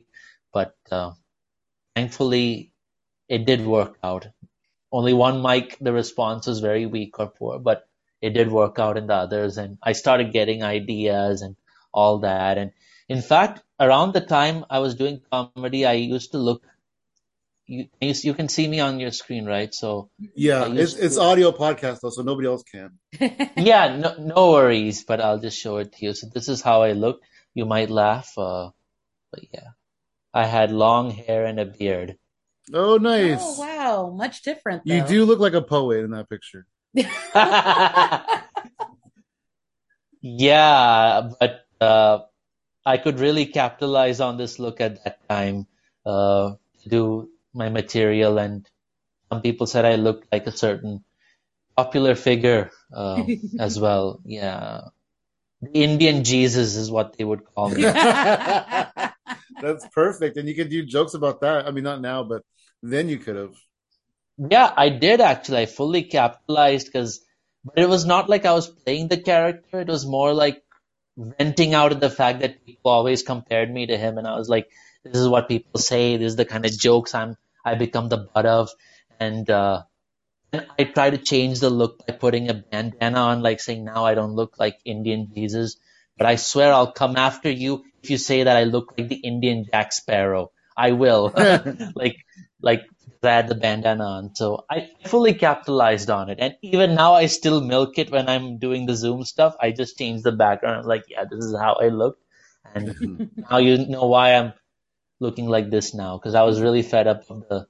But 0.54 0.76
uh, 0.92 1.12
thankfully, 1.96 2.72
it 3.28 3.46
did 3.46 3.66
work 3.66 3.98
out. 4.04 4.28
Only 4.92 5.14
one 5.14 5.42
mic, 5.44 5.78
the 5.82 5.94
response 5.94 6.48
was 6.48 6.62
very 6.62 6.88
weak 6.88 7.20
or 7.20 7.28
poor, 7.28 7.60
but 7.60 7.89
it 8.22 8.32
did 8.32 8.52
work 8.52 8.80
out 8.80 8.98
in 8.98 9.08
the 9.08 9.14
others. 9.14 9.58
And 9.58 9.78
I 9.82 9.94
started 9.94 10.34
getting 10.34 10.64
ideas 10.64 11.42
and 11.42 11.56
all 11.94 12.20
that. 12.20 12.58
And 12.58 12.72
in 13.08 13.22
fact, 13.22 13.64
around 13.80 14.14
the 14.14 14.22
time 14.22 14.66
I 14.70 14.80
was 14.80 14.96
doing 14.96 15.22
comedy, 15.32 15.86
I 15.86 15.94
used 15.94 16.32
to 16.32 16.38
look. 16.38 16.64
You, 17.66 17.88
you, 18.02 18.14
you 18.24 18.34
can 18.34 18.50
see 18.50 18.68
me 18.68 18.80
on 18.80 19.00
your 19.00 19.12
screen, 19.12 19.46
right? 19.46 19.74
So 19.74 20.10
Yeah, 20.36 20.66
it's 20.66 20.94
used 20.94 21.00
it's 21.00 21.18
audio 21.18 21.52
podcast 21.52 22.00
though, 22.02 22.10
so 22.10 22.24
nobody 22.24 22.48
else 22.48 22.64
can. 22.64 22.98
yeah, 23.58 23.96
no, 23.96 24.16
no 24.18 24.52
worries, 24.52 25.04
but 25.04 25.22
I'll 25.22 25.40
just 25.40 25.60
show 25.60 25.78
it 25.78 25.94
to 25.94 26.06
you. 26.06 26.14
So 26.14 26.28
this 26.34 26.50
is 26.50 26.62
how 26.62 26.82
I 26.82 26.94
looked. 26.94 27.26
You 27.54 27.66
might 27.66 27.90
laugh, 27.90 28.32
uh, 28.38 28.70
but 29.32 29.42
yeah, 29.54 29.70
I 30.34 30.46
had 30.46 30.72
long 30.72 31.12
hair 31.12 31.46
and 31.46 31.60
a 31.60 31.66
beard. 31.66 32.18
Oh, 32.74 32.98
nice. 32.98 33.40
Oh 33.42 33.60
wow, 33.60 34.14
much 34.16 34.42
different. 34.44 34.84
You 34.86 35.06
do 35.06 35.26
look 35.26 35.40
like 35.40 35.54
a 35.54 35.62
poet 35.62 36.04
in 36.04 36.12
that 36.12 36.30
picture. 36.30 36.66
Yeah, 40.22 41.32
but 41.40 41.66
uh, 41.82 42.20
I 42.86 42.98
could 42.98 43.20
really 43.20 43.46
capitalize 43.48 44.22
on 44.22 44.38
this 44.38 44.60
look 44.60 44.82
at 44.82 45.04
that 45.06 45.28
time 45.30 45.68
uh, 46.06 46.56
to 46.84 46.90
do 46.90 47.30
my 47.54 47.70
material, 47.70 48.38
and 48.40 48.68
some 49.32 49.42
people 49.42 49.68
said 49.68 49.86
I 49.86 49.96
looked 49.96 50.28
like 50.32 50.48
a 50.48 50.52
certain 50.58 51.04
popular 51.78 52.16
figure 52.16 52.72
uh, 52.94 53.28
as 53.60 53.80
well. 53.80 54.22
Yeah, 54.26 54.90
the 55.62 55.72
Indian 55.74 56.24
Jesus 56.24 56.76
is 56.76 56.92
what 56.92 57.18
they 57.18 57.26
would 57.26 57.46
call 57.56 57.70
me. 57.72 57.84
That's 59.62 59.88
perfect, 59.94 60.38
and 60.38 60.48
you 60.50 60.56
could 60.56 60.70
do 60.70 60.86
jokes 60.86 61.16
about 61.16 61.42
that. 61.42 61.68
I 61.68 61.72
mean, 61.72 61.84
not 61.86 62.02
now, 62.02 62.24
but 62.24 62.44
then 62.84 63.10
you 63.10 63.20
could 63.20 63.36
have. 63.38 63.56
Yeah, 64.40 64.74
I 64.78 64.90
did 64.90 65.22
actually. 65.22 65.60
I 65.60 65.68
fully 65.68 66.04
capitalized 66.06 66.88
because, 66.88 67.22
but 67.66 67.80
it 67.80 67.90
was 67.90 68.06
not 68.06 68.30
like 68.30 68.46
I 68.46 68.54
was 68.54 68.70
playing 68.70 69.10
the 69.10 69.18
character. 69.22 69.82
It 69.82 69.90
was 69.90 70.06
more 70.08 70.34
like 70.34 70.64
venting 71.18 71.74
out 71.76 71.94
of 71.94 72.02
the 72.02 72.10
fact 72.12 72.42
that 72.42 72.66
people 72.66 72.92
always 72.92 73.24
compared 73.24 73.72
me 73.74 73.88
to 73.88 73.98
him, 73.98 74.18
and 74.20 74.28
I 74.28 74.38
was 74.38 74.50
like, 74.50 74.70
"This 75.06 75.18
is 75.18 75.30
what 75.30 75.50
people 75.50 75.82
say. 75.82 76.18
This 76.18 76.32
is 76.34 76.38
the 76.38 76.46
kind 76.46 76.66
of 76.66 76.72
jokes 76.78 77.16
I'm 77.16 77.38
I 77.66 77.76
become 77.76 78.10
the 78.10 78.18
butt 78.36 78.46
of." 78.48 78.70
And 79.20 79.50
uh, 79.50 79.84
and 80.54 80.68
I 80.80 80.86
try 80.86 81.10
to 81.12 81.18
change 81.18 81.60
the 81.62 81.70
look 81.70 82.06
by 82.08 82.14
putting 82.14 82.50
a 82.50 82.56
bandana 82.56 83.20
on, 83.20 83.42
like 83.42 83.60
saying 83.62 83.86
now 83.86 84.06
I 84.06 84.16
don't 84.16 84.34
look 84.36 84.60
like 84.60 84.80
Indian 84.86 85.30
Jesus, 85.34 85.78
but 86.18 86.28
I 86.28 86.36
swear 86.38 86.74
I'll 86.74 86.92
come 86.92 87.16
after 87.18 87.52
you 87.52 87.86
if 88.04 88.10
you 88.10 88.18
say 88.18 88.44
that 88.44 88.58
I 88.58 88.64
look 88.66 88.96
like 88.98 89.10
the 89.10 89.16
Indian 89.18 89.66
Jack 89.72 89.94
Sparrow. 89.94 90.52
I 90.78 90.92
will, 90.94 91.34
like 91.96 92.18
like 92.62 92.84
I 93.24 93.34
had 93.34 93.50
the 93.50 93.56
bandana 93.56 94.04
on, 94.04 94.36
so 94.36 94.66
I 94.70 94.90
fully 95.06 95.34
capitalized 95.34 96.10
on 96.10 96.30
it. 96.30 96.38
And 96.40 96.56
even 96.62 96.96
now, 96.96 97.14
I 97.16 97.26
still 97.26 97.62
milk 97.62 97.98
it 97.98 98.12
when 98.12 98.30
I'm 98.30 98.60
doing 98.60 98.86
the 98.86 98.96
Zoom 98.96 99.24
stuff. 99.26 99.56
I 99.60 99.72
just 99.72 99.98
change 99.98 100.22
the 100.22 100.32
background. 100.32 100.82
I'm 100.82 100.86
like, 100.86 101.06
yeah, 101.10 101.26
this 101.30 101.44
is 101.44 101.56
how 101.58 101.74
I 101.82 101.90
look, 101.90 102.18
and 102.64 102.94
now 103.52 103.58
you 103.58 103.86
know 103.88 104.08
why 104.08 104.36
I'm 104.36 104.54
looking 105.20 105.48
like 105.48 105.70
this 105.70 105.94
now 105.94 106.18
because 106.18 106.36
I 106.36 106.44
was 106.44 106.62
really 106.62 106.82
fed 106.82 107.08
up 107.08 107.30
of 107.30 107.48
the 107.50 107.68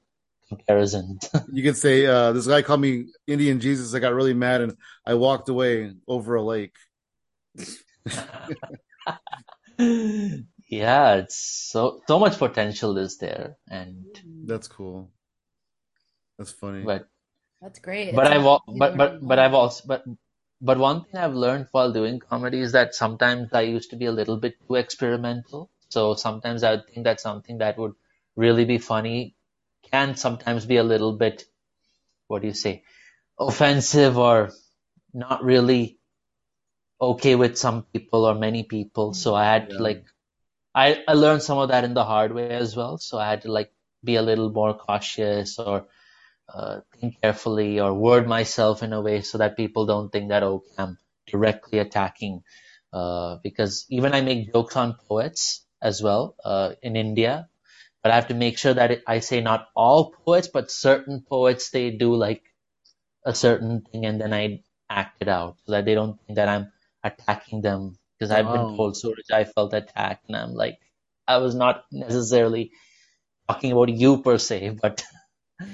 comparisons. 0.49 1.29
You 1.51 1.63
could 1.63 1.77
say, 1.77 2.05
uh, 2.05 2.31
"This 2.31 2.47
guy 2.47 2.61
called 2.61 2.81
me 2.81 3.07
Indian 3.27 3.59
Jesus." 3.59 3.93
I 3.95 3.99
got 3.99 4.13
really 4.13 4.33
mad, 4.33 4.61
and 4.61 4.75
I 5.05 5.15
walked 5.15 5.49
away 5.49 5.93
over 6.07 6.35
a 6.35 6.43
lake. 6.43 6.75
yeah, 10.69 11.15
it's 11.15 11.35
so 11.71 12.01
so 12.07 12.19
much 12.19 12.37
potential 12.37 12.97
is 12.97 13.17
there, 13.17 13.57
and 13.69 14.05
That's 14.45 14.67
cool. 14.67 15.11
That's 16.39 16.51
funny. 16.51 16.83
but 16.83 17.07
That's 17.61 17.79
great. 17.79 18.15
but 18.15 18.25
It's 18.27 18.35
I've 18.37 18.45
a- 18.45 18.49
al- 18.55 18.63
but 18.83 18.97
but 18.97 19.21
but. 19.21 19.39
I've 19.39 19.53
also 19.53 19.83
but 19.87 20.05
but 20.61 20.79
one 20.79 21.03
thing 21.03 21.19
I've 21.21 21.35
learned 21.35 21.67
while 21.71 21.91
doing 21.93 22.19
comedy 22.19 22.61
is 22.61 22.71
that 22.71 22.95
sometimes 22.95 23.53
I 23.53 23.61
used 23.61 23.91
to 23.91 23.97
be 23.97 24.05
a 24.05 24.11
little 24.11 24.37
bit 24.37 24.55
too 24.67 24.75
experimental. 24.75 25.69
So 25.89 26.15
sometimes 26.15 26.63
I 26.63 26.71
would 26.71 26.87
think 26.87 27.03
that 27.05 27.19
something 27.21 27.59
that 27.59 27.77
would 27.77 27.93
really 28.35 28.65
be 28.65 28.79
funny 28.79 29.35
can 29.91 30.15
sometimes 30.15 30.65
be 30.65 30.77
a 30.77 30.83
little 30.83 31.13
bit, 31.13 31.45
what 32.27 32.41
do 32.41 32.47
you 32.47 32.53
say, 32.53 32.83
offensive 33.39 34.17
or 34.17 34.51
not 35.13 35.43
really 35.43 35.97
okay 37.01 37.35
with 37.35 37.57
some 37.57 37.83
people 37.83 38.25
or 38.25 38.35
many 38.35 38.63
people. 38.63 39.11
Mm-hmm. 39.11 39.23
So 39.23 39.35
I 39.35 39.45
had 39.45 39.69
to 39.71 39.79
like 39.79 40.05
I, 40.75 41.03
I 41.07 41.13
learned 41.13 41.41
some 41.43 41.57
of 41.57 41.69
that 41.69 41.83
in 41.83 41.93
the 41.93 42.05
hard 42.05 42.31
way 42.33 42.49
as 42.51 42.75
well. 42.75 42.97
So 42.97 43.17
I 43.17 43.29
had 43.29 43.41
to 43.43 43.51
like 43.51 43.73
be 44.03 44.15
a 44.15 44.21
little 44.21 44.51
more 44.51 44.73
cautious 44.73 45.57
or 45.59 45.87
uh, 46.53 46.81
think 46.99 47.21
carefully 47.21 47.79
or 47.79 47.93
word 47.93 48.27
myself 48.27 48.83
in 48.83 48.93
a 48.93 49.01
way 49.01 49.21
so 49.21 49.37
that 49.39 49.57
people 49.57 49.85
don't 49.85 50.11
think 50.11 50.29
that 50.29 50.43
okay 50.43 50.73
I'm 50.77 50.97
directly 51.27 51.79
attacking. 51.79 52.43
Uh, 52.93 53.37
because 53.43 53.85
even 53.89 54.13
I 54.13 54.21
make 54.21 54.53
jokes 54.53 54.75
on 54.77 54.95
poets 55.07 55.65
as 55.81 56.01
well 56.01 56.35
uh, 56.45 56.73
in 56.83 56.95
India, 56.95 57.49
but 58.03 58.11
I 58.11 58.15
have 58.15 58.29
to 58.29 58.35
make 58.35 58.57
sure 58.57 58.73
that 58.73 58.91
it, 58.91 59.03
I 59.07 59.19
say 59.19 59.41
not 59.41 59.67
all 59.75 60.11
poets, 60.25 60.47
but 60.47 60.71
certain 60.71 61.23
poets 61.29 61.71
they 61.71 61.91
do 61.91 62.15
like 62.15 62.43
a 63.25 63.33
certain 63.35 63.81
thing 63.81 64.05
and 64.05 64.19
then 64.21 64.33
I 64.33 64.63
act 64.89 65.21
it 65.21 65.27
out 65.27 65.57
so 65.65 65.73
that 65.73 65.85
they 65.85 65.95
don't 65.95 66.19
think 66.25 66.37
that 66.37 66.49
I'm 66.49 66.71
attacking 67.03 67.61
them 67.61 67.97
because 68.17 68.31
I've 68.31 68.45
Wow. 68.47 68.51
been 68.51 68.67
told 68.67 68.97
Suraj 68.97 69.29
I 69.31 69.45
felt 69.45 69.73
attacked 69.73 70.25
and 70.27 70.35
I'm 70.37 70.53
like 70.53 70.79
I 71.27 71.37
was 71.37 71.55
not 71.55 71.85
necessarily 71.91 72.71
talking 73.49 73.71
about 73.73 73.89
you 73.89 74.21
per 74.21 74.37
se, 74.37 74.77
but 74.81 75.03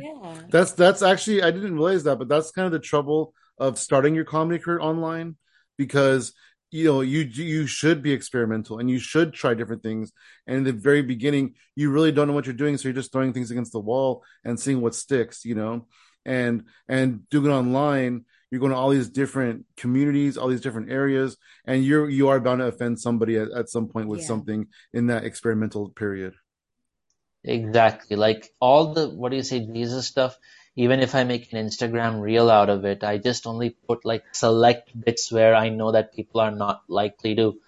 Yeah. 0.00 0.34
That's 0.50 0.72
that's 0.72 1.02
actually 1.02 1.42
I 1.42 1.50
didn't 1.50 1.74
realize 1.74 2.04
that, 2.04 2.18
but 2.18 2.28
that's 2.28 2.50
kind 2.50 2.66
of 2.66 2.72
the 2.72 2.78
trouble 2.78 3.34
of 3.58 3.78
starting 3.78 4.14
your 4.14 4.24
comedy 4.24 4.58
career 4.62 4.80
online 4.80 5.36
because 5.76 6.32
you 6.70 6.84
know 6.84 7.00
you 7.00 7.20
you 7.20 7.66
should 7.66 8.02
be 8.02 8.12
experimental 8.12 8.78
and 8.78 8.90
you 8.90 8.98
should 8.98 9.32
try 9.32 9.54
different 9.54 9.82
things. 9.82 10.12
And 10.46 10.58
in 10.58 10.64
the 10.64 10.72
very 10.72 11.02
beginning, 11.02 11.54
you 11.76 11.90
really 11.90 12.12
don't 12.12 12.28
know 12.28 12.34
what 12.34 12.46
you're 12.46 12.54
doing, 12.54 12.76
so 12.76 12.88
you're 12.88 12.94
just 12.94 13.12
throwing 13.12 13.32
things 13.32 13.50
against 13.50 13.72
the 13.72 13.80
wall 13.80 14.24
and 14.44 14.58
seeing 14.58 14.80
what 14.80 14.94
sticks. 14.94 15.44
You 15.44 15.54
know, 15.54 15.86
and 16.24 16.64
and 16.88 17.28
doing 17.30 17.46
it 17.50 17.54
online, 17.54 18.24
you're 18.50 18.60
going 18.60 18.72
to 18.72 18.78
all 18.78 18.90
these 18.90 19.08
different 19.08 19.66
communities, 19.76 20.36
all 20.36 20.48
these 20.48 20.60
different 20.60 20.90
areas, 20.90 21.36
and 21.66 21.84
you're 21.84 22.08
you 22.08 22.28
are 22.28 22.40
bound 22.40 22.60
to 22.60 22.66
offend 22.66 23.00
somebody 23.00 23.36
at, 23.36 23.50
at 23.50 23.68
some 23.68 23.88
point 23.88 24.08
with 24.08 24.20
Yeah. 24.20 24.26
something 24.26 24.66
in 24.92 25.06
that 25.08 25.24
experimental 25.24 25.90
period. 25.90 26.34
Exactly. 27.48 28.16
Like 28.16 28.52
all 28.60 28.94
the, 28.94 29.10
what 29.10 29.30
do 29.30 29.36
you 29.38 29.44
say, 29.44 29.60
Jesus 29.60 30.08
stuff, 30.08 30.38
even 30.76 31.00
if 31.00 31.16
I 31.16 31.24
make 31.24 31.52
an 31.54 31.66
Instagram 31.68 32.22
reel 32.22 32.50
out 32.50 32.70
of 32.70 32.86
it, 32.86 33.04
I 33.04 33.18
just 33.18 33.46
only 33.48 33.72
put 33.88 34.06
like 34.06 34.24
select 34.32 34.92
bits 35.06 35.32
where 35.32 35.56
I 35.56 35.70
know 35.70 35.92
that 35.92 36.14
people 36.14 36.42
are 36.42 36.52
not 36.52 36.82
likely 36.88 37.36
to, 37.36 37.60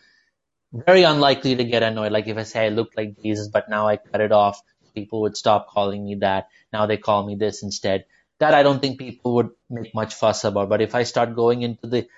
very 0.72 1.04
unlikely 1.04 1.56
to 1.56 1.64
get 1.64 1.84
annoyed. 1.84 2.12
Like 2.12 2.28
if 2.28 2.38
I 2.38 2.44
say 2.44 2.66
I 2.66 2.70
look 2.70 2.92
like 2.96 3.22
Jesus, 3.22 3.48
but 3.48 3.70
now 3.70 3.88
I 3.88 3.98
cut 3.98 4.22
it 4.22 4.32
off 4.32 4.62
People 4.94 5.22
would 5.22 5.36
stop 5.38 5.68
calling 5.68 6.04
me 6.06 6.16
that. 6.16 6.48
Now 6.72 6.86
they 6.86 6.98
call 6.98 7.26
me 7.26 7.36
this 7.36 7.62
instead. 7.64 8.06
That 8.40 8.54
I 8.54 8.64
don't 8.64 8.80
think 8.82 8.98
people 8.98 9.36
would 9.36 9.50
make 9.70 9.94
much 9.94 10.14
fuss 10.14 10.44
about. 10.44 10.68
But 10.70 10.82
if 10.82 10.96
I 10.96 11.04
start 11.04 11.36
going 11.36 11.62
into 11.62 11.88
the 11.88 12.08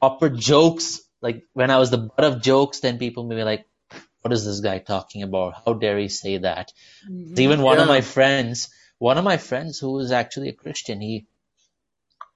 proper 0.00 0.30
jokes, 0.30 1.00
like 1.22 1.44
when 1.54 1.70
I 1.70 1.78
was 1.78 1.90
the 1.90 1.98
butt 1.98 2.24
of 2.24 2.42
jokes, 2.42 2.80
then 2.80 2.98
people 2.98 3.24
may 3.24 3.36
be 3.36 3.44
like, 3.44 3.66
what 4.22 4.32
is 4.32 4.44
this 4.44 4.60
guy 4.60 4.78
talking 4.78 5.22
about? 5.22 5.54
How 5.64 5.72
dare 5.74 5.98
he 5.98 6.08
say 6.08 6.38
that? 6.38 6.72
Mm-hmm. 7.08 7.40
Even 7.40 7.62
one 7.62 7.76
yeah. 7.76 7.82
of 7.82 7.88
my 7.88 8.00
friends, 8.00 8.68
one 8.98 9.18
of 9.18 9.24
my 9.24 9.36
friends 9.38 9.78
who 9.78 9.98
is 10.00 10.12
actually 10.12 10.50
a 10.50 10.54
Christian, 10.54 11.00
he, 11.00 11.26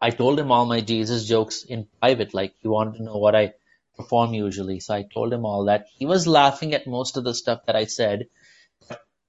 I 0.01 0.11
told 0.11 0.39
him 0.39 0.51
all 0.51 0.67
my 0.67 0.81
Jesus 0.81 1.27
jokes 1.27 1.65
in 1.65 1.87
private. 2.01 2.33
Like 2.35 2.55
he 2.61 2.69
wanted 2.69 2.99
to 2.99 3.05
know 3.05 3.19
what 3.19 3.37
I 3.37 3.55
perform 3.97 4.35
usually. 4.35 4.81
So 4.81 4.95
I 4.95 5.03
told 5.03 5.33
him 5.33 5.45
all 5.45 5.67
that. 5.67 5.87
He 5.97 6.07
was 6.07 6.27
laughing 6.27 6.75
at 6.75 6.87
most 6.87 7.17
of 7.17 7.25
the 7.25 7.35
stuff 7.35 7.67
that 7.67 7.77
I 7.77 7.85
said. 7.85 8.27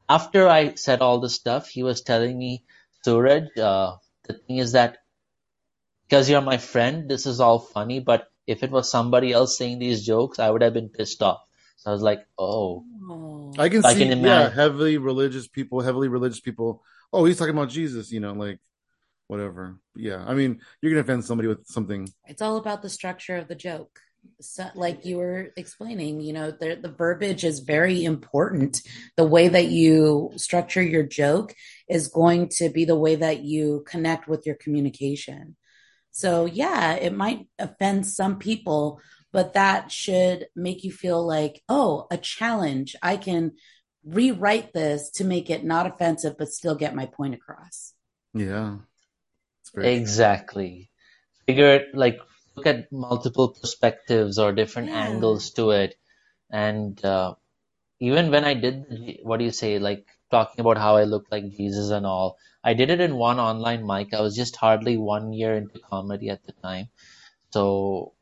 After 0.08 0.48
I 0.48 0.76
said 0.76 1.02
all 1.02 1.20
the 1.20 1.30
stuff, 1.30 1.68
he 1.70 1.84
was 1.84 2.02
telling 2.02 2.38
me, 2.38 2.64
Suraj, 3.04 3.58
uh, 3.58 3.98
the 4.24 4.34
thing 4.34 4.58
is 4.58 4.74
that 4.74 5.00
because 6.08 6.30
you're 6.30 6.42
my 6.42 6.58
friend, 6.58 7.10
this 7.10 7.26
is 7.26 7.40
all 7.40 7.60
funny, 7.60 8.00
but 8.00 8.32
if 8.46 8.64
it 8.64 8.72
was 8.72 8.90
somebody 8.90 9.32
else 9.34 9.58
saying 9.58 9.80
these 9.80 10.06
jokes, 10.06 10.38
I 10.40 10.50
would 10.50 10.62
have 10.62 10.74
been 10.74 10.90
pissed 10.90 11.24
off. 11.24 11.42
So 11.76 11.92
I 11.92 11.94
was 11.94 12.02
like, 12.02 12.26
oh. 12.38 12.84
oh. 13.10 13.54
I 13.58 13.70
can 13.70 13.86
I 13.86 13.94
see, 13.94 14.08
can 14.08 14.24
yeah, 14.24 14.50
heavily 14.50 14.98
religious 14.98 15.48
people, 15.48 15.82
heavily 15.82 16.08
religious 16.08 16.40
people. 16.40 16.84
Oh, 17.14 17.26
he's 17.26 17.38
talking 17.38 17.54
about 17.54 17.70
Jesus, 17.70 18.12
you 18.12 18.20
know, 18.20 18.34
like 18.34 18.60
whatever. 19.28 19.78
Yeah, 19.96 20.24
I 20.26 20.34
mean, 20.34 20.62
you're 20.82 20.92
gonna 20.92 21.02
offend 21.02 21.26
somebody 21.26 21.48
with 21.48 21.66
something. 21.68 22.08
It's 22.26 22.42
all 22.42 22.58
about 22.58 22.82
the 22.82 22.90
structure 22.90 23.38
of 23.38 23.48
the 23.48 23.56
joke. 23.56 24.00
So, 24.42 24.68
like 24.76 25.06
you 25.06 25.18
were 25.18 25.52
explaining, 25.56 26.22
you 26.22 26.34
know, 26.34 26.52
the, 26.52 26.80
the 26.82 26.92
verbiage 26.92 27.44
is 27.44 27.60
very 27.60 28.04
important. 28.04 28.82
The 29.18 29.24
way 29.26 29.48
that 29.48 29.68
you 29.68 30.32
structure 30.36 30.82
your 30.82 31.04
joke 31.04 31.54
is 31.88 32.08
going 32.08 32.50
to 32.58 32.70
be 32.70 32.86
the 32.86 32.98
way 32.98 33.16
that 33.16 33.44
you 33.44 33.84
connect 33.88 34.28
with 34.28 34.46
your 34.46 34.56
communication. 34.56 35.56
So, 36.12 36.46
yeah, 36.46 36.94
it 36.94 37.14
might 37.14 37.48
offend 37.60 38.08
some 38.08 38.40
people, 38.40 39.02
but 39.36 39.52
that 39.52 39.92
should 39.92 40.48
make 40.56 40.86
you 40.86 40.94
feel 40.94 41.22
like, 41.28 41.62
oh, 41.68 42.08
a 42.10 42.16
challenge. 42.16 42.96
I 43.04 43.18
can 43.18 43.52
rewrite 44.06 44.72
this 44.72 45.10
to 45.16 45.26
make 45.26 45.50
it 45.50 45.66
not 45.66 45.86
offensive, 45.86 46.38
but 46.38 46.48
still 46.48 46.74
get 46.74 46.96
my 46.96 47.08
point 47.08 47.36
across. 47.36 47.92
Yeah. 48.34 48.78
Exactly. 49.76 50.90
Figure 51.46 51.84
like 51.94 52.18
look 52.56 52.66
at 52.66 52.90
multiple 52.94 53.50
perspectives 53.50 54.40
or 54.40 54.54
different 54.54 54.88
yeah. 54.88 55.04
angles 55.10 55.52
to 55.60 55.72
it. 55.72 55.96
And 56.50 57.04
uh, 57.04 57.36
even 58.00 58.32
when 58.32 58.46
I 58.46 58.54
did, 58.54 59.20
what 59.24 59.40
do 59.40 59.44
you 59.44 59.52
say, 59.52 59.80
like 59.80 60.08
talking 60.32 60.62
about 60.62 60.78
how 60.78 60.96
I 60.96 61.04
look 61.04 61.26
like 61.30 61.58
Jesus 61.58 61.90
and 61.90 62.06
all, 62.06 62.38
I 62.64 62.74
did 62.74 62.90
it 62.90 63.02
in 63.02 63.18
one 63.18 63.42
online 63.42 63.86
mic. 63.86 64.14
I 64.14 64.22
was 64.22 64.34
just 64.34 64.56
hardly 64.56 64.96
one 64.96 65.34
year 65.34 65.58
into 65.58 65.80
comedy 65.80 66.30
at 66.30 66.46
the 66.46 66.54
time. 66.54 66.88
So 67.52 68.14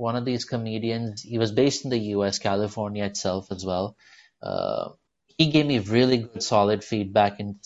one 0.00 0.16
of 0.16 0.24
these 0.24 0.44
comedians. 0.44 1.22
He 1.22 1.38
was 1.38 1.52
based 1.52 1.84
in 1.84 1.90
the 1.90 1.98
U.S., 2.16 2.38
California 2.38 3.04
itself 3.04 3.52
as 3.52 3.64
well. 3.64 3.96
Uh, 4.42 4.90
he 5.36 5.50
gave 5.50 5.66
me 5.66 5.78
really 5.78 6.18
good, 6.18 6.42
solid 6.42 6.82
feedback 6.82 7.38
and 7.38 7.56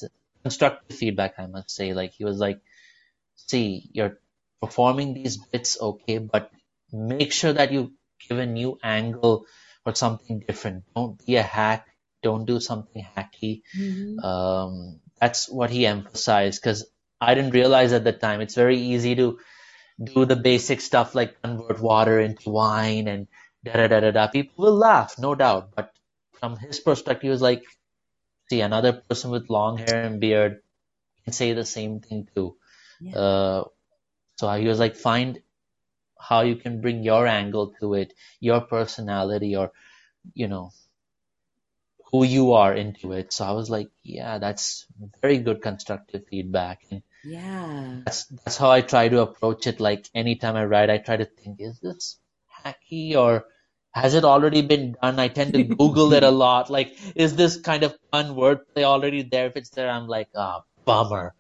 constructive 0.43 0.97
feedback, 0.97 1.35
I 1.39 1.47
must 1.47 1.71
say. 1.71 1.95
Like 1.95 2.13
he 2.13 2.25
was 2.25 2.39
like, 2.39 2.61
"See, 3.37 3.89
you're 3.93 4.19
performing 4.61 5.15
these 5.15 5.37
bits 5.37 5.81
okay, 5.81 6.19
but 6.19 6.51
make 6.93 7.33
sure 7.33 7.53
that 7.53 7.73
you 7.73 7.93
give 8.29 8.39
a 8.39 8.47
new 8.47 8.79
angle 8.83 9.47
or 9.87 9.95
something 9.95 10.41
different. 10.41 10.85
Don't 10.95 11.25
be 11.25 11.37
a 11.37 11.43
hack. 11.43 11.87
Don't 12.23 12.47
do 12.47 12.59
something 12.59 13.07
hacky." 13.17 13.63
Mm-hmm. 13.79 14.19
Um, 14.19 15.01
that's 15.21 15.49
what 15.49 15.71
he 15.71 15.87
emphasized 15.87 16.61
because 16.61 16.85
I 17.21 17.35
didn't 17.35 17.59
realize 17.63 17.93
at 17.93 18.05
the 18.05 18.13
time. 18.13 18.41
It's 18.41 18.55
very 18.55 18.81
easy 18.81 19.15
to 19.23 19.39
do 20.03 20.25
the 20.25 20.37
basic 20.37 20.81
stuff 20.81 21.15
like 21.15 21.41
convert 21.43 21.81
water 21.81 22.19
into 22.21 22.51
wine 22.51 23.09
and 23.09 23.29
da 23.65 23.75
da 23.75 23.89
da 23.89 24.01
da 24.01 24.11
da. 24.11 24.27
People 24.27 24.65
will 24.65 24.77
laugh, 24.77 25.19
no 25.19 25.35
doubt. 25.35 25.71
But 25.75 25.93
from 26.41 26.57
his 26.57 26.81
perspective, 26.81 27.23
he 27.23 27.29
was 27.29 27.43
like, 27.43 27.63
see, 28.51 28.61
another 28.61 28.93
person 28.93 29.31
with 29.31 29.51
long 29.51 29.79
hair 29.79 30.03
and 30.03 30.21
beard 30.21 30.63
can 31.25 31.33
say 31.33 31.53
the 31.53 31.65
same 31.65 32.01
thing 32.01 32.29
too. 32.35 32.57
Yeah. 33.01 33.17
Uh, 33.17 33.65
so 34.37 34.53
he 34.53 34.67
was 34.67 34.79
like, 34.79 34.97
find 34.97 35.41
how 36.19 36.43
you 36.43 36.57
can 36.57 36.81
bring 36.81 37.03
your 37.03 37.27
angle 37.27 37.75
to 37.81 37.95
it, 37.95 38.13
your 38.41 38.61
personality, 38.61 39.57
or 39.57 39.73
you 40.35 40.49
know 40.49 40.73
who 42.11 42.25
you 42.25 42.53
are 42.53 42.75
into 42.75 43.13
it. 43.13 43.33
So 43.33 43.45
I 43.45 43.53
was 43.53 43.69
like, 43.69 43.91
yeah, 44.03 44.39
that's 44.39 44.87
very 45.21 45.39
good 45.39 45.63
constructive 45.63 46.27
feedback. 46.29 46.83
And 46.91 47.03
yeah. 47.25 48.01
That's 48.05 48.27
that's 48.27 48.57
how 48.57 48.71
I 48.71 48.81
try 48.81 49.09
to 49.09 49.21
approach 49.21 49.67
it. 49.67 49.81
Like 49.81 50.09
anytime 50.15 50.57
I 50.57 50.65
write, 50.65 50.91
I 50.91 50.99
try 50.99 51.17
to 51.17 51.25
think, 51.25 51.57
is 51.61 51.81
this 51.81 52.19
hacky 52.65 53.17
or 53.17 53.47
has 53.93 54.15
it 54.15 54.25
already 54.25 54.63
been 54.63 54.97
done? 55.01 55.19
I 55.19 55.29
tend 55.29 55.55
to 55.55 55.63
Google 55.81 56.13
it 56.13 56.23
a 56.23 56.31
lot. 56.31 56.71
Like, 56.71 56.97
is 57.15 57.37
this 57.37 57.61
kind 57.61 57.85
of 57.85 57.95
fun 58.11 58.35
wordplay 58.35 58.83
already 58.83 59.23
there? 59.23 59.47
If 59.47 59.57
it's 59.57 59.71
there, 59.71 59.89
I'm 59.89 60.09
like, 60.09 60.29
ah, 60.37 60.61
oh, 60.61 60.65
bummer. 60.85 61.35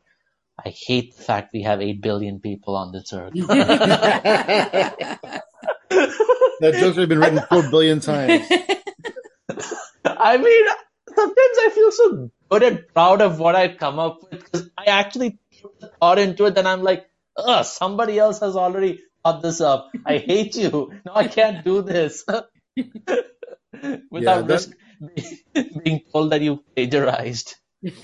I 0.64 0.68
hate 0.68 1.16
the 1.16 1.22
fact 1.22 1.52
we 1.52 1.62
have 1.62 1.82
8 1.82 2.00
billion 2.00 2.38
people 2.38 2.76
on 2.76 2.92
this 2.92 3.12
earth. 3.12 3.32
that 3.34 5.18
joke's 6.60 6.96
already 6.96 7.06
been 7.06 7.18
written 7.18 7.40
4 7.48 7.70
billion 7.70 7.98
times. 7.98 8.46
I 10.04 10.36
mean, 10.36 10.64
sometimes 11.08 11.58
I 11.58 11.70
feel 11.74 11.90
so 11.90 12.30
good 12.50 12.62
and 12.62 12.86
proud 12.94 13.20
of 13.20 13.40
what 13.40 13.56
I've 13.56 13.78
come 13.78 13.98
up 13.98 14.20
with 14.22 14.44
because 14.44 14.70
I 14.78 14.84
actually 14.84 15.38
thought 16.04 16.18
into 16.18 16.44
it, 16.44 16.54
then 16.54 16.66
I'm 16.66 16.82
like, 16.82 17.06
ugh, 17.36 17.64
somebody 17.64 18.18
else 18.18 18.40
has 18.40 18.56
already 18.56 19.00
thought 19.22 19.40
this 19.40 19.60
up. 19.62 19.90
I 20.04 20.18
hate 20.18 20.54
you. 20.54 20.92
No, 21.06 21.12
I 21.14 21.28
can't 21.28 21.64
do 21.64 21.80
this. 21.80 22.24
Without 24.10 24.12
yeah, 24.12 24.42
that... 24.42 25.80
being 25.84 26.02
told 26.12 26.30
that 26.32 26.42
you 26.42 26.62
plagiarized. 26.76 27.56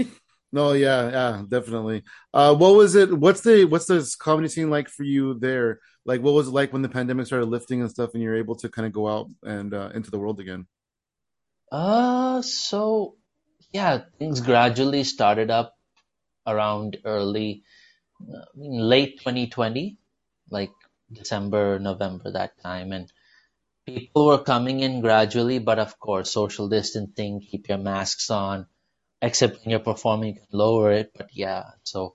No, 0.52 0.72
yeah, 0.72 1.10
yeah, 1.10 1.42
definitely. 1.48 2.02
Uh, 2.34 2.56
what 2.56 2.74
was 2.74 2.96
it? 2.96 3.16
What's 3.16 3.42
the 3.42 3.66
what's 3.66 3.86
the 3.86 4.02
comedy 4.18 4.48
scene 4.48 4.68
like 4.68 4.88
for 4.88 5.04
you 5.04 5.38
there? 5.38 5.78
Like, 6.04 6.22
what 6.22 6.34
was 6.34 6.48
it 6.48 6.50
like 6.50 6.72
when 6.72 6.82
the 6.82 6.88
pandemic 6.88 7.26
started 7.26 7.46
lifting 7.46 7.82
and 7.82 7.88
stuff, 7.88 8.14
and 8.14 8.20
you're 8.20 8.36
able 8.36 8.56
to 8.56 8.68
kind 8.68 8.84
of 8.84 8.92
go 8.92 9.06
out 9.06 9.28
and 9.44 9.72
uh, 9.72 9.90
into 9.94 10.10
the 10.10 10.18
world 10.18 10.40
again? 10.40 10.66
Uh, 11.70 12.42
so 12.42 13.14
yeah, 13.72 14.02
things 14.18 14.40
gradually 14.40 15.04
started 15.04 15.52
up 15.52 15.76
around 16.48 16.96
early, 17.04 17.62
uh, 18.20 18.44
late 18.56 19.18
2020, 19.20 19.98
like 20.50 20.72
December, 21.12 21.78
November, 21.78 22.32
that 22.32 22.60
time. 22.62 22.92
And 22.92 23.12
people 23.86 24.26
were 24.26 24.38
coming 24.42 24.80
in 24.80 25.00
gradually, 25.00 25.58
but 25.58 25.78
of 25.78 25.98
course, 25.98 26.32
social 26.32 26.68
distancing, 26.68 27.40
keep 27.40 27.68
your 27.68 27.78
masks 27.78 28.30
on, 28.30 28.66
except 29.22 29.60
when 29.60 29.70
you're 29.70 29.80
performing, 29.80 30.34
you 30.34 30.40
can 30.40 30.46
lower 30.52 30.92
it. 30.92 31.12
But 31.16 31.30
yeah, 31.32 31.64
so 31.84 32.14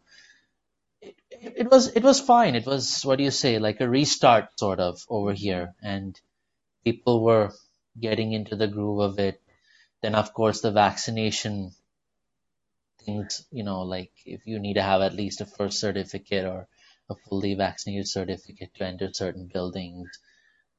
it, 1.01 1.15
it 1.31 1.71
was, 1.71 1.89
it 1.89 2.03
was 2.03 2.19
fine. 2.19 2.55
It 2.55 2.65
was, 2.65 3.03
what 3.03 3.17
do 3.17 3.23
you 3.23 3.31
say, 3.31 3.59
like 3.59 3.81
a 3.81 3.89
restart 3.89 4.59
sort 4.59 4.79
of 4.79 5.01
over 5.09 5.33
here. 5.33 5.75
And 5.83 6.19
people 6.85 7.23
were 7.23 7.53
getting 7.99 8.33
into 8.33 8.55
the 8.55 8.67
groove 8.67 9.01
of 9.01 9.19
it. 9.19 9.41
Then, 10.01 10.15
of 10.15 10.33
course, 10.33 10.61
the 10.61 10.71
vaccination 10.71 11.71
things, 13.03 13.45
you 13.51 13.63
know, 13.63 13.81
like 13.81 14.11
if 14.25 14.45
you 14.45 14.59
need 14.59 14.75
to 14.75 14.83
have 14.83 15.01
at 15.01 15.13
least 15.13 15.41
a 15.41 15.45
first 15.45 15.79
certificate 15.79 16.45
or 16.45 16.67
a 17.09 17.15
fully 17.15 17.53
vaccinated 17.53 18.07
certificate 18.07 18.73
to 18.75 18.85
enter 18.85 19.09
certain 19.13 19.49
buildings. 19.51 20.09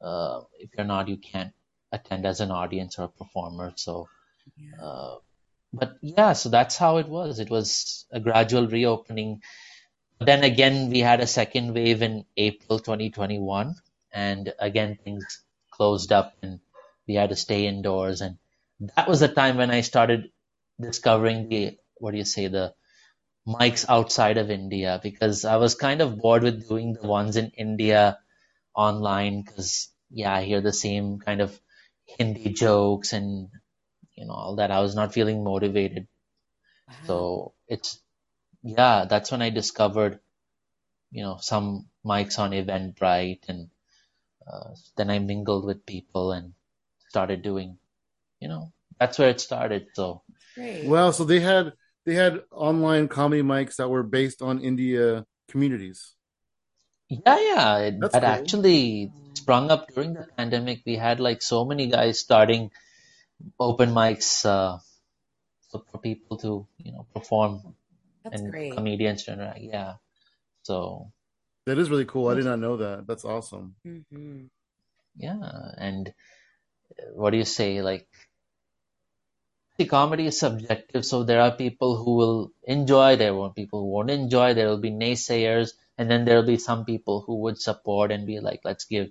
Uh, 0.01 0.41
if 0.59 0.71
you're 0.77 0.87
not, 0.87 1.09
you 1.09 1.17
can't 1.17 1.53
attend 1.93 2.27
as 2.27 2.41
an 2.41 2.51
audience 2.51 2.99
or 2.99 3.05
a 3.05 3.09
performer. 3.09 3.73
So, 3.77 4.09
yeah. 4.57 4.85
uh, 4.85 5.17
but 5.73 5.97
yeah, 6.01 6.33
so 6.33 6.49
that's 6.49 6.77
how 6.77 6.99
it 6.99 7.09
was. 7.09 7.39
It 7.39 7.51
was 7.51 8.07
a 8.11 8.21
gradual 8.21 8.67
reopening. 8.67 9.43
Then 10.21 10.45
again, 10.45 10.91
we 10.91 11.01
had 11.01 11.21
a 11.21 11.27
second 11.27 11.75
wave 11.75 12.03
in 12.03 12.25
April 12.37 12.79
2021, 12.79 13.75
and 14.13 14.53
again 14.59 14.99
things 15.03 15.43
closed 15.71 16.13
up, 16.13 16.35
and 16.43 16.61
we 17.07 17.15
had 17.15 17.31
to 17.31 17.37
stay 17.37 17.67
indoors. 17.67 18.23
And 18.23 18.39
that 18.97 19.09
was 19.09 19.21
the 19.21 19.29
time 19.29 19.59
when 19.59 19.71
I 19.71 19.83
started 19.83 20.31
discovering 20.81 21.49
the 21.49 21.77
what 21.99 22.13
do 22.13 22.19
you 22.19 22.25
say 22.25 22.49
the 22.49 22.75
mics 23.47 23.85
outside 23.89 24.39
of 24.39 24.51
India 24.51 25.01
because 25.03 25.45
I 25.45 25.57
was 25.57 25.75
kind 25.75 26.01
of 26.01 26.19
bored 26.19 26.43
with 26.43 26.69
doing 26.69 26.95
the 26.95 27.07
ones 27.07 27.37
in 27.37 27.53
India 27.57 28.19
online 28.75 29.43
because 29.43 29.89
yeah 30.11 30.35
I 30.35 30.43
hear 30.43 30.61
the 30.61 30.73
same 30.73 31.19
kind 31.19 31.41
of 31.41 31.59
Hindi 32.19 32.53
jokes 32.53 33.13
and 33.13 33.49
you 34.15 34.27
know 34.27 34.33
all 34.33 34.57
that 34.57 34.71
I 34.71 34.81
was 34.81 34.95
not 34.95 35.15
feeling 35.15 35.45
motivated 35.45 36.09
wow. 36.89 36.95
so 37.07 37.53
it's 37.69 37.99
yeah 38.63 39.07
that's 39.09 39.31
when 39.31 39.43
I 39.43 39.51
discovered 39.51 40.19
you 41.11 41.23
know 41.23 41.39
some 41.41 41.87
mics 42.05 42.39
on 42.39 42.51
Eventbrite 42.51 43.49
and 43.49 43.69
uh, 44.47 44.75
then 44.97 45.11
I 45.11 45.19
mingled 45.19 45.65
with 45.65 45.87
people 45.87 46.33
and 46.33 46.53
started 47.09 47.43
doing 47.43 47.79
you 48.41 48.49
know 48.49 48.73
that's 48.99 49.19
where 49.19 49.29
it 49.29 49.41
started 49.41 49.89
so 49.95 50.23
great. 50.55 50.87
Well, 50.87 51.13
so 51.13 51.25
they 51.25 51.41
had 51.41 51.73
they 52.07 52.15
had 52.15 52.41
online 52.51 53.09
comedy 53.09 53.43
mics 53.43 53.77
that 53.77 53.91
were 53.91 54.03
based 54.03 54.41
on 54.41 54.61
India 54.63 55.27
communities. 55.51 56.15
Yeah, 57.11 57.39
yeah. 57.39 57.79
It, 57.79 58.01
That's 58.01 58.15
that 58.15 58.23
cool. 58.23 58.31
actually 58.31 59.13
sprung 59.35 59.71
up 59.71 59.93
during 59.95 60.15
the 60.15 60.27
pandemic. 60.37 60.83
We 60.87 60.97
had 60.97 61.21
like 61.21 61.43
so 61.43 61.65
many 61.65 61.89
guys 61.89 62.19
starting 62.19 62.71
open 63.61 63.91
mics 63.91 64.47
uh, 64.47 64.79
for, 65.71 65.83
for 65.91 65.99
people 65.99 66.39
to, 66.39 66.67
you 66.79 66.93
know, 66.93 67.07
perform 67.15 67.75
That's 68.25 68.41
and 68.41 68.51
great. 68.51 68.73
comedians 68.73 69.25
to 69.25 69.35
interact. 69.35 69.61
Yeah. 69.61 69.95
So 70.63 71.13
That 71.67 71.79
is 71.79 71.91
really 71.91 72.07
cool. 72.07 72.29
I 72.29 72.35
did 72.35 72.45
not 72.47 72.59
know 72.59 72.79
that. 72.79 73.07
That's 73.07 73.25
awesome. 73.25 73.77
hmm 73.85 74.47
yeah, 75.19 75.41
and 75.79 76.13
uh, 76.93 77.09
what 77.15 77.31
do 77.31 77.39
you 77.39 77.47
say? 77.47 77.81
Like, 77.81 78.07
the 79.77 79.85
comedy 79.85 80.27
is 80.27 80.39
subjective, 80.39 81.05
so 81.05 81.23
there 81.23 81.41
are 81.41 81.51
people 81.51 81.97
who 82.03 82.17
will 82.17 82.53
enjoy, 82.65 83.17
there 83.17 83.35
will 83.35 83.51
people 83.51 83.81
who 83.81 83.91
won't 83.91 84.11
enjoy, 84.11 84.55
there 84.55 84.69
will 84.69 84.81
be 84.81 84.91
naysayers, 84.91 85.73
and 85.99 86.11
then 86.11 86.25
there 86.25 86.37
will 86.37 86.47
be 86.47 86.59
some 86.59 86.85
people 86.85 87.23
who 87.27 87.41
would 87.43 87.61
support 87.61 88.11
and 88.11 88.27
be 88.27 88.41
like, 88.41 88.61
let's 88.65 88.85
give 88.85 89.11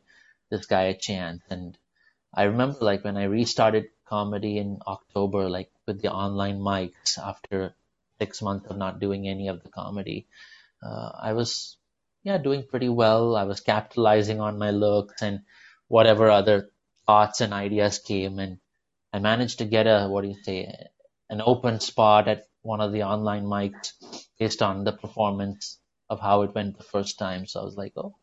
this 0.50 0.66
guy 0.66 0.84
a 0.84 0.98
chance. 0.98 1.42
And 1.50 1.78
I 2.34 2.44
remember 2.44 2.80
like 2.82 3.04
when 3.04 3.18
I 3.18 3.26
restarted 3.26 3.90
comedy 4.06 4.58
in 4.58 4.80
October, 4.86 5.50
like 5.50 5.72
with 5.86 6.02
the 6.02 6.12
online 6.12 6.60
mics 6.60 7.18
after 7.18 7.76
six 8.20 8.42
months 8.42 8.68
of 8.70 8.78
not 8.78 9.00
doing 9.00 9.28
any 9.28 9.48
of 9.50 9.64
the 9.64 9.70
comedy, 9.70 10.28
uh, 10.84 11.12
I 11.22 11.34
was, 11.34 11.78
yeah, 12.24 12.38
doing 12.38 12.64
pretty 12.70 12.90
well. 12.90 13.36
I 13.36 13.44
was 13.44 13.60
capitalizing 13.60 14.42
on 14.42 14.58
my 14.58 14.72
looks 14.72 15.22
and 15.22 15.42
whatever 15.88 16.30
other 16.30 16.70
thoughts 17.06 17.42
and 17.42 17.54
ideas 17.54 18.00
came 18.00 18.40
and 18.40 18.58
I 19.16 19.20
managed 19.20 19.60
to 19.60 19.66
get 19.66 19.88
a, 19.88 20.08
what 20.10 20.24
do 20.24 20.30
you 20.30 20.44
say, 20.44 20.72
an 21.30 21.42
open 21.42 21.80
spot 21.80 22.28
at 22.28 22.44
one 22.64 22.82
of 22.82 22.92
the 22.94 23.04
online 23.04 23.46
mics 23.46 23.94
based 24.40 24.62
on 24.62 24.84
the 24.84 24.94
performance 24.94 25.80
of 26.10 26.20
how 26.22 26.44
it 26.44 26.56
went 26.56 26.78
the 26.78 26.84
first 26.96 27.18
time. 27.20 27.48
So 27.48 27.62
I 27.62 27.66
was 27.66 27.78
like, 27.78 27.94
oh, 27.98 28.16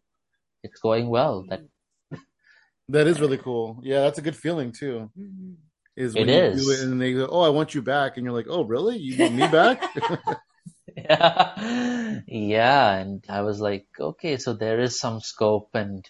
it's 0.65 0.81
going 0.81 1.09
well. 1.09 1.45
That 1.51 1.63
That 2.89 3.07
is 3.07 3.21
really 3.21 3.39
cool. 3.39 3.81
Yeah, 3.83 4.03
that's 4.03 4.19
a 4.19 4.23
good 4.23 4.37
feeling 4.37 4.73
too. 4.73 5.11
hmm 5.17 5.55
Is 5.97 6.17
It 6.17 6.29
when 6.29 6.33
you 6.33 6.43
is. 6.43 6.59
do 6.59 6.71
it 6.71 6.81
and 6.81 7.01
they 7.01 7.13
go, 7.15 7.27
"Oh, 7.31 7.41
I 7.43 7.51
want 7.51 7.75
you 7.75 7.83
back," 7.83 8.17
and 8.17 8.25
you're 8.25 8.35
like, 8.35 8.47
"Oh, 8.49 8.65
really? 8.65 8.99
You 8.99 9.17
want 9.19 9.35
me 9.35 9.47
back?" 9.49 9.83
yeah, 10.97 12.21
yeah. 12.27 12.95
And 12.97 13.25
I 13.29 13.43
was 13.43 13.61
like, 13.61 13.87
okay, 13.99 14.37
so 14.37 14.55
there 14.55 14.81
is 14.81 14.99
some 15.01 15.21
scope 15.21 15.71
and 15.75 16.09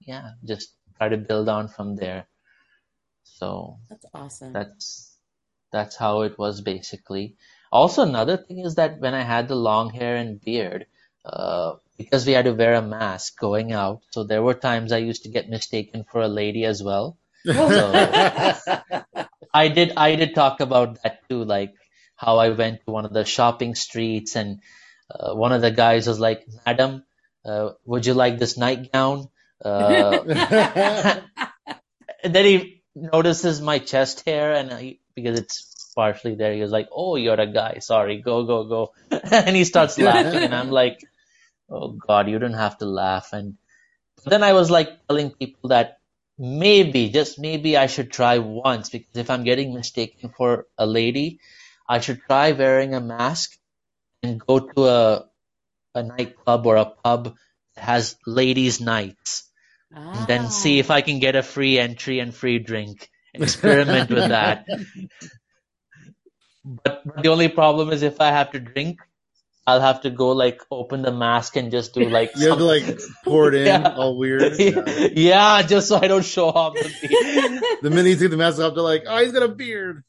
yeah, 0.00 0.32
just 0.44 0.74
try 0.98 1.08
to 1.10 1.16
build 1.18 1.48
on 1.48 1.68
from 1.68 1.96
there. 1.96 2.28
So 3.38 3.78
That's 3.90 4.06
awesome. 4.14 4.52
that's 4.52 5.16
that's 5.72 5.96
how 5.96 6.22
it 6.22 6.38
was 6.38 6.60
basically. 6.60 7.36
Also, 7.72 8.02
another 8.02 8.36
thing 8.36 8.60
is 8.60 8.76
that 8.76 9.00
when 9.00 9.14
I 9.14 9.22
had 9.22 9.48
the 9.48 9.56
long 9.56 9.90
hair 9.90 10.16
and 10.16 10.40
beard, 10.40 10.86
uh, 11.24 11.74
because 11.98 12.26
we 12.26 12.32
had 12.32 12.44
to 12.46 12.54
wear 12.54 12.74
a 12.74 12.82
mask 12.82 13.38
going 13.38 13.72
out, 13.72 14.02
so 14.10 14.24
there 14.24 14.42
were 14.42 14.54
times 14.54 14.92
I 14.92 14.98
used 14.98 15.24
to 15.24 15.28
get 15.30 15.48
mistaken 15.50 16.04
for 16.10 16.22
a 16.22 16.28
lady 16.28 16.64
as 16.64 16.82
well. 16.82 17.18
I 19.52 19.68
did 19.68 19.92
I 19.96 20.16
did 20.16 20.34
talk 20.34 20.60
about 20.60 21.02
that 21.02 21.28
too, 21.28 21.44
like 21.44 21.74
how 22.16 22.38
I 22.38 22.50
went 22.50 22.80
to 22.86 22.92
one 22.92 23.04
of 23.04 23.12
the 23.12 23.24
shopping 23.24 23.74
streets 23.74 24.36
and 24.36 24.60
uh, 25.10 25.34
one 25.34 25.52
of 25.52 25.60
the 25.60 25.70
guys 25.70 26.06
was 26.06 26.20
like, 26.20 26.46
"Madam, 26.64 27.04
uh, 27.44 27.70
would 27.84 28.06
you 28.06 28.14
like 28.14 28.38
this 28.38 28.56
nightgown?" 28.56 29.28
Uh, 29.64 30.22
and 32.22 32.34
then 32.34 32.44
he 32.44 32.75
notices 32.96 33.60
my 33.60 33.78
chest 33.78 34.24
hair 34.26 34.54
and 34.54 34.72
he, 34.72 35.00
because 35.14 35.38
it's 35.38 35.92
partially 35.94 36.34
there, 36.34 36.54
he 36.54 36.62
was 36.62 36.72
like, 36.72 36.88
"Oh, 36.92 37.16
you're 37.16 37.40
a 37.40 37.46
guy. 37.46 37.78
Sorry, 37.80 38.20
go, 38.22 38.44
go, 38.44 38.64
go," 38.64 38.92
and 39.32 39.56
he 39.56 39.64
starts 39.64 39.98
laughing, 40.10 40.42
and 40.44 40.54
I'm 40.54 40.70
like, 40.70 41.00
"Oh 41.70 41.92
God, 41.92 42.28
you 42.28 42.38
don't 42.38 42.54
have 42.54 42.78
to 42.78 42.86
laugh." 42.86 43.32
And 43.32 43.56
then 44.24 44.42
I 44.42 44.52
was 44.54 44.70
like 44.70 45.06
telling 45.08 45.30
people 45.30 45.70
that 45.70 45.98
maybe, 46.38 47.10
just 47.10 47.38
maybe, 47.38 47.76
I 47.76 47.86
should 47.86 48.12
try 48.12 48.38
once 48.38 48.90
because 48.90 49.16
if 49.16 49.30
I'm 49.30 49.44
getting 49.44 49.74
mistaken 49.74 50.30
for 50.36 50.66
a 50.78 50.86
lady, 50.86 51.40
I 51.88 52.00
should 52.00 52.20
try 52.22 52.52
wearing 52.52 52.94
a 52.94 53.00
mask 53.00 53.56
and 54.22 54.40
go 54.40 54.60
to 54.60 54.86
a 54.86 55.26
a 55.94 56.02
nightclub 56.02 56.66
or 56.66 56.76
a 56.76 56.86
pub 56.86 57.36
that 57.74 57.84
has 57.84 58.16
ladies' 58.26 58.80
nights 58.80 59.50
and 59.92 60.26
then 60.26 60.50
see 60.50 60.78
if 60.78 60.90
I 60.90 61.00
can 61.00 61.18
get 61.18 61.36
a 61.36 61.42
free 61.42 61.78
entry 61.78 62.18
and 62.20 62.34
free 62.34 62.58
drink. 62.58 63.10
Experiment 63.34 64.10
with 64.10 64.28
that. 64.30 64.66
But, 66.64 67.02
but 67.04 67.22
the 67.22 67.28
only 67.28 67.48
problem 67.48 67.90
is 67.90 68.02
if 68.02 68.20
I 68.20 68.30
have 68.30 68.50
to 68.52 68.60
drink, 68.60 69.00
I'll 69.66 69.80
have 69.80 70.02
to 70.02 70.10
go 70.10 70.30
like 70.30 70.62
open 70.70 71.02
the 71.02 71.12
mask 71.12 71.56
and 71.56 71.70
just 71.70 71.92
do 71.94 72.08
like 72.08 72.30
you 72.36 72.48
have 72.48 72.58
to 72.58 72.64
like 72.64 73.00
pour 73.24 73.48
it 73.48 73.54
in, 73.54 73.66
Yeah. 73.66 73.94
all 73.96 74.16
weird. 74.16 74.54
Yeah. 74.58 75.08
yeah, 75.12 75.62
just 75.62 75.88
so 75.88 75.96
I 75.96 76.06
don't 76.08 76.24
show 76.24 76.48
off 76.48 76.74
the 76.74 76.88
beard. 77.08 77.62
The 77.82 77.90
minute 77.90 78.10
you 78.10 78.16
take 78.16 78.30
the 78.30 78.36
mask 78.36 78.58
off, 78.60 78.74
they're 78.74 78.82
like, 78.82 79.04
"Oh, 79.06 79.18
he's 79.22 79.32
got 79.32 79.42
a 79.42 79.48
beard." 79.48 80.02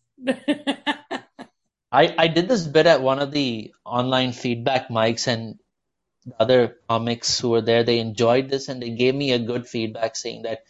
I, 1.92 2.14
I 2.18 2.28
did 2.28 2.48
this 2.48 2.66
bit 2.66 2.86
at 2.86 3.02
one 3.02 3.20
of 3.20 3.32
the 3.32 3.72
online 3.86 4.32
feedback 4.32 4.90
mics 4.90 5.28
and 5.28 5.56
the 6.28 6.42
other 6.42 6.78
comics 6.90 7.40
who 7.40 7.50
were 7.50 7.62
there, 7.62 7.84
they 7.84 8.00
enjoyed 8.00 8.50
this 8.50 8.68
and 8.68 8.82
they 8.82 8.90
gave 8.90 9.16
me 9.16 9.32
a 9.32 9.40
good 9.40 9.68
feedback 9.68 10.16
saying 10.16 10.44
that 10.44 10.64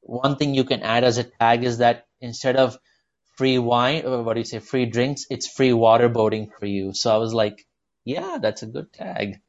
one 0.00 0.36
thing 0.36 0.54
you 0.54 0.64
can 0.64 0.82
add 0.82 1.02
as 1.02 1.18
a 1.18 1.24
tag 1.24 1.64
is 1.64 1.78
that 1.78 2.06
instead 2.20 2.56
of 2.56 2.78
free 3.36 3.58
wine 3.58 4.06
or 4.06 4.22
what 4.22 4.34
do 4.34 4.40
you 4.40 4.44
say, 4.44 4.60
free 4.60 4.86
drinks, 4.86 5.26
it's 5.30 5.48
free 5.48 5.70
waterboarding 5.70 6.48
for 6.58 6.66
you. 6.66 6.94
So 6.94 7.12
I 7.12 7.18
was 7.18 7.34
like, 7.34 7.66
yeah, 8.04 8.38
that's 8.40 8.62
a 8.62 8.66
good 8.66 8.92
tag. 8.92 9.40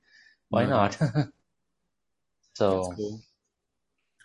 Why 0.50 0.66
not? 0.66 0.98
so 2.56 2.94
cool. 2.96 3.22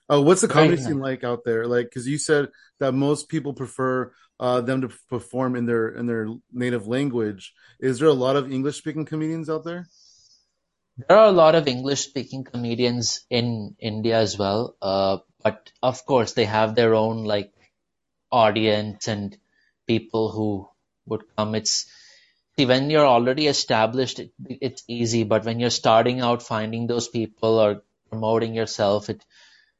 Oh, 0.09 0.23
what's 0.23 0.41
the 0.41 0.49
comedy 0.49 0.77
nice. 0.77 0.87
scene 0.87 0.99
like 0.99 1.23
out 1.23 1.45
there? 1.45 1.66
Like, 1.66 1.87
because 1.87 2.09
you 2.09 2.18
said 2.18 2.49
that 2.79 2.93
most 2.93 3.29
people 3.29 3.53
prefer 3.53 4.12
uh, 4.41 4.61
them 4.61 4.81
to 4.81 4.91
perform 5.09 5.55
in 5.55 5.66
their 5.66 5.89
in 5.89 6.07
their 6.07 6.29
native 6.53 6.89
language. 6.89 7.53
Is 7.79 7.99
there 7.99 8.09
a 8.09 8.14
lot 8.14 8.37
of 8.37 8.51
English 8.51 8.79
speaking 8.79 9.05
comedians 9.05 9.51
out 9.51 9.64
there? 9.64 9.87
There 11.09 11.19
are 11.19 11.29
a 11.29 11.33
lot 11.33 11.55
of 11.55 11.69
English 11.69 12.01
speaking 12.03 12.45
comedians 12.45 13.25
in 13.31 13.77
India 13.81 14.19
as 14.19 14.39
well. 14.39 14.77
Uh, 14.83 15.19
but 15.43 15.71
of 15.83 16.05
course 16.07 16.33
they 16.35 16.47
have 16.47 16.75
their 16.75 16.95
own 16.95 17.25
like 17.25 17.53
audience 18.33 19.09
and 19.09 19.37
people 19.87 20.31
who 20.33 20.69
would 21.07 21.23
come. 21.37 21.55
It's 21.55 21.87
see 22.59 22.67
when 22.67 22.91
you're 22.91 23.07
already 23.07 23.49
established, 23.49 24.21
it, 24.21 24.33
it's 24.49 24.85
easy. 24.89 25.25
But 25.25 25.45
when 25.45 25.61
you're 25.61 25.71
starting 25.71 26.21
out, 26.21 26.43
finding 26.43 26.87
those 26.89 27.09
people 27.09 27.59
or 27.61 27.83
promoting 28.11 28.55
yourself, 28.55 29.11
it 29.11 29.25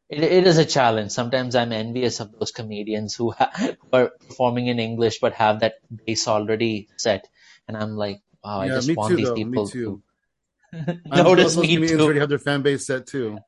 it, 0.09 0.25
it 0.25 0.47
is 0.47 0.59
a 0.59 0.65
challenge. 0.67 1.13
Sometimes 1.13 1.57
I'm 1.57 1.73
envious 1.73 2.21
of 2.21 2.33
those 2.33 2.53
comedians 2.53 3.15
who, 3.17 3.33
ha- 3.33 3.53
who 3.81 3.89
are 3.93 4.13
performing 4.29 4.69
in 4.69 4.81
English 4.81 5.21
but 5.21 5.35
have 5.35 5.61
that 5.61 5.75
base 6.07 6.29
already 6.29 6.91
set, 6.97 7.29
and 7.69 7.77
I'm 7.77 7.97
like, 7.97 8.23
wow, 8.45 8.61
I 8.61 8.71
just 8.71 8.97
want 8.97 9.17
too. 9.17 9.19
these 9.19 9.31
Though 9.31 9.41
people 9.43 9.45
me 9.45 9.61
too. 9.65 9.87
to 9.87 10.03
I'm 10.60 10.60
notice 11.07 11.57
those 11.57 11.69
me 11.69 11.69
comedians 11.69 12.03
too. 12.03 12.05
already 12.05 12.21
have 12.21 12.29
their 12.29 12.39
fan 12.39 12.63
base 12.63 12.87
set 12.87 13.07
too. 13.07 13.39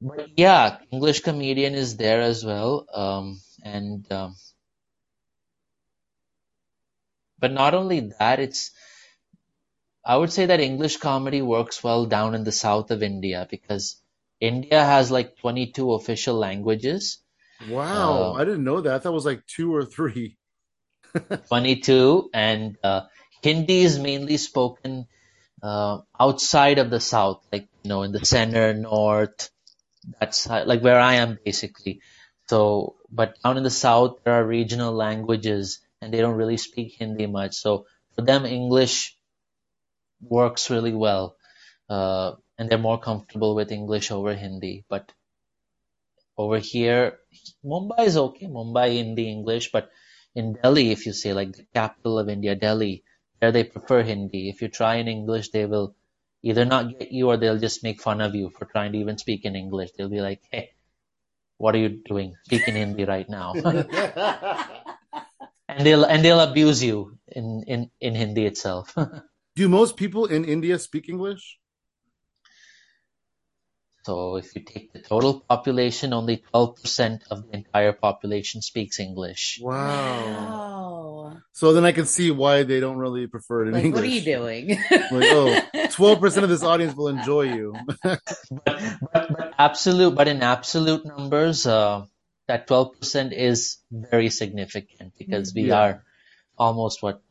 But 0.00 0.30
yeah, 0.36 0.78
English 0.90 1.20
comedian 1.20 1.74
is 1.74 1.96
there 1.96 2.20
as 2.22 2.44
well. 2.44 2.86
Um, 2.92 3.40
and 3.64 4.10
um, 4.12 4.36
but 7.38 7.52
not 7.52 7.74
only 7.74 8.00
that, 8.18 8.40
it's 8.40 8.70
I 10.04 10.16
would 10.16 10.32
say 10.32 10.46
that 10.46 10.60
English 10.60 10.96
comedy 10.98 11.42
works 11.42 11.82
well 11.82 12.06
down 12.06 12.34
in 12.34 12.44
the 12.44 12.52
south 12.52 12.90
of 12.90 13.02
India 13.02 13.46
because 13.50 14.00
India 14.40 14.84
has 14.84 15.10
like 15.10 15.38
22 15.38 15.92
official 15.92 16.36
languages. 16.36 17.18
Wow, 17.68 18.32
Uh, 18.32 18.32
I 18.32 18.44
didn't 18.44 18.64
know 18.64 18.80
that. 18.80 19.02
That 19.04 19.12
was 19.12 19.24
like 19.24 19.46
two 19.46 19.74
or 19.74 19.84
three. 19.84 20.36
22 21.48 22.30
and 22.34 22.76
uh, 22.82 23.02
Hindi 23.42 23.82
is 23.82 23.98
mainly 23.98 24.36
spoken 24.36 25.06
uh, 25.62 26.00
outside 26.18 26.78
of 26.78 26.90
the 26.90 27.00
south, 27.00 27.44
like 27.52 27.68
you 27.82 27.88
know, 27.88 28.02
in 28.02 28.12
the 28.12 28.24
center, 28.24 28.74
north. 28.74 29.50
That's 30.20 30.44
how, 30.46 30.64
like 30.64 30.82
where 30.82 31.00
I 31.00 31.14
am 31.14 31.38
basically. 31.44 32.00
So, 32.48 32.96
but 33.10 33.36
down 33.42 33.56
in 33.56 33.62
the 33.62 33.70
south, 33.70 34.20
there 34.24 34.34
are 34.34 34.44
regional 34.44 34.92
languages, 34.92 35.80
and 36.00 36.12
they 36.12 36.20
don't 36.20 36.36
really 36.36 36.56
speak 36.56 36.96
Hindi 36.98 37.26
much. 37.26 37.54
So 37.54 37.86
for 38.14 38.22
them, 38.22 38.44
English 38.44 39.16
works 40.20 40.70
really 40.70 40.92
well, 40.94 41.36
uh, 41.88 42.32
and 42.58 42.68
they're 42.68 42.78
more 42.78 43.00
comfortable 43.00 43.54
with 43.54 43.72
English 43.72 44.10
over 44.10 44.34
Hindi. 44.34 44.84
But 44.88 45.12
over 46.36 46.58
here, 46.58 47.18
Mumbai 47.64 48.06
is 48.06 48.16
okay. 48.16 48.46
Mumbai 48.46 48.96
Hindi 48.96 49.30
English, 49.30 49.72
but 49.72 49.90
in 50.34 50.54
Delhi, 50.54 50.90
if 50.90 51.06
you 51.06 51.12
say 51.12 51.32
like 51.32 51.52
the 51.52 51.66
capital 51.74 52.18
of 52.18 52.28
India, 52.28 52.54
Delhi, 52.54 53.04
there 53.42 53.50
they 53.50 53.64
prefer 53.64 54.04
Hindi. 54.04 54.48
If 54.48 54.62
you 54.62 54.68
try 54.68 54.94
in 55.02 55.08
English, 55.08 55.50
they 55.50 55.66
will 55.66 55.96
either 56.44 56.64
not 56.64 56.96
get 56.96 57.10
you 57.10 57.28
or 57.28 57.36
they'll 57.36 57.58
just 57.58 57.82
make 57.82 58.00
fun 58.00 58.20
of 58.20 58.36
you 58.36 58.50
for 58.50 58.66
trying 58.66 58.92
to 58.92 58.98
even 58.98 59.18
speak 59.18 59.44
in 59.44 59.56
English. 59.56 59.90
They'll 59.92 60.08
be 60.08 60.20
like, 60.20 60.42
"Hey, 60.52 60.70
what 61.58 61.74
are 61.74 61.78
you 61.78 61.88
doing? 61.88 62.36
Speak 62.44 62.68
in 62.68 62.76
Hindi 62.76 63.04
right 63.04 63.28
now." 63.28 63.54
and 65.68 65.82
they'll 65.82 66.04
and 66.04 66.24
they'll 66.24 66.38
abuse 66.38 66.84
you 66.84 67.18
in 67.26 67.64
in 67.66 67.90
in 68.00 68.14
Hindi 68.14 68.46
itself. 68.46 68.94
Do 69.56 69.68
most 69.68 69.96
people 69.96 70.26
in 70.26 70.44
India 70.44 70.78
speak 70.78 71.08
English? 71.08 71.58
So 74.06 74.36
if 74.36 74.54
you 74.54 74.62
take 74.62 74.92
the 74.92 75.02
total 75.02 75.40
population, 75.40 76.12
only 76.12 76.42
12% 76.54 77.22
of 77.30 77.46
the 77.46 77.54
entire 77.54 77.92
population 77.92 78.62
speaks 78.62 78.98
English. 78.98 79.58
Wow. 79.62 79.74
Wow. 79.74 81.11
So 81.52 81.72
then 81.72 81.84
I 81.84 81.92
can 81.92 82.06
see 82.06 82.30
why 82.30 82.64
they 82.64 82.80
don't 82.80 82.98
really 82.98 83.26
prefer 83.26 83.66
it 83.66 83.70
in 83.70 83.74
Like, 83.74 83.84
English. 83.86 83.94
what 83.94 84.04
are 84.04 84.06
you 84.06 84.22
doing? 84.22 84.78
Like, 85.10 85.28
oh, 85.30 85.64
12% 85.88 86.42
of 86.44 86.48
this 86.50 86.64
audience 86.64 86.94
will 86.94 87.08
enjoy 87.08 87.42
you. 87.42 87.86
But, 88.64 88.76
but, 89.00 89.28
but 89.30 89.54
absolute, 89.58 90.14
but 90.14 90.28
in 90.28 90.42
absolute 90.42 91.06
numbers, 91.06 91.66
uh, 91.66 92.06
that 92.48 92.68
12% 92.68 93.32
is 93.32 93.78
very 93.90 94.30
significant 94.30 95.14
because 95.18 95.54
we 95.54 95.68
Yeah. 95.68 95.76
are 95.76 96.04
almost 96.58 97.02
what 97.02 97.22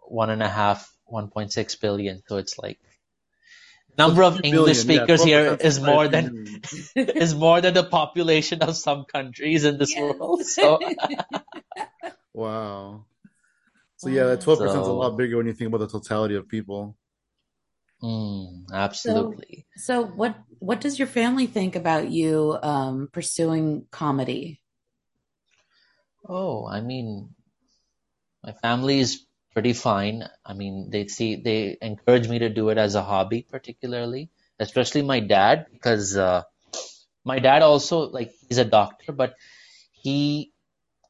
one 0.00 0.30
and 0.30 0.42
a 0.42 0.48
half, 0.48 0.92
1.6 1.12 1.80
billion. 1.80 2.22
So 2.28 2.38
it's 2.38 2.58
like 2.58 2.78
number 3.98 4.22
of 4.24 4.36
Two 4.36 4.42
English 4.44 4.78
billion, 4.78 4.88
yeah, 4.90 5.06
speakers 5.06 5.22
here 5.24 5.56
12% 5.56 5.84
more 5.84 6.08
than 6.08 6.62
is 6.96 7.34
more 7.34 7.60
than 7.60 7.74
the 7.74 7.84
population 7.84 8.62
of 8.62 8.76
some 8.76 9.04
countries 9.06 9.64
in 9.64 9.78
this 9.78 9.94
Yes. 9.96 9.98
world. 9.98 10.44
So 10.46 10.80
Wow. 12.34 13.06
So 13.98 14.10
yeah, 14.10 14.24
that 14.24 14.40
12% 14.40 14.82
is 14.82 14.88
a 14.88 14.92
lot 14.92 15.16
bigger 15.16 15.36
when 15.36 15.46
you 15.46 15.52
think 15.52 15.68
about 15.68 15.78
the 15.78 15.88
totality 15.88 16.36
of 16.36 16.48
people. 16.48 16.96
mm, 18.02 18.64
absolutely. 18.72 19.66
so 19.76 20.04
what 20.04 20.36
what 20.60 20.80
does 20.80 20.98
your 20.98 21.08
family 21.08 21.46
think 21.46 21.74
about 21.76 22.10
you 22.10 22.56
um, 22.62 23.08
pursuing 23.12 23.86
comedy? 23.90 24.60
Oh, 26.28 26.66
I 26.66 26.80
mean, 26.80 27.30
my 28.44 28.52
family 28.52 29.00
is 29.00 29.26
pretty 29.52 29.72
fine. 29.72 30.28
I 30.44 30.54
mean, 30.54 30.90
they 30.90 31.08
see 31.08 31.36
they 31.36 31.76
encourage 31.82 32.28
me 32.28 32.38
to 32.40 32.48
do 32.48 32.68
it 32.68 32.78
as 32.78 32.94
a 32.94 33.02
hobby, 33.02 33.42
particularly, 33.50 34.30
especially 34.60 35.02
my 35.02 35.20
dad, 35.20 35.66
because 35.72 36.16
uh, 36.16 36.42
my 37.24 37.40
dad 37.40 37.62
also 37.62 38.08
like 38.10 38.32
he's 38.48 38.58
a 38.58 38.64
doctor, 38.64 39.12
but 39.12 39.34
he 39.90 40.52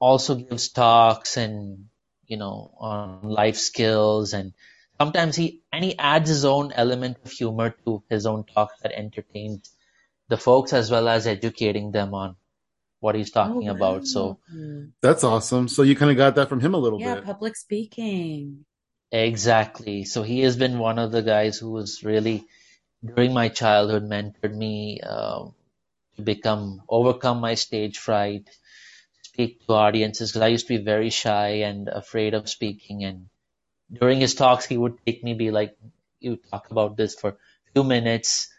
also 0.01 0.37
gives 0.37 0.71
talks 0.71 1.37
and 1.37 1.87
you 2.29 2.37
know 2.37 2.73
on 2.79 3.23
life 3.23 3.57
skills 3.57 4.35
and 4.35 4.53
sometimes 5.01 5.37
he 5.37 5.63
and 5.73 5.85
he 5.85 5.99
adds 5.99 6.29
his 6.29 6.45
own 6.45 6.73
element 6.73 7.19
of 7.25 7.33
humor 7.33 7.75
to 7.85 8.03
his 8.11 8.27
own 8.27 8.45
talks 8.45 8.75
that 8.83 8.93
entertains 8.99 9.71
the 10.29 10.37
folks 10.37 10.73
as 10.73 10.91
well 10.91 11.09
as 11.09 11.27
educating 11.27 11.91
them 11.93 12.15
on 12.15 12.37
what 13.01 13.15
he's 13.15 13.31
talking 13.31 13.69
Oh, 13.69 13.75
about. 13.75 14.07
So. 14.07 14.39
That's 15.01 15.25
awesome. 15.25 15.69
So 15.69 15.83
you 15.83 15.95
kind 15.97 16.11
of 16.11 16.17
got 16.17 16.35
that 16.37 16.49
from 16.49 16.61
him 16.61 16.75
a 16.75 16.79
little 16.79 17.01
yeah, 17.01 17.15
bit. 17.15 17.25
Yeah, 17.25 17.33
public 17.33 17.57
speaking. 17.57 18.65
Exactly. 19.13 20.05
So 20.05 20.23
he 20.23 20.41
has 20.41 20.57
been 20.57 20.79
one 20.79 20.99
of 20.99 21.13
the 21.13 21.23
guys 21.23 21.59
who 21.59 21.71
was 21.71 22.05
really, 22.05 22.47
during 23.05 23.33
my 23.33 23.49
childhood, 23.49 24.03
mentored 24.05 24.55
me 24.55 25.01
um 25.01 25.55
to 26.17 26.23
become, 26.23 26.83
overcome 26.89 27.41
my 27.41 27.55
stage 27.55 27.99
fright, 27.99 28.51
speak 29.39 29.67
to 29.67 29.73
audiences, 29.75 30.31
because 30.33 30.43
I 30.43 30.49
used 30.49 30.67
to 30.69 30.79
be 30.79 30.85
very 30.85 31.11
shy 31.11 31.49
and 31.71 31.89
afraid 31.89 32.35
of 32.35 32.49
speaking. 32.49 33.05
And 33.05 33.29
during 33.93 34.21
his 34.21 34.35
talks, 34.35 34.67
he 34.67 34.79
would 34.79 34.99
take 35.07 35.25
me, 35.25 35.35
be 35.35 35.51
like, 35.53 35.77
you 36.21 36.37
talk 36.51 36.71
about 36.71 36.97
this 36.97 37.15
for 37.15 37.31
a 37.31 37.37
few 37.75 37.85
minutes, 37.85 38.51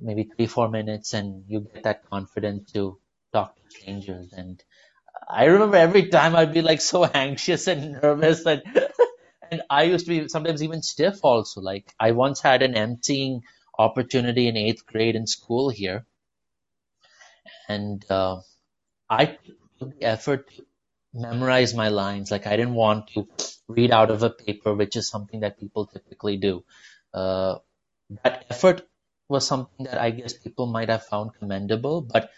maybe 0.00 0.24
three, 0.24 0.46
four 0.46 0.68
minutes, 0.70 1.14
and 1.14 1.44
you 1.48 1.60
get 1.74 1.84
that 1.84 2.08
confidence 2.10 2.72
to 2.72 2.98
talk 3.32 3.56
to 3.56 3.70
strangers. 3.70 4.32
And 4.32 4.62
I 5.28 5.46
remember 5.46 5.76
every 5.76 6.08
time 6.08 6.36
I'd 6.36 6.54
be 6.54 6.62
like 6.62 6.80
so 6.82 7.04
anxious 7.26 7.68
and 7.68 7.92
nervous 8.02 8.46
and 8.46 8.62
and 9.52 9.62
I 9.70 9.84
used 9.84 10.06
to 10.06 10.10
be 10.22 10.28
sometimes 10.28 10.62
even 10.62 10.82
stiff 10.82 11.20
also. 11.24 11.60
Like 11.62 11.94
I 12.00 12.12
once 12.12 12.40
had 12.40 12.62
an 12.62 12.74
emceeing 12.74 13.42
opportunity 13.78 14.48
in 14.48 14.56
eighth 14.56 14.86
grade 14.86 15.16
in 15.16 15.26
school 15.26 15.70
here, 15.70 16.06
and 17.68 18.04
uh, 18.10 18.40
I 19.10 19.38
took 19.82 19.98
the 19.98 20.06
effort 20.06 20.48
to 20.56 20.64
memorize 21.14 21.74
my 21.74 21.88
lines. 21.88 22.30
Like 22.30 22.46
I 22.46 22.56
didn't 22.56 22.74
want 22.74 23.08
to 23.14 23.28
read 23.68 23.90
out 23.90 24.10
of 24.10 24.22
a 24.22 24.30
paper, 24.30 24.74
which 24.74 24.96
is 24.96 25.08
something 25.08 25.40
that 25.40 25.58
people 25.60 25.86
typically 25.86 26.36
do. 26.36 26.64
Uh, 27.12 27.56
that 28.24 28.46
effort 28.50 28.82
was 29.28 29.46
something 29.46 29.86
that 29.86 30.00
I 30.00 30.10
guess 30.10 30.34
people 30.34 30.66
might 30.66 30.88
have 30.88 31.06
found 31.06 31.34
commendable, 31.38 32.02
but 32.02 32.30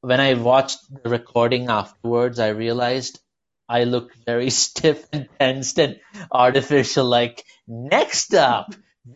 when 0.00 0.20
I 0.20 0.34
watched 0.34 0.78
the 1.02 1.10
recording 1.10 1.68
afterwards, 1.68 2.38
I 2.38 2.48
realized 2.48 3.20
I 3.68 3.84
looked 3.84 4.16
very 4.26 4.50
stiff 4.62 5.06
and 5.12 5.28
tensed 5.38 5.78
and 5.78 6.00
artificial. 6.32 7.04
Like, 7.06 7.44
next 7.68 8.34
up, 8.34 8.74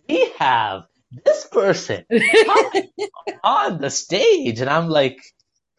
we 0.09 0.31
have 0.39 0.85
this 1.25 1.47
person 1.47 2.05
on 3.45 3.81
the 3.81 3.91
stage. 3.91 4.61
And 4.61 4.71
I'm 4.71 4.89
like, 4.89 5.21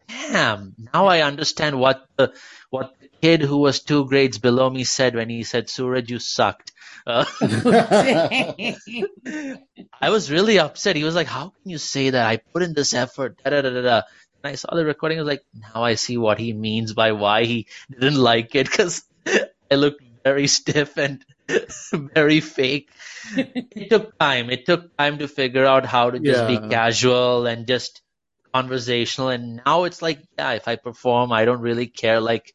damn, 0.08 0.74
now 0.94 1.06
I 1.06 1.22
understand 1.22 1.78
what 1.78 2.04
the, 2.16 2.32
what 2.70 2.92
the 3.00 3.08
kid 3.22 3.42
who 3.42 3.58
was 3.58 3.82
two 3.82 4.06
grades 4.06 4.38
below 4.38 4.68
me 4.70 4.84
said 4.84 5.14
when 5.14 5.28
he 5.28 5.42
said, 5.44 5.68
Suraj, 5.70 6.10
you 6.10 6.18
sucked. 6.18 6.72
Uh, 7.06 7.24
I 10.00 10.10
was 10.10 10.30
really 10.30 10.58
upset. 10.58 10.96
He 10.96 11.04
was 11.04 11.14
like, 11.14 11.26
how 11.26 11.50
can 11.62 11.70
you 11.70 11.78
say 11.78 12.10
that? 12.10 12.26
I 12.26 12.40
put 12.52 12.62
in 12.62 12.74
this 12.74 12.94
effort. 12.94 13.38
Da, 13.44 13.50
da, 13.50 13.62
da, 13.62 13.70
da, 13.70 13.82
da. 13.82 14.02
And 14.42 14.52
I 14.52 14.54
saw 14.56 14.74
the 14.74 14.84
recording. 14.84 15.18
I 15.18 15.22
was 15.22 15.28
like, 15.28 15.44
now 15.54 15.82
I 15.82 15.94
see 15.94 16.16
what 16.18 16.38
he 16.38 16.52
means 16.52 16.92
by 16.94 17.12
why 17.12 17.44
he 17.44 17.66
didn't 17.90 18.16
like 18.20 18.54
it 18.54 18.70
because 18.70 19.04
I 19.70 19.74
looked 19.76 20.02
very 20.24 20.46
stiff 20.46 20.96
and 20.98 21.24
very 21.92 22.40
fake. 22.40 22.90
It 23.74 23.90
took 23.90 24.18
time. 24.18 24.50
It 24.50 24.66
took 24.66 24.96
time 24.96 25.18
to 25.18 25.28
figure 25.28 25.64
out 25.66 25.86
how 25.86 26.10
to 26.10 26.20
just 26.20 26.44
Yeah. 26.44 26.46
be 26.46 26.58
casual 26.58 27.46
and 27.46 27.66
just 27.66 28.02
conversational. 28.56 29.28
And 29.28 29.60
now 29.66 29.84
it's 29.84 30.02
like, 30.02 30.20
yeah, 30.38 30.52
if 30.52 30.68
I 30.68 30.76
perform, 30.76 31.32
I 31.32 31.44
don't 31.44 31.60
really 31.60 31.86
care 31.86 32.20
like 32.20 32.52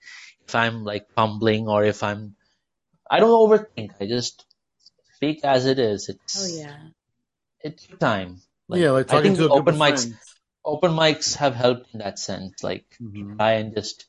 if 0.48 0.56
I'm 0.56 0.84
like 0.84 1.06
fumbling 1.16 1.68
or 1.68 1.84
if 1.84 2.04
I'm, 2.04 2.36
I 3.10 3.20
don't 3.20 3.30
overthink. 3.44 3.92
I 4.00 4.08
just 4.08 4.46
speak 5.16 5.44
as 5.44 5.66
it 5.66 5.80
is. 5.80 6.10
It's, 6.10 6.38
oh 6.42 6.48
yeah. 6.60 6.78
it 7.64 7.78
took 7.78 8.00
time. 8.00 8.42
yeah, 8.70 8.92
like 8.92 9.10
I 9.10 9.16
talking 9.16 9.36
think 9.36 9.38
to 9.38 9.46
a 9.46 9.50
open 9.60 9.76
mics, 9.76 10.06
friends. 10.06 10.36
open 10.66 10.92
mics 10.92 11.36
have 11.36 11.56
helped 11.56 11.94
in 11.94 12.00
that 12.00 12.20
sense. 12.20 12.64
Like 12.64 12.86
Mhm. 13.02 13.38
try 13.38 13.52
and 13.54 13.76
just 13.76 14.06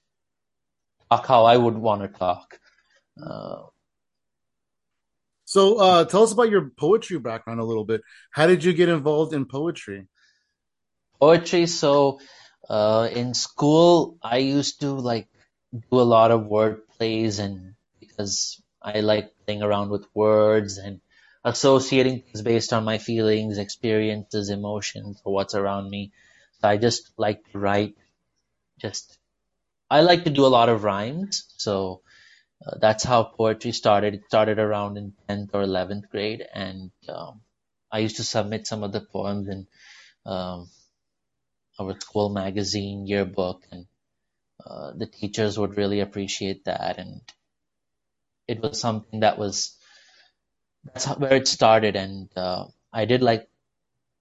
talk 1.10 1.26
how 1.26 1.44
I 1.44 1.56
would 1.56 1.76
want 1.76 2.02
to 2.02 2.18
talk. 2.18 2.58
Uh, 3.22 3.62
So 5.44 5.62
uh, 5.78 6.04
tell 6.06 6.22
us 6.22 6.32
about 6.32 6.48
your 6.48 6.70
poetry 6.78 7.18
background 7.18 7.60
a 7.60 7.64
little 7.64 7.84
bit. 7.84 8.00
How 8.30 8.46
did 8.46 8.64
you 8.64 8.72
get 8.72 8.88
involved 8.88 9.34
in 9.34 9.44
poetry? 9.44 10.08
Poetry. 11.22 11.66
So 11.66 12.20
uh, 12.68 13.08
in 13.12 13.34
school, 13.34 14.18
I 14.22 14.38
used 14.38 14.80
to 14.82 14.92
like 14.94 15.28
do 15.72 16.00
a 16.00 16.10
lot 16.16 16.32
of 16.32 16.46
word 16.46 16.88
plays, 16.98 17.38
and 17.38 17.74
because 18.00 18.62
I 18.82 19.00
like 19.00 19.32
playing 19.46 19.62
around 19.62 19.90
with 19.90 20.06
words 20.14 20.78
and 20.78 21.00
associating 21.44 22.22
things 22.22 22.42
based 22.42 22.72
on 22.74 22.84
my 22.84 22.98
feelings, 22.98 23.58
experiences, 23.58 24.50
emotions, 24.50 25.22
or 25.24 25.34
what's 25.34 25.54
around 25.54 25.90
me. 25.90 26.12
So 26.60 26.68
I 26.68 26.78
just 26.78 27.12
like 27.18 27.40
to 27.52 27.58
write. 27.58 27.96
Just 28.80 29.18
I 29.90 30.02
like 30.02 30.24
to 30.24 30.30
do 30.30 30.46
a 30.46 30.54
lot 30.58 30.70
of 30.70 30.84
rhymes. 30.84 31.44
So 31.58 32.02
uh, 32.66 32.76
that's 32.80 33.04
how 33.04 33.24
poetry 33.24 33.72
started. 33.72 34.14
It 34.14 34.24
started 34.26 34.58
around 34.60 34.98
in 34.98 35.14
10th 35.28 35.50
or 35.54 35.64
11th 35.64 36.10
grade, 36.10 36.44
and 36.54 36.92
um, 37.08 37.42
I 37.92 38.00
used 38.00 38.18
to 38.18 38.24
submit 38.24 38.66
some 38.66 38.84
of 38.84 38.92
the 38.92 39.00
poems 39.02 39.48
and 39.48 39.66
um, 40.26 40.68
school 41.90 42.28
magazine 42.28 43.06
yearbook, 43.06 43.62
and 43.70 43.86
uh, 44.64 44.92
the 44.96 45.06
teachers 45.06 45.58
would 45.58 45.76
really 45.76 46.00
appreciate 46.00 46.64
that. 46.64 46.98
And 46.98 47.22
it 48.48 48.60
was 48.62 48.80
something 48.80 49.20
that 49.20 49.38
was 49.38 49.76
that's 50.84 51.06
where 51.06 51.34
it 51.34 51.48
started. 51.48 51.96
And 51.96 52.28
uh, 52.36 52.66
I 52.92 53.04
did 53.04 53.22
like 53.22 53.48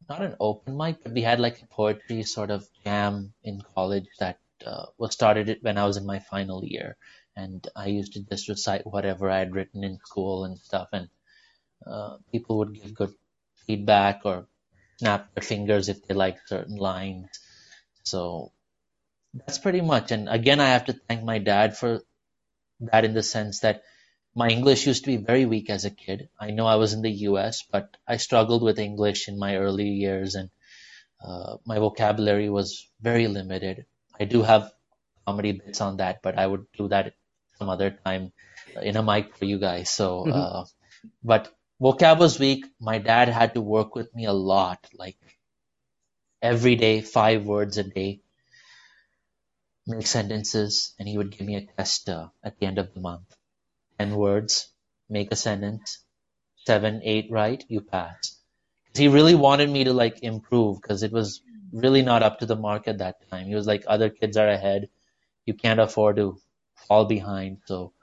not 0.09 0.21
an 0.21 0.35
open 0.39 0.77
mic, 0.77 1.03
but 1.03 1.13
we 1.13 1.21
had 1.21 1.39
like 1.39 1.61
a 1.61 1.67
poetry 1.67 2.23
sort 2.23 2.51
of 2.51 2.67
jam 2.83 3.33
in 3.43 3.61
college 3.75 4.07
that 4.19 4.39
uh, 4.65 4.85
was 4.97 5.13
started 5.13 5.59
when 5.61 5.77
I 5.77 5.85
was 5.85 5.97
in 5.97 6.05
my 6.05 6.19
final 6.19 6.63
year, 6.65 6.97
and 7.35 7.67
I 7.75 7.87
used 7.87 8.13
to 8.13 8.21
just 8.21 8.49
recite 8.49 8.85
whatever 8.85 9.29
I 9.29 9.39
had 9.39 9.55
written 9.55 9.83
in 9.83 9.97
school 9.99 10.45
and 10.45 10.57
stuff, 10.59 10.89
and 10.93 11.09
uh, 11.85 12.17
people 12.31 12.59
would 12.59 12.73
give 12.73 12.93
good 12.95 13.13
feedback 13.67 14.21
or 14.25 14.47
snap 14.97 15.33
their 15.33 15.43
fingers 15.43 15.89
if 15.89 16.05
they 16.07 16.15
liked 16.15 16.47
certain 16.49 16.77
lines. 16.77 17.29
So 18.03 18.51
that's 19.33 19.59
pretty 19.59 19.81
much. 19.81 20.11
And 20.11 20.29
again, 20.29 20.59
I 20.59 20.69
have 20.69 20.85
to 20.85 20.93
thank 20.93 21.23
my 21.23 21.39
dad 21.39 21.77
for 21.77 22.01
that 22.81 23.05
in 23.05 23.13
the 23.13 23.23
sense 23.23 23.59
that 23.59 23.83
my 24.33 24.49
English 24.49 24.87
used 24.87 25.03
to 25.03 25.11
be 25.11 25.17
very 25.17 25.45
weak 25.45 25.69
as 25.69 25.85
a 25.85 25.91
kid. 25.91 26.29
I 26.39 26.51
know 26.51 26.65
I 26.65 26.75
was 26.75 26.93
in 26.93 27.01
the 27.01 27.11
US, 27.29 27.63
but 27.63 27.97
I 28.07 28.17
struggled 28.17 28.63
with 28.63 28.79
English 28.79 29.27
in 29.27 29.37
my 29.37 29.57
early 29.57 29.89
years 29.89 30.35
and 30.35 30.49
uh, 31.23 31.57
my 31.65 31.79
vocabulary 31.79 32.49
was 32.49 32.87
very 33.01 33.27
limited. 33.27 33.85
I 34.19 34.25
do 34.25 34.41
have 34.41 34.71
comedy 35.27 35.51
bits 35.53 35.81
on 35.81 35.97
that, 35.97 36.21
but 36.21 36.37
I 36.37 36.47
would 36.47 36.65
do 36.77 36.87
that 36.87 37.13
some 37.57 37.69
other 37.69 37.91
time. 37.91 38.31
in 38.81 38.95
a 38.95 39.03
mic 39.03 39.35
for 39.35 39.45
you 39.45 39.59
guys. 39.59 39.89
So, 39.89 40.25
mm-hmm. 40.25 40.31
uh, 40.31 40.63
but 41.23 41.51
vocab 41.81 42.19
was 42.19 42.39
weak. 42.39 42.65
My 42.79 42.99
dad 42.99 43.27
had 43.27 43.55
to 43.55 43.61
work 43.61 43.95
with 43.95 44.13
me 44.15 44.25
a 44.25 44.33
lot, 44.33 44.79
like 44.93 45.17
every 46.41 46.75
day, 46.77 47.01
five 47.01 47.45
words 47.45 47.77
a 47.77 47.83
day, 47.83 48.21
make 49.87 50.07
sentences, 50.07 50.93
and 50.99 51.07
he 51.07 51.17
would 51.17 51.31
give 51.37 51.47
me 51.47 51.55
a 51.57 51.65
test 51.77 52.09
uh, 52.09 52.29
at 52.43 52.59
the 52.59 52.67
end 52.67 52.79
of 52.79 52.93
the 52.93 53.01
month. 53.01 53.35
Ten 53.99 54.15
words, 54.15 54.71
make 55.09 55.31
a 55.31 55.35
sentence, 55.37 56.03
seven, 56.65 57.01
eight 57.03 57.27
right, 57.31 57.63
you 57.69 57.81
pass. 57.81 58.37
He 58.95 59.07
really 59.09 59.35
wanted 59.35 59.69
me 59.69 59.85
to 59.85 59.93
like 59.93 60.23
improve 60.23 60.81
because 60.81 61.03
it 61.03 61.11
was 61.13 61.41
really 61.73 62.01
not 62.01 62.23
up 62.23 62.39
to 62.39 62.47
the 62.47 62.55
mark 62.57 62.87
at 62.87 62.99
that 62.99 63.29
time. 63.29 63.47
He 63.47 63.55
was 63.55 63.67
like, 63.67 63.85
other 63.87 64.09
kids 64.09 64.37
are 64.37 64.49
ahead. 64.49 64.89
You 65.45 65.53
can't 65.55 65.79
afford 65.79 66.17
to 66.17 66.39
fall 66.87 67.05
behind. 67.05 67.59
So 67.67 67.93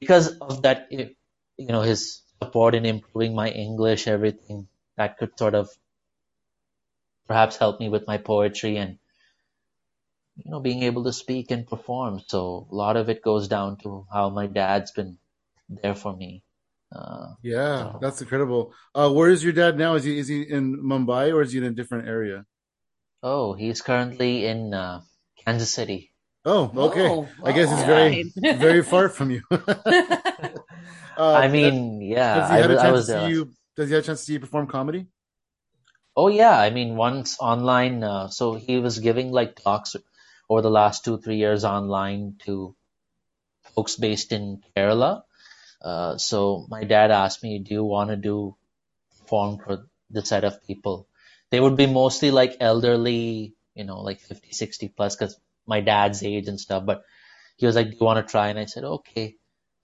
because 0.00 0.28
of 0.38 0.62
that, 0.62 0.88
you 0.90 1.14
know, 1.58 1.82
his 1.82 2.22
support 2.42 2.74
in 2.74 2.86
improving 2.86 3.34
my 3.34 3.50
English, 3.50 4.08
everything 4.08 4.68
that 4.96 5.18
could 5.18 5.38
sort 5.38 5.54
of 5.54 5.70
perhaps 7.30 7.56
help 7.56 7.78
me 7.78 7.88
with 7.88 8.08
my 8.08 8.18
poetry 8.18 8.76
and 8.76 8.98
you 10.34 10.50
know 10.50 10.58
being 10.58 10.82
able 10.82 11.04
to 11.04 11.12
speak 11.12 11.52
and 11.52 11.64
perform. 11.64 12.20
So 12.26 12.66
a 12.68 12.74
lot 12.74 12.96
of 12.96 13.08
it 13.08 13.22
goes 13.22 13.46
down 13.46 13.76
to 13.84 14.04
how 14.12 14.30
my 14.30 14.48
dad's 14.48 14.90
been 14.90 15.18
there 15.68 15.94
for 15.94 16.12
me. 16.16 16.42
Uh, 16.90 17.34
yeah, 17.40 17.78
so. 17.78 17.98
that's 18.02 18.20
incredible. 18.20 18.74
Uh, 18.96 19.12
where 19.12 19.30
is 19.30 19.44
your 19.44 19.52
dad 19.52 19.78
now? 19.78 19.94
Is 19.94 20.02
he 20.02 20.18
is 20.18 20.26
he 20.26 20.42
in 20.42 20.82
Mumbai 20.82 21.32
or 21.32 21.42
is 21.42 21.52
he 21.52 21.58
in 21.58 21.64
a 21.64 21.70
different 21.70 22.08
area? 22.08 22.46
Oh, 23.22 23.52
he's 23.54 23.80
currently 23.80 24.44
in 24.46 24.74
uh, 24.74 25.02
Kansas 25.44 25.72
City. 25.72 26.10
Oh, 26.44 26.72
okay. 26.88 27.06
Oh, 27.06 27.28
I 27.44 27.52
guess 27.52 27.70
it's 27.70 27.84
very 27.84 28.32
very 28.58 28.82
far 28.82 29.08
from 29.08 29.30
you. 29.30 29.42
Uh, 31.20 31.34
I 31.34 31.48
mean, 31.48 32.00
yeah. 32.00 32.34
Does 32.34 32.50
he 32.50 32.56
have 32.56 32.70
I, 32.70 32.74
a 32.74 32.76
chance 32.80 33.06
to 33.06 33.12
see 33.12 33.28
you? 33.28 33.52
Does 33.76 33.88
he 33.90 33.94
have 33.94 34.04
a 34.04 34.06
chance 34.06 34.20
to 34.20 34.24
see 34.24 34.32
you 34.32 34.40
perform 34.40 34.66
comedy? 34.66 35.04
Oh 36.20 36.28
yeah, 36.28 36.58
I 36.58 36.68
mean 36.68 36.96
once 36.96 37.38
online. 37.40 38.04
Uh, 38.04 38.28
so 38.28 38.54
he 38.54 38.78
was 38.78 38.98
giving 38.98 39.32
like 39.32 39.56
talks 39.56 39.96
over 40.50 40.60
the 40.60 40.70
last 40.70 41.02
two 41.04 41.16
three 41.16 41.36
years 41.36 41.64
online 41.64 42.36
to 42.44 42.76
folks 43.74 43.96
based 43.96 44.32
in 44.32 44.62
Kerala. 44.76 45.22
Uh, 45.80 46.18
so 46.18 46.66
my 46.68 46.84
dad 46.84 47.10
asked 47.10 47.42
me, 47.42 47.58
"Do 47.60 47.72
you 47.74 47.84
want 47.84 48.10
to 48.10 48.16
do 48.16 48.56
perform 49.18 49.58
for 49.64 49.86
the 50.10 50.24
set 50.24 50.44
of 50.44 50.62
people?" 50.66 51.08
They 51.50 51.60
would 51.60 51.76
be 51.76 51.86
mostly 51.86 52.30
like 52.30 52.58
elderly, 52.60 53.54
you 53.74 53.84
know, 53.84 54.00
like 54.02 54.20
50, 54.20 54.52
60 54.52 54.88
plus, 54.88 55.16
because 55.16 55.40
my 55.66 55.80
dad's 55.80 56.22
age 56.22 56.48
and 56.48 56.60
stuff. 56.60 56.84
But 56.84 57.02
he 57.56 57.66
was 57.66 57.76
like, 57.76 57.90
"Do 57.90 57.96
you 57.98 58.06
want 58.06 58.26
to 58.26 58.30
try?" 58.30 58.48
And 58.48 58.58
I 58.58 58.66
said, 58.66 58.84
"Okay." 58.84 59.36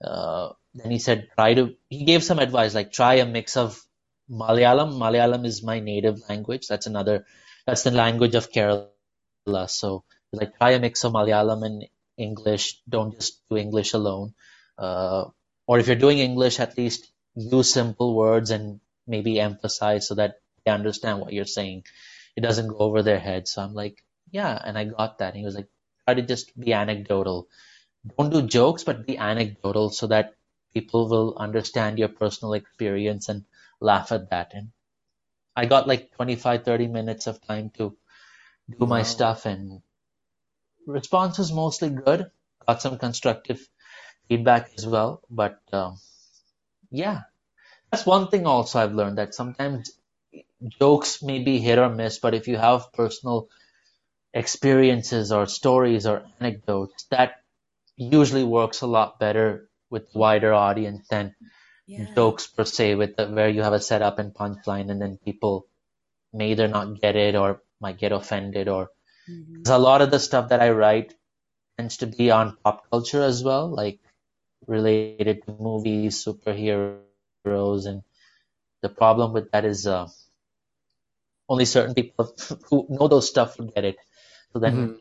Uh, 0.03 0.49
then 0.75 0.91
he 0.91 0.99
said, 0.99 1.29
try 1.35 1.55
to, 1.55 1.75
he 1.89 2.05
gave 2.05 2.23
some 2.23 2.39
advice, 2.39 2.75
like 2.75 2.91
try 2.91 3.15
a 3.15 3.25
mix 3.25 3.57
of 3.57 3.81
Malayalam. 4.29 4.97
Malayalam 4.97 5.45
is 5.45 5.63
my 5.63 5.79
native 5.79 6.21
language. 6.29 6.67
That's 6.67 6.87
another, 6.87 7.25
that's 7.65 7.83
the 7.83 7.91
language 7.91 8.35
of 8.35 8.51
Kerala. 8.51 9.69
So 9.69 10.03
like 10.31 10.57
try 10.57 10.71
a 10.71 10.79
mix 10.79 11.03
of 11.03 11.13
Malayalam 11.13 11.65
and 11.65 11.85
English. 12.17 12.81
Don't 12.87 13.13
just 13.13 13.41
do 13.49 13.57
English 13.57 13.93
alone. 13.93 14.33
Uh, 14.77 15.25
or 15.67 15.79
if 15.79 15.87
you're 15.87 15.95
doing 15.95 16.19
English, 16.19 16.59
at 16.59 16.77
least 16.77 17.07
use 17.35 17.71
simple 17.71 18.15
words 18.15 18.51
and 18.51 18.79
maybe 19.05 19.39
emphasize 19.39 20.07
so 20.07 20.15
that 20.15 20.35
they 20.65 20.71
understand 20.71 21.19
what 21.19 21.33
you're 21.33 21.45
saying. 21.45 21.83
It 22.35 22.41
doesn't 22.41 22.67
go 22.67 22.77
over 22.79 23.03
their 23.03 23.19
head. 23.19 23.47
So 23.47 23.61
I'm 23.61 23.73
like, 23.73 24.03
yeah, 24.31 24.59
and 24.63 24.77
I 24.77 24.85
got 24.85 25.19
that. 25.19 25.29
And 25.29 25.37
he 25.37 25.45
was 25.45 25.55
like, 25.55 25.67
try 26.05 26.15
to 26.15 26.21
just 26.21 26.57
be 26.59 26.73
anecdotal. 26.73 27.47
Don't 28.17 28.31
do 28.31 28.41
jokes, 28.41 28.83
but 28.83 29.05
be 29.05 29.17
anecdotal 29.17 29.89
so 29.89 30.07
that 30.07 30.35
people 30.73 31.09
will 31.09 31.35
understand 31.37 31.97
your 31.99 32.09
personal 32.09 32.53
experience 32.53 33.29
and 33.29 33.45
laugh 33.79 34.11
at 34.11 34.29
that. 34.29 34.53
And 34.53 34.69
I 35.55 35.65
got 35.65 35.87
like 35.87 36.13
25, 36.15 36.63
30 36.63 36.87
minutes 36.87 37.27
of 37.27 37.45
time 37.45 37.71
to 37.77 37.95
do 38.69 38.77
wow. 38.79 38.87
my 38.87 39.03
stuff 39.03 39.45
and 39.45 39.81
response 40.85 41.37
was 41.37 41.51
mostly 41.51 41.89
good. 41.89 42.29
Got 42.67 42.81
some 42.81 42.97
constructive 42.97 43.65
feedback 44.27 44.71
as 44.77 44.85
well. 44.85 45.21
But 45.29 45.59
um, 45.71 45.97
yeah, 46.91 47.21
that's 47.91 48.05
one 48.05 48.27
thing 48.27 48.45
also 48.45 48.79
I've 48.79 48.93
learned 48.93 49.17
that 49.17 49.35
sometimes 49.35 49.91
jokes 50.79 51.21
may 51.21 51.39
be 51.43 51.59
hit 51.59 51.79
or 51.79 51.89
miss, 51.89 52.19
but 52.19 52.33
if 52.33 52.47
you 52.47 52.57
have 52.57 52.91
personal 52.93 53.49
experiences 54.33 55.31
or 55.31 55.45
stories 55.45 56.05
or 56.05 56.23
anecdotes, 56.39 57.05
that 57.09 57.41
usually 57.95 58.43
works 58.43 58.81
a 58.81 58.87
lot 58.87 59.19
better 59.19 59.69
with 59.89 60.13
wider 60.13 60.53
audience 60.53 61.07
than 61.09 61.33
yeah. 61.87 62.05
jokes 62.13 62.47
per 62.47 62.65
se, 62.65 62.95
with 62.95 63.15
the, 63.15 63.27
where 63.27 63.49
you 63.49 63.63
have 63.63 63.73
a 63.73 63.79
setup 63.79 64.19
and 64.19 64.33
punchline, 64.33 64.91
and 64.91 65.01
then 65.01 65.17
people 65.23 65.65
may 66.33 66.51
either 66.51 66.67
not 66.67 66.99
get 67.01 67.15
it 67.15 67.35
or 67.35 67.61
might 67.79 67.97
get 67.97 68.11
offended. 68.11 68.67
Or 68.67 68.91
mm-hmm. 69.29 69.63
a 69.65 69.79
lot 69.79 70.01
of 70.01 70.11
the 70.11 70.19
stuff 70.19 70.49
that 70.49 70.61
I 70.61 70.71
write 70.71 71.15
tends 71.77 71.97
to 71.97 72.07
be 72.07 72.29
on 72.29 72.57
pop 72.63 72.89
culture 72.91 73.23
as 73.23 73.43
well, 73.43 73.69
like 73.69 73.99
related 74.67 75.45
to 75.45 75.55
movies, 75.59 76.23
superheroes, 76.23 77.85
and 77.87 78.03
the 78.81 78.89
problem 78.89 79.31
with 79.31 79.51
that 79.51 79.63
is 79.63 79.87
uh, 79.87 80.07
only 81.47 81.65
certain 81.65 81.95
people 81.95 82.35
who 82.69 82.85
know 82.89 83.07
those 83.07 83.29
stuff 83.29 83.57
will 83.57 83.67
get 83.67 83.85
it. 83.85 83.97
So 84.51 84.59
then, 84.59 84.75
mm-hmm. 84.75 84.93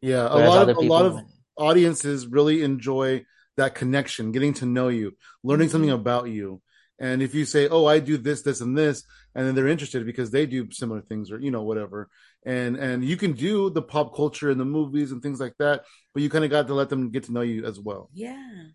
yeah, 0.00 0.26
a 0.26 0.42
lot 0.42 0.68
of 0.68 0.76
a 0.76 0.80
lot 0.80 1.06
of 1.06 1.20
audiences 1.56 2.26
really 2.26 2.62
enjoy 2.62 3.24
that 3.56 3.74
connection, 3.74 4.32
getting 4.32 4.54
to 4.54 4.66
know 4.66 4.88
you, 4.88 5.16
learning 5.42 5.68
something 5.68 5.90
mm-hmm. 5.90 6.00
about 6.00 6.28
you. 6.28 6.62
And 6.98 7.22
if 7.22 7.34
you 7.34 7.44
say, 7.44 7.68
"Oh, 7.68 7.84
I 7.84 7.98
do 7.98 8.16
this, 8.16 8.42
this, 8.42 8.60
and 8.60 8.76
this," 8.76 9.04
and 9.34 9.46
then 9.46 9.54
they're 9.54 9.68
interested 9.68 10.06
because 10.06 10.30
they 10.30 10.46
do 10.46 10.70
similar 10.70 11.02
things, 11.02 11.30
or 11.30 11.38
you 11.38 11.50
know, 11.50 11.62
whatever, 11.62 12.08
and 12.44 12.76
and 12.76 13.04
you 13.04 13.16
can 13.18 13.32
do 13.32 13.68
the 13.68 13.82
pop 13.82 14.14
culture 14.16 14.50
and 14.50 14.58
the 14.58 14.64
movies 14.64 15.12
and 15.12 15.22
things 15.22 15.38
like 15.38 15.54
that, 15.58 15.84
but 16.14 16.22
you 16.22 16.30
kind 16.30 16.44
of 16.44 16.50
got 16.50 16.68
to 16.68 16.74
let 16.74 16.88
them 16.88 17.10
get 17.10 17.24
to 17.24 17.32
know 17.32 17.42
you 17.42 17.66
as 17.66 17.78
well. 17.78 18.08
Yeah, 18.14 18.68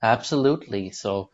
absolutely. 0.00 0.90
So 0.90 1.30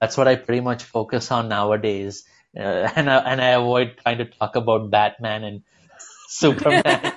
that's 0.00 0.16
what 0.16 0.28
I 0.28 0.36
pretty 0.36 0.62
much 0.62 0.84
focus 0.84 1.30
on 1.30 1.50
nowadays, 1.50 2.24
uh, 2.56 2.60
and 2.96 3.10
I, 3.10 3.18
and 3.18 3.40
I 3.40 3.48
avoid 3.48 3.98
trying 4.02 4.18
to 4.18 4.24
talk 4.24 4.56
about 4.56 4.90
Batman 4.90 5.44
and 5.44 5.62
Superman. 6.28 7.12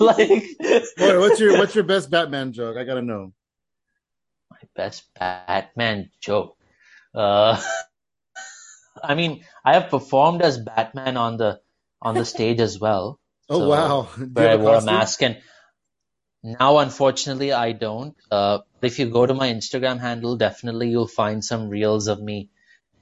Like, 0.00 0.28
Boy, 0.96 1.20
what's 1.20 1.40
your 1.40 1.58
what's 1.58 1.74
your 1.74 1.84
best 1.84 2.10
Batman 2.10 2.52
joke? 2.52 2.76
I 2.76 2.84
gotta 2.84 3.02
know. 3.02 3.32
My 4.50 4.58
best 4.74 5.04
Batman 5.18 6.10
joke. 6.20 6.56
Uh, 7.14 7.60
I 9.02 9.14
mean, 9.14 9.44
I 9.64 9.74
have 9.74 9.90
performed 9.90 10.42
as 10.42 10.58
Batman 10.58 11.16
on 11.16 11.36
the 11.36 11.60
on 12.00 12.14
the 12.14 12.24
stage 12.24 12.60
as 12.60 12.78
well. 12.78 13.18
Oh 13.48 13.58
so, 13.58 13.68
wow! 13.68 14.02
where 14.32 14.50
I 14.50 14.56
wore 14.56 14.76
a 14.76 14.82
mask 14.82 15.22
and 15.22 15.38
now, 16.42 16.78
unfortunately, 16.78 17.52
I 17.52 17.70
don't. 17.72 18.16
Uh, 18.30 18.58
if 18.80 18.98
you 18.98 19.08
go 19.08 19.24
to 19.24 19.34
my 19.34 19.48
Instagram 19.52 20.00
handle, 20.00 20.36
definitely 20.36 20.90
you'll 20.90 21.06
find 21.06 21.44
some 21.44 21.68
reels 21.68 22.08
of 22.08 22.20
me 22.20 22.50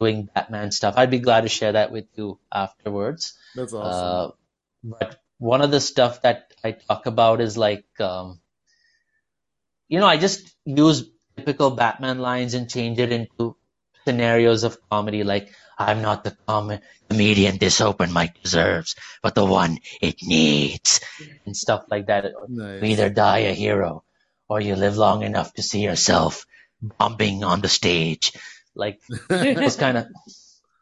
doing 0.01 0.29
Batman 0.35 0.73
stuff. 0.73 0.95
I'd 0.97 1.11
be 1.11 1.19
glad 1.21 1.43
to 1.43 1.49
share 1.49 1.73
that 1.73 1.93
with 1.93 2.07
you 2.17 2.39
afterwards. 2.53 3.35
That's 3.55 3.73
awesome. 3.73 4.33
Uh, 4.33 4.97
but 4.99 5.21
one 5.39 5.61
of 5.61 5.71
the 5.71 5.81
stuff 5.81 6.23
that 6.23 6.55
I 6.65 6.73
talk 6.73 7.07
about 7.07 7.41
is 7.41 7.57
like, 7.57 7.87
um, 8.01 8.41
you 9.89 10.01
know, 10.01 10.07
I 10.07 10.17
just 10.17 10.55
use 10.65 11.05
typical 11.37 11.71
Batman 11.73 12.19
lines 12.19 12.55
and 12.55 12.71
change 12.71 12.99
it 12.99 13.13
into 13.13 13.57
scenarios 14.07 14.65
of 14.65 14.79
comedy. 14.91 15.25
Like, 15.25 15.53
I'm 15.79 16.03
not 16.03 16.25
the 16.25 16.37
com- 16.47 16.79
comedian 17.09 17.59
this 17.59 17.81
open 17.81 18.13
mic 18.13 18.43
deserves, 18.43 18.97
but 19.23 19.35
the 19.35 19.45
one 19.45 19.79
it 20.01 20.23
needs, 20.23 21.01
and 21.47 21.57
stuff 21.57 21.85
like 21.91 22.07
that. 22.07 22.33
Nice. 22.49 22.83
You 22.83 22.89
either 22.89 23.09
die 23.11 23.51
a 23.51 23.55
hero, 23.55 24.05
or 24.49 24.61
you 24.61 24.77
live 24.77 24.97
long 24.97 25.23
enough 25.23 25.55
to 25.55 25.63
see 25.63 25.81
yourself 25.81 26.47
bombing 26.83 27.45
on 27.45 27.61
the 27.61 27.69
stage. 27.69 28.33
Like 28.85 29.01
those 29.31 29.77
kind 29.77 29.99
of, 29.99 30.07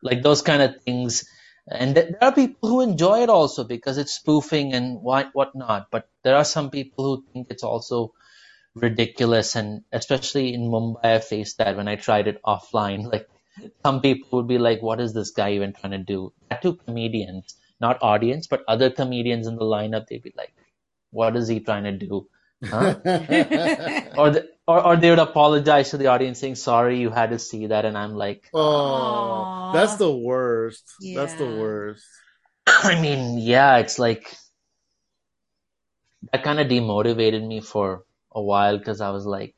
like 0.03 0.22
those 0.22 0.42
kind 0.42 0.62
of 0.62 0.80
things 0.82 1.24
and 1.70 1.96
there 1.96 2.16
are 2.22 2.32
people 2.32 2.68
who 2.70 2.80
enjoy 2.80 3.22
it 3.22 3.30
also 3.30 3.64
because 3.64 3.99
it's 3.99 4.14
spoofing 4.14 4.72
and 4.74 5.03
what 5.03 5.30
whatnot. 5.34 5.88
But 5.90 6.09
there 6.24 6.36
are 6.36 6.44
some 6.44 6.70
people 6.70 7.05
who 7.05 7.24
think 7.32 7.49
it's 7.51 7.64
also 7.64 8.14
ridiculous, 8.74 9.57
and 9.57 9.82
especially 9.92 10.55
in 10.55 10.70
Mumbai, 10.70 11.05
I 11.05 11.18
faced 11.20 11.59
that 11.59 11.76
when 11.76 11.88
I 11.88 11.96
tried 11.96 12.28
it 12.28 12.42
offline. 12.44 13.11
Like 13.12 13.28
some 13.84 14.01
people 14.01 14.38
would 14.38 14.49
be 14.49 14.59
like, 14.59 14.82
"What 14.82 15.01
is 15.01 15.14
this 15.14 15.32
guy 15.32 15.53
even 15.53 15.74
trying 15.74 15.92
to 15.92 15.99
do?" 16.12 16.32
That 16.51 16.62
to 16.62 16.74
comedians, 16.76 17.57
not 17.80 18.03
audience, 18.03 18.46
but 18.46 18.64
other 18.68 18.90
comedians 18.90 19.46
in 19.46 19.57
the 19.57 19.64
lineup, 19.76 20.07
they'd 20.09 20.22
be 20.22 20.34
like, 20.36 20.55
"What 21.11 21.36
is 21.36 21.49
he 21.49 21.61
trying 21.61 21.84
to 21.84 21.92
do?" 22.07 22.28
Huh? 22.64 22.96
or, 24.16 24.30
the, 24.30 24.48
or 24.66 24.84
or 24.84 24.96
they 24.96 25.11
would 25.11 25.20
apologize 25.20 25.90
to 25.90 25.96
the 25.96 26.09
audience 26.09 26.40
saying 26.40 26.56
sorry 26.56 26.98
you 26.98 27.11
had 27.11 27.30
to 27.30 27.38
see 27.38 27.68
that 27.68 27.84
and 27.84 27.96
I'm 27.96 28.14
like 28.14 28.50
Oh 28.52 29.48
that's 29.72 29.96
the 29.96 30.12
worst. 30.12 30.84
Yeah. 31.00 31.20
That's 31.20 31.34
the 31.34 31.46
worst. 31.46 32.06
I 32.66 33.00
mean, 33.00 33.38
yeah, 33.38 33.78
it's 33.78 33.98
like 33.98 34.34
that 36.32 36.42
kind 36.42 36.61
of 36.61 36.68
demotivated 36.68 37.46
me 37.46 37.61
for 37.61 38.04
a 38.32 38.42
while 38.42 38.78
because 38.78 39.00
I 39.00 39.11
was 39.11 39.26
like, 39.26 39.54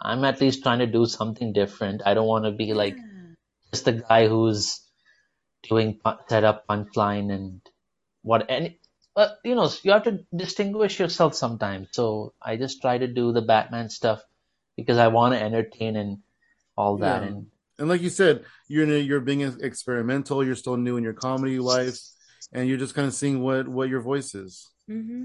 I'm 0.00 0.24
at 0.24 0.40
least 0.40 0.62
trying 0.62 0.80
to 0.80 0.86
do 0.86 1.06
something 1.06 1.52
different. 1.52 2.02
I 2.04 2.14
don't 2.14 2.26
want 2.26 2.44
to 2.44 2.52
be 2.52 2.74
like 2.74 2.96
just 3.72 3.84
the 3.84 3.92
guy 3.92 4.28
who's 4.28 4.80
doing 5.68 5.98
set 6.28 6.44
up 6.44 6.66
punchline 6.66 7.32
and 7.32 7.60
what 8.22 8.46
any 8.48 8.78
but 9.16 9.38
you 9.42 9.56
know 9.56 9.68
you 9.82 9.90
have 9.90 10.04
to 10.04 10.20
distinguish 10.36 11.00
yourself 11.00 11.34
sometimes 11.34 11.88
so 11.90 12.32
i 12.40 12.56
just 12.56 12.80
try 12.80 12.96
to 12.98 13.08
do 13.08 13.32
the 13.32 13.42
batman 13.42 13.90
stuff 13.90 14.22
because 14.76 14.98
i 14.98 15.08
want 15.08 15.34
to 15.34 15.42
entertain 15.42 15.96
and 15.96 16.18
all 16.76 16.98
that 16.98 17.22
yeah. 17.22 17.28
and 17.28 17.46
and 17.78 17.88
like 17.88 18.02
you 18.02 18.10
said 18.10 18.44
you're 18.68 18.86
you're 18.86 19.20
being 19.20 19.40
experimental 19.40 20.44
you're 20.44 20.54
still 20.54 20.76
new 20.76 20.96
in 20.96 21.02
your 21.02 21.14
comedy 21.14 21.58
life 21.58 21.98
and 22.52 22.68
you're 22.68 22.78
just 22.78 22.94
kind 22.94 23.08
of 23.08 23.14
seeing 23.14 23.40
what 23.40 23.66
what 23.66 23.88
your 23.88 24.00
voice 24.00 24.34
is 24.34 24.70
mm-hmm. 24.88 25.24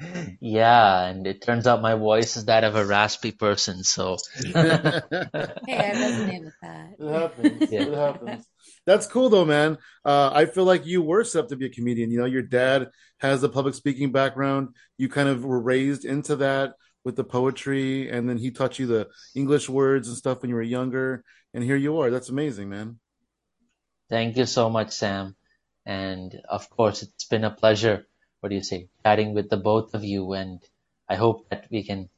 Yeah, 0.40 1.04
and 1.06 1.26
it 1.26 1.42
turns 1.42 1.66
out 1.66 1.82
my 1.82 1.94
voice 1.94 2.36
is 2.36 2.46
that 2.46 2.64
of 2.64 2.74
a 2.74 2.84
raspy 2.84 3.32
person. 3.32 3.84
So 3.84 4.16
hey, 4.44 4.52
I 4.52 5.92
resonate 5.94 6.44
with 6.44 6.54
that. 6.62 6.94
It 6.98 7.12
happens. 7.12 7.70
Yeah. 7.70 7.82
It 7.82 7.94
happens. 7.94 8.46
That's 8.86 9.06
cool 9.06 9.28
though, 9.28 9.44
man. 9.44 9.78
Uh, 10.04 10.30
I 10.32 10.46
feel 10.46 10.64
like 10.64 10.86
you 10.86 11.02
were 11.02 11.24
set 11.24 11.44
up 11.44 11.48
to 11.48 11.56
be 11.56 11.66
a 11.66 11.70
comedian. 11.70 12.10
You 12.10 12.18
know, 12.18 12.26
your 12.26 12.42
dad 12.42 12.88
has 13.18 13.42
a 13.42 13.48
public 13.48 13.74
speaking 13.74 14.10
background. 14.12 14.70
You 14.98 15.08
kind 15.08 15.28
of 15.28 15.44
were 15.44 15.60
raised 15.60 16.04
into 16.04 16.36
that 16.36 16.74
with 17.04 17.16
the 17.16 17.24
poetry, 17.24 18.10
and 18.10 18.28
then 18.28 18.38
he 18.38 18.50
taught 18.50 18.78
you 18.78 18.86
the 18.86 19.08
English 19.34 19.68
words 19.68 20.08
and 20.08 20.16
stuff 20.16 20.42
when 20.42 20.48
you 20.50 20.56
were 20.56 20.62
younger. 20.62 21.24
And 21.54 21.62
here 21.62 21.76
you 21.76 22.00
are. 22.00 22.10
That's 22.10 22.28
amazing, 22.28 22.68
man. 22.68 22.98
Thank 24.08 24.36
you 24.36 24.46
so 24.46 24.68
much, 24.68 24.90
Sam. 24.90 25.36
And 25.86 26.40
of 26.48 26.68
course, 26.70 27.02
it's 27.02 27.24
been 27.24 27.44
a 27.44 27.50
pleasure 27.50 28.06
what 28.42 28.48
do 28.48 28.56
you 28.56 28.62
say, 28.62 28.88
chatting 29.04 29.34
with 29.34 29.48
the 29.48 29.56
both 29.56 29.94
of 29.94 30.02
you. 30.02 30.32
And 30.32 30.60
I 31.08 31.14
hope 31.14 31.48
that 31.50 31.68
we 31.70 31.84
can 31.84 32.10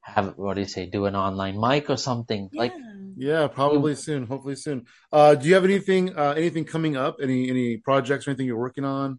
have, 0.00 0.38
what 0.38 0.54
do 0.54 0.60
you 0.60 0.68
say, 0.68 0.86
do 0.86 1.06
an 1.06 1.16
online 1.16 1.60
mic 1.60 1.90
or 1.90 1.96
something 1.96 2.48
yeah. 2.52 2.60
like. 2.60 2.72
Yeah, 3.20 3.48
probably 3.48 3.92
you, 3.92 3.96
soon. 3.96 4.26
Hopefully 4.26 4.54
soon. 4.54 4.86
Uh, 5.12 5.34
do 5.34 5.48
you 5.48 5.54
have 5.54 5.64
anything, 5.64 6.16
uh, 6.16 6.34
anything 6.36 6.64
coming 6.64 6.96
up? 6.96 7.16
Any, 7.20 7.50
any 7.50 7.76
projects 7.76 8.26
or 8.26 8.30
anything 8.30 8.46
you're 8.46 8.56
working 8.56 8.84
on? 8.84 9.18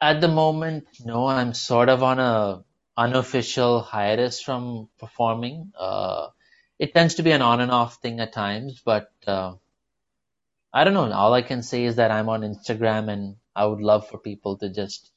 At 0.00 0.20
the 0.20 0.26
moment, 0.26 0.84
no, 1.04 1.26
I'm 1.28 1.54
sort 1.54 1.88
of 1.88 2.02
on 2.02 2.18
a 2.18 2.64
unofficial 2.96 3.82
hiatus 3.82 4.42
from 4.42 4.88
performing. 4.98 5.70
Uh, 5.78 6.28
it 6.80 6.92
tends 6.92 7.14
to 7.14 7.22
be 7.22 7.30
an 7.30 7.40
on 7.40 7.60
and 7.60 7.70
off 7.70 7.98
thing 8.02 8.18
at 8.18 8.32
times, 8.32 8.82
but, 8.84 9.12
uh, 9.28 9.54
I 10.72 10.82
don't 10.82 10.94
know. 10.94 11.10
All 11.12 11.32
I 11.34 11.42
can 11.42 11.62
say 11.62 11.84
is 11.84 11.96
that 11.96 12.10
I'm 12.10 12.28
on 12.28 12.40
Instagram 12.40 13.08
and 13.08 13.36
I 13.54 13.64
would 13.64 13.80
love 13.80 14.08
for 14.08 14.18
people 14.18 14.58
to 14.58 14.70
just 14.70 15.12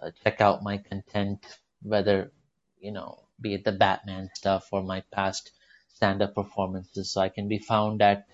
uh, 0.00 0.12
check 0.22 0.40
out 0.40 0.62
my 0.62 0.78
content, 0.78 1.44
whether, 1.82 2.30
you 2.78 2.92
know, 2.92 3.26
be 3.40 3.54
it 3.54 3.64
the 3.64 3.72
Batman 3.72 4.30
stuff 4.34 4.68
or 4.70 4.82
my 4.82 5.02
past 5.12 5.50
stand-up 5.94 6.34
performances. 6.34 7.12
So 7.12 7.20
I 7.20 7.28
can 7.28 7.48
be 7.48 7.58
found 7.58 8.02
at, 8.02 8.26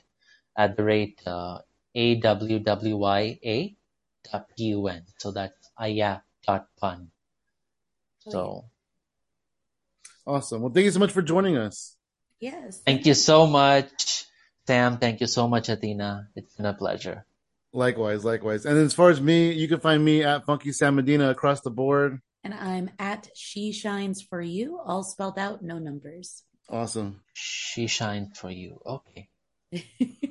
at 0.57 0.77
the 0.77 0.85
rate, 0.85 1.21
uh, 1.27 1.59
A-W-W-Y-A 1.95 3.77
dot 4.31 4.47
P-U-N. 4.57 5.03
So 5.19 5.31
that's 5.31 5.71
ayya 5.79 6.23
dot 6.47 6.67
pun. 6.79 7.11
So. 8.29 8.65
Awesome. 10.27 10.63
Well, 10.63 10.73
thank 10.73 10.85
you 10.85 10.91
so 10.91 11.01
much 11.01 11.13
for 11.13 11.23
joining 11.23 11.57
us. 11.57 11.97
Yes. 12.41 12.81
Thank 12.85 13.07
you 13.07 13.15
so 13.15 13.47
much, 13.47 14.25
Sam. 14.67 14.99
Thank 14.99 15.21
you 15.21 15.27
so 15.27 15.49
much, 15.49 15.69
Athena. 15.69 16.29
It's 16.37 16.55
been 16.55 16.67
a 16.67 16.75
pleasure. 16.75 17.25
Likewise, 17.73 18.25
likewise. 18.25 18.67
And 18.67 18.79
as 18.79 18.95
far 18.95 19.11
as 19.11 19.21
me, 19.21 19.53
you 19.53 19.69
can 19.69 19.81
find 19.81 20.05
me 20.05 20.25
at 20.25 20.45
Funky 20.45 20.73
Sam 20.73 20.97
Medina 20.97 21.31
across 21.31 21.61
the 21.61 21.71
board. 21.71 22.21
And 22.43 22.55
I'm 22.55 22.91
at 22.99 23.29
She 23.35 23.73
Shines 23.73 24.23
for 24.23 24.41
You, 24.41 24.81
all 24.85 25.03
spelled 25.03 25.39
out, 25.39 25.63
no 25.63 25.79
numbers. 25.79 26.45
Awesome. 26.71 27.23
She 27.35 27.87
shines 27.87 28.39
for 28.39 28.51
you. 28.51 28.81
Okay. 28.87 29.29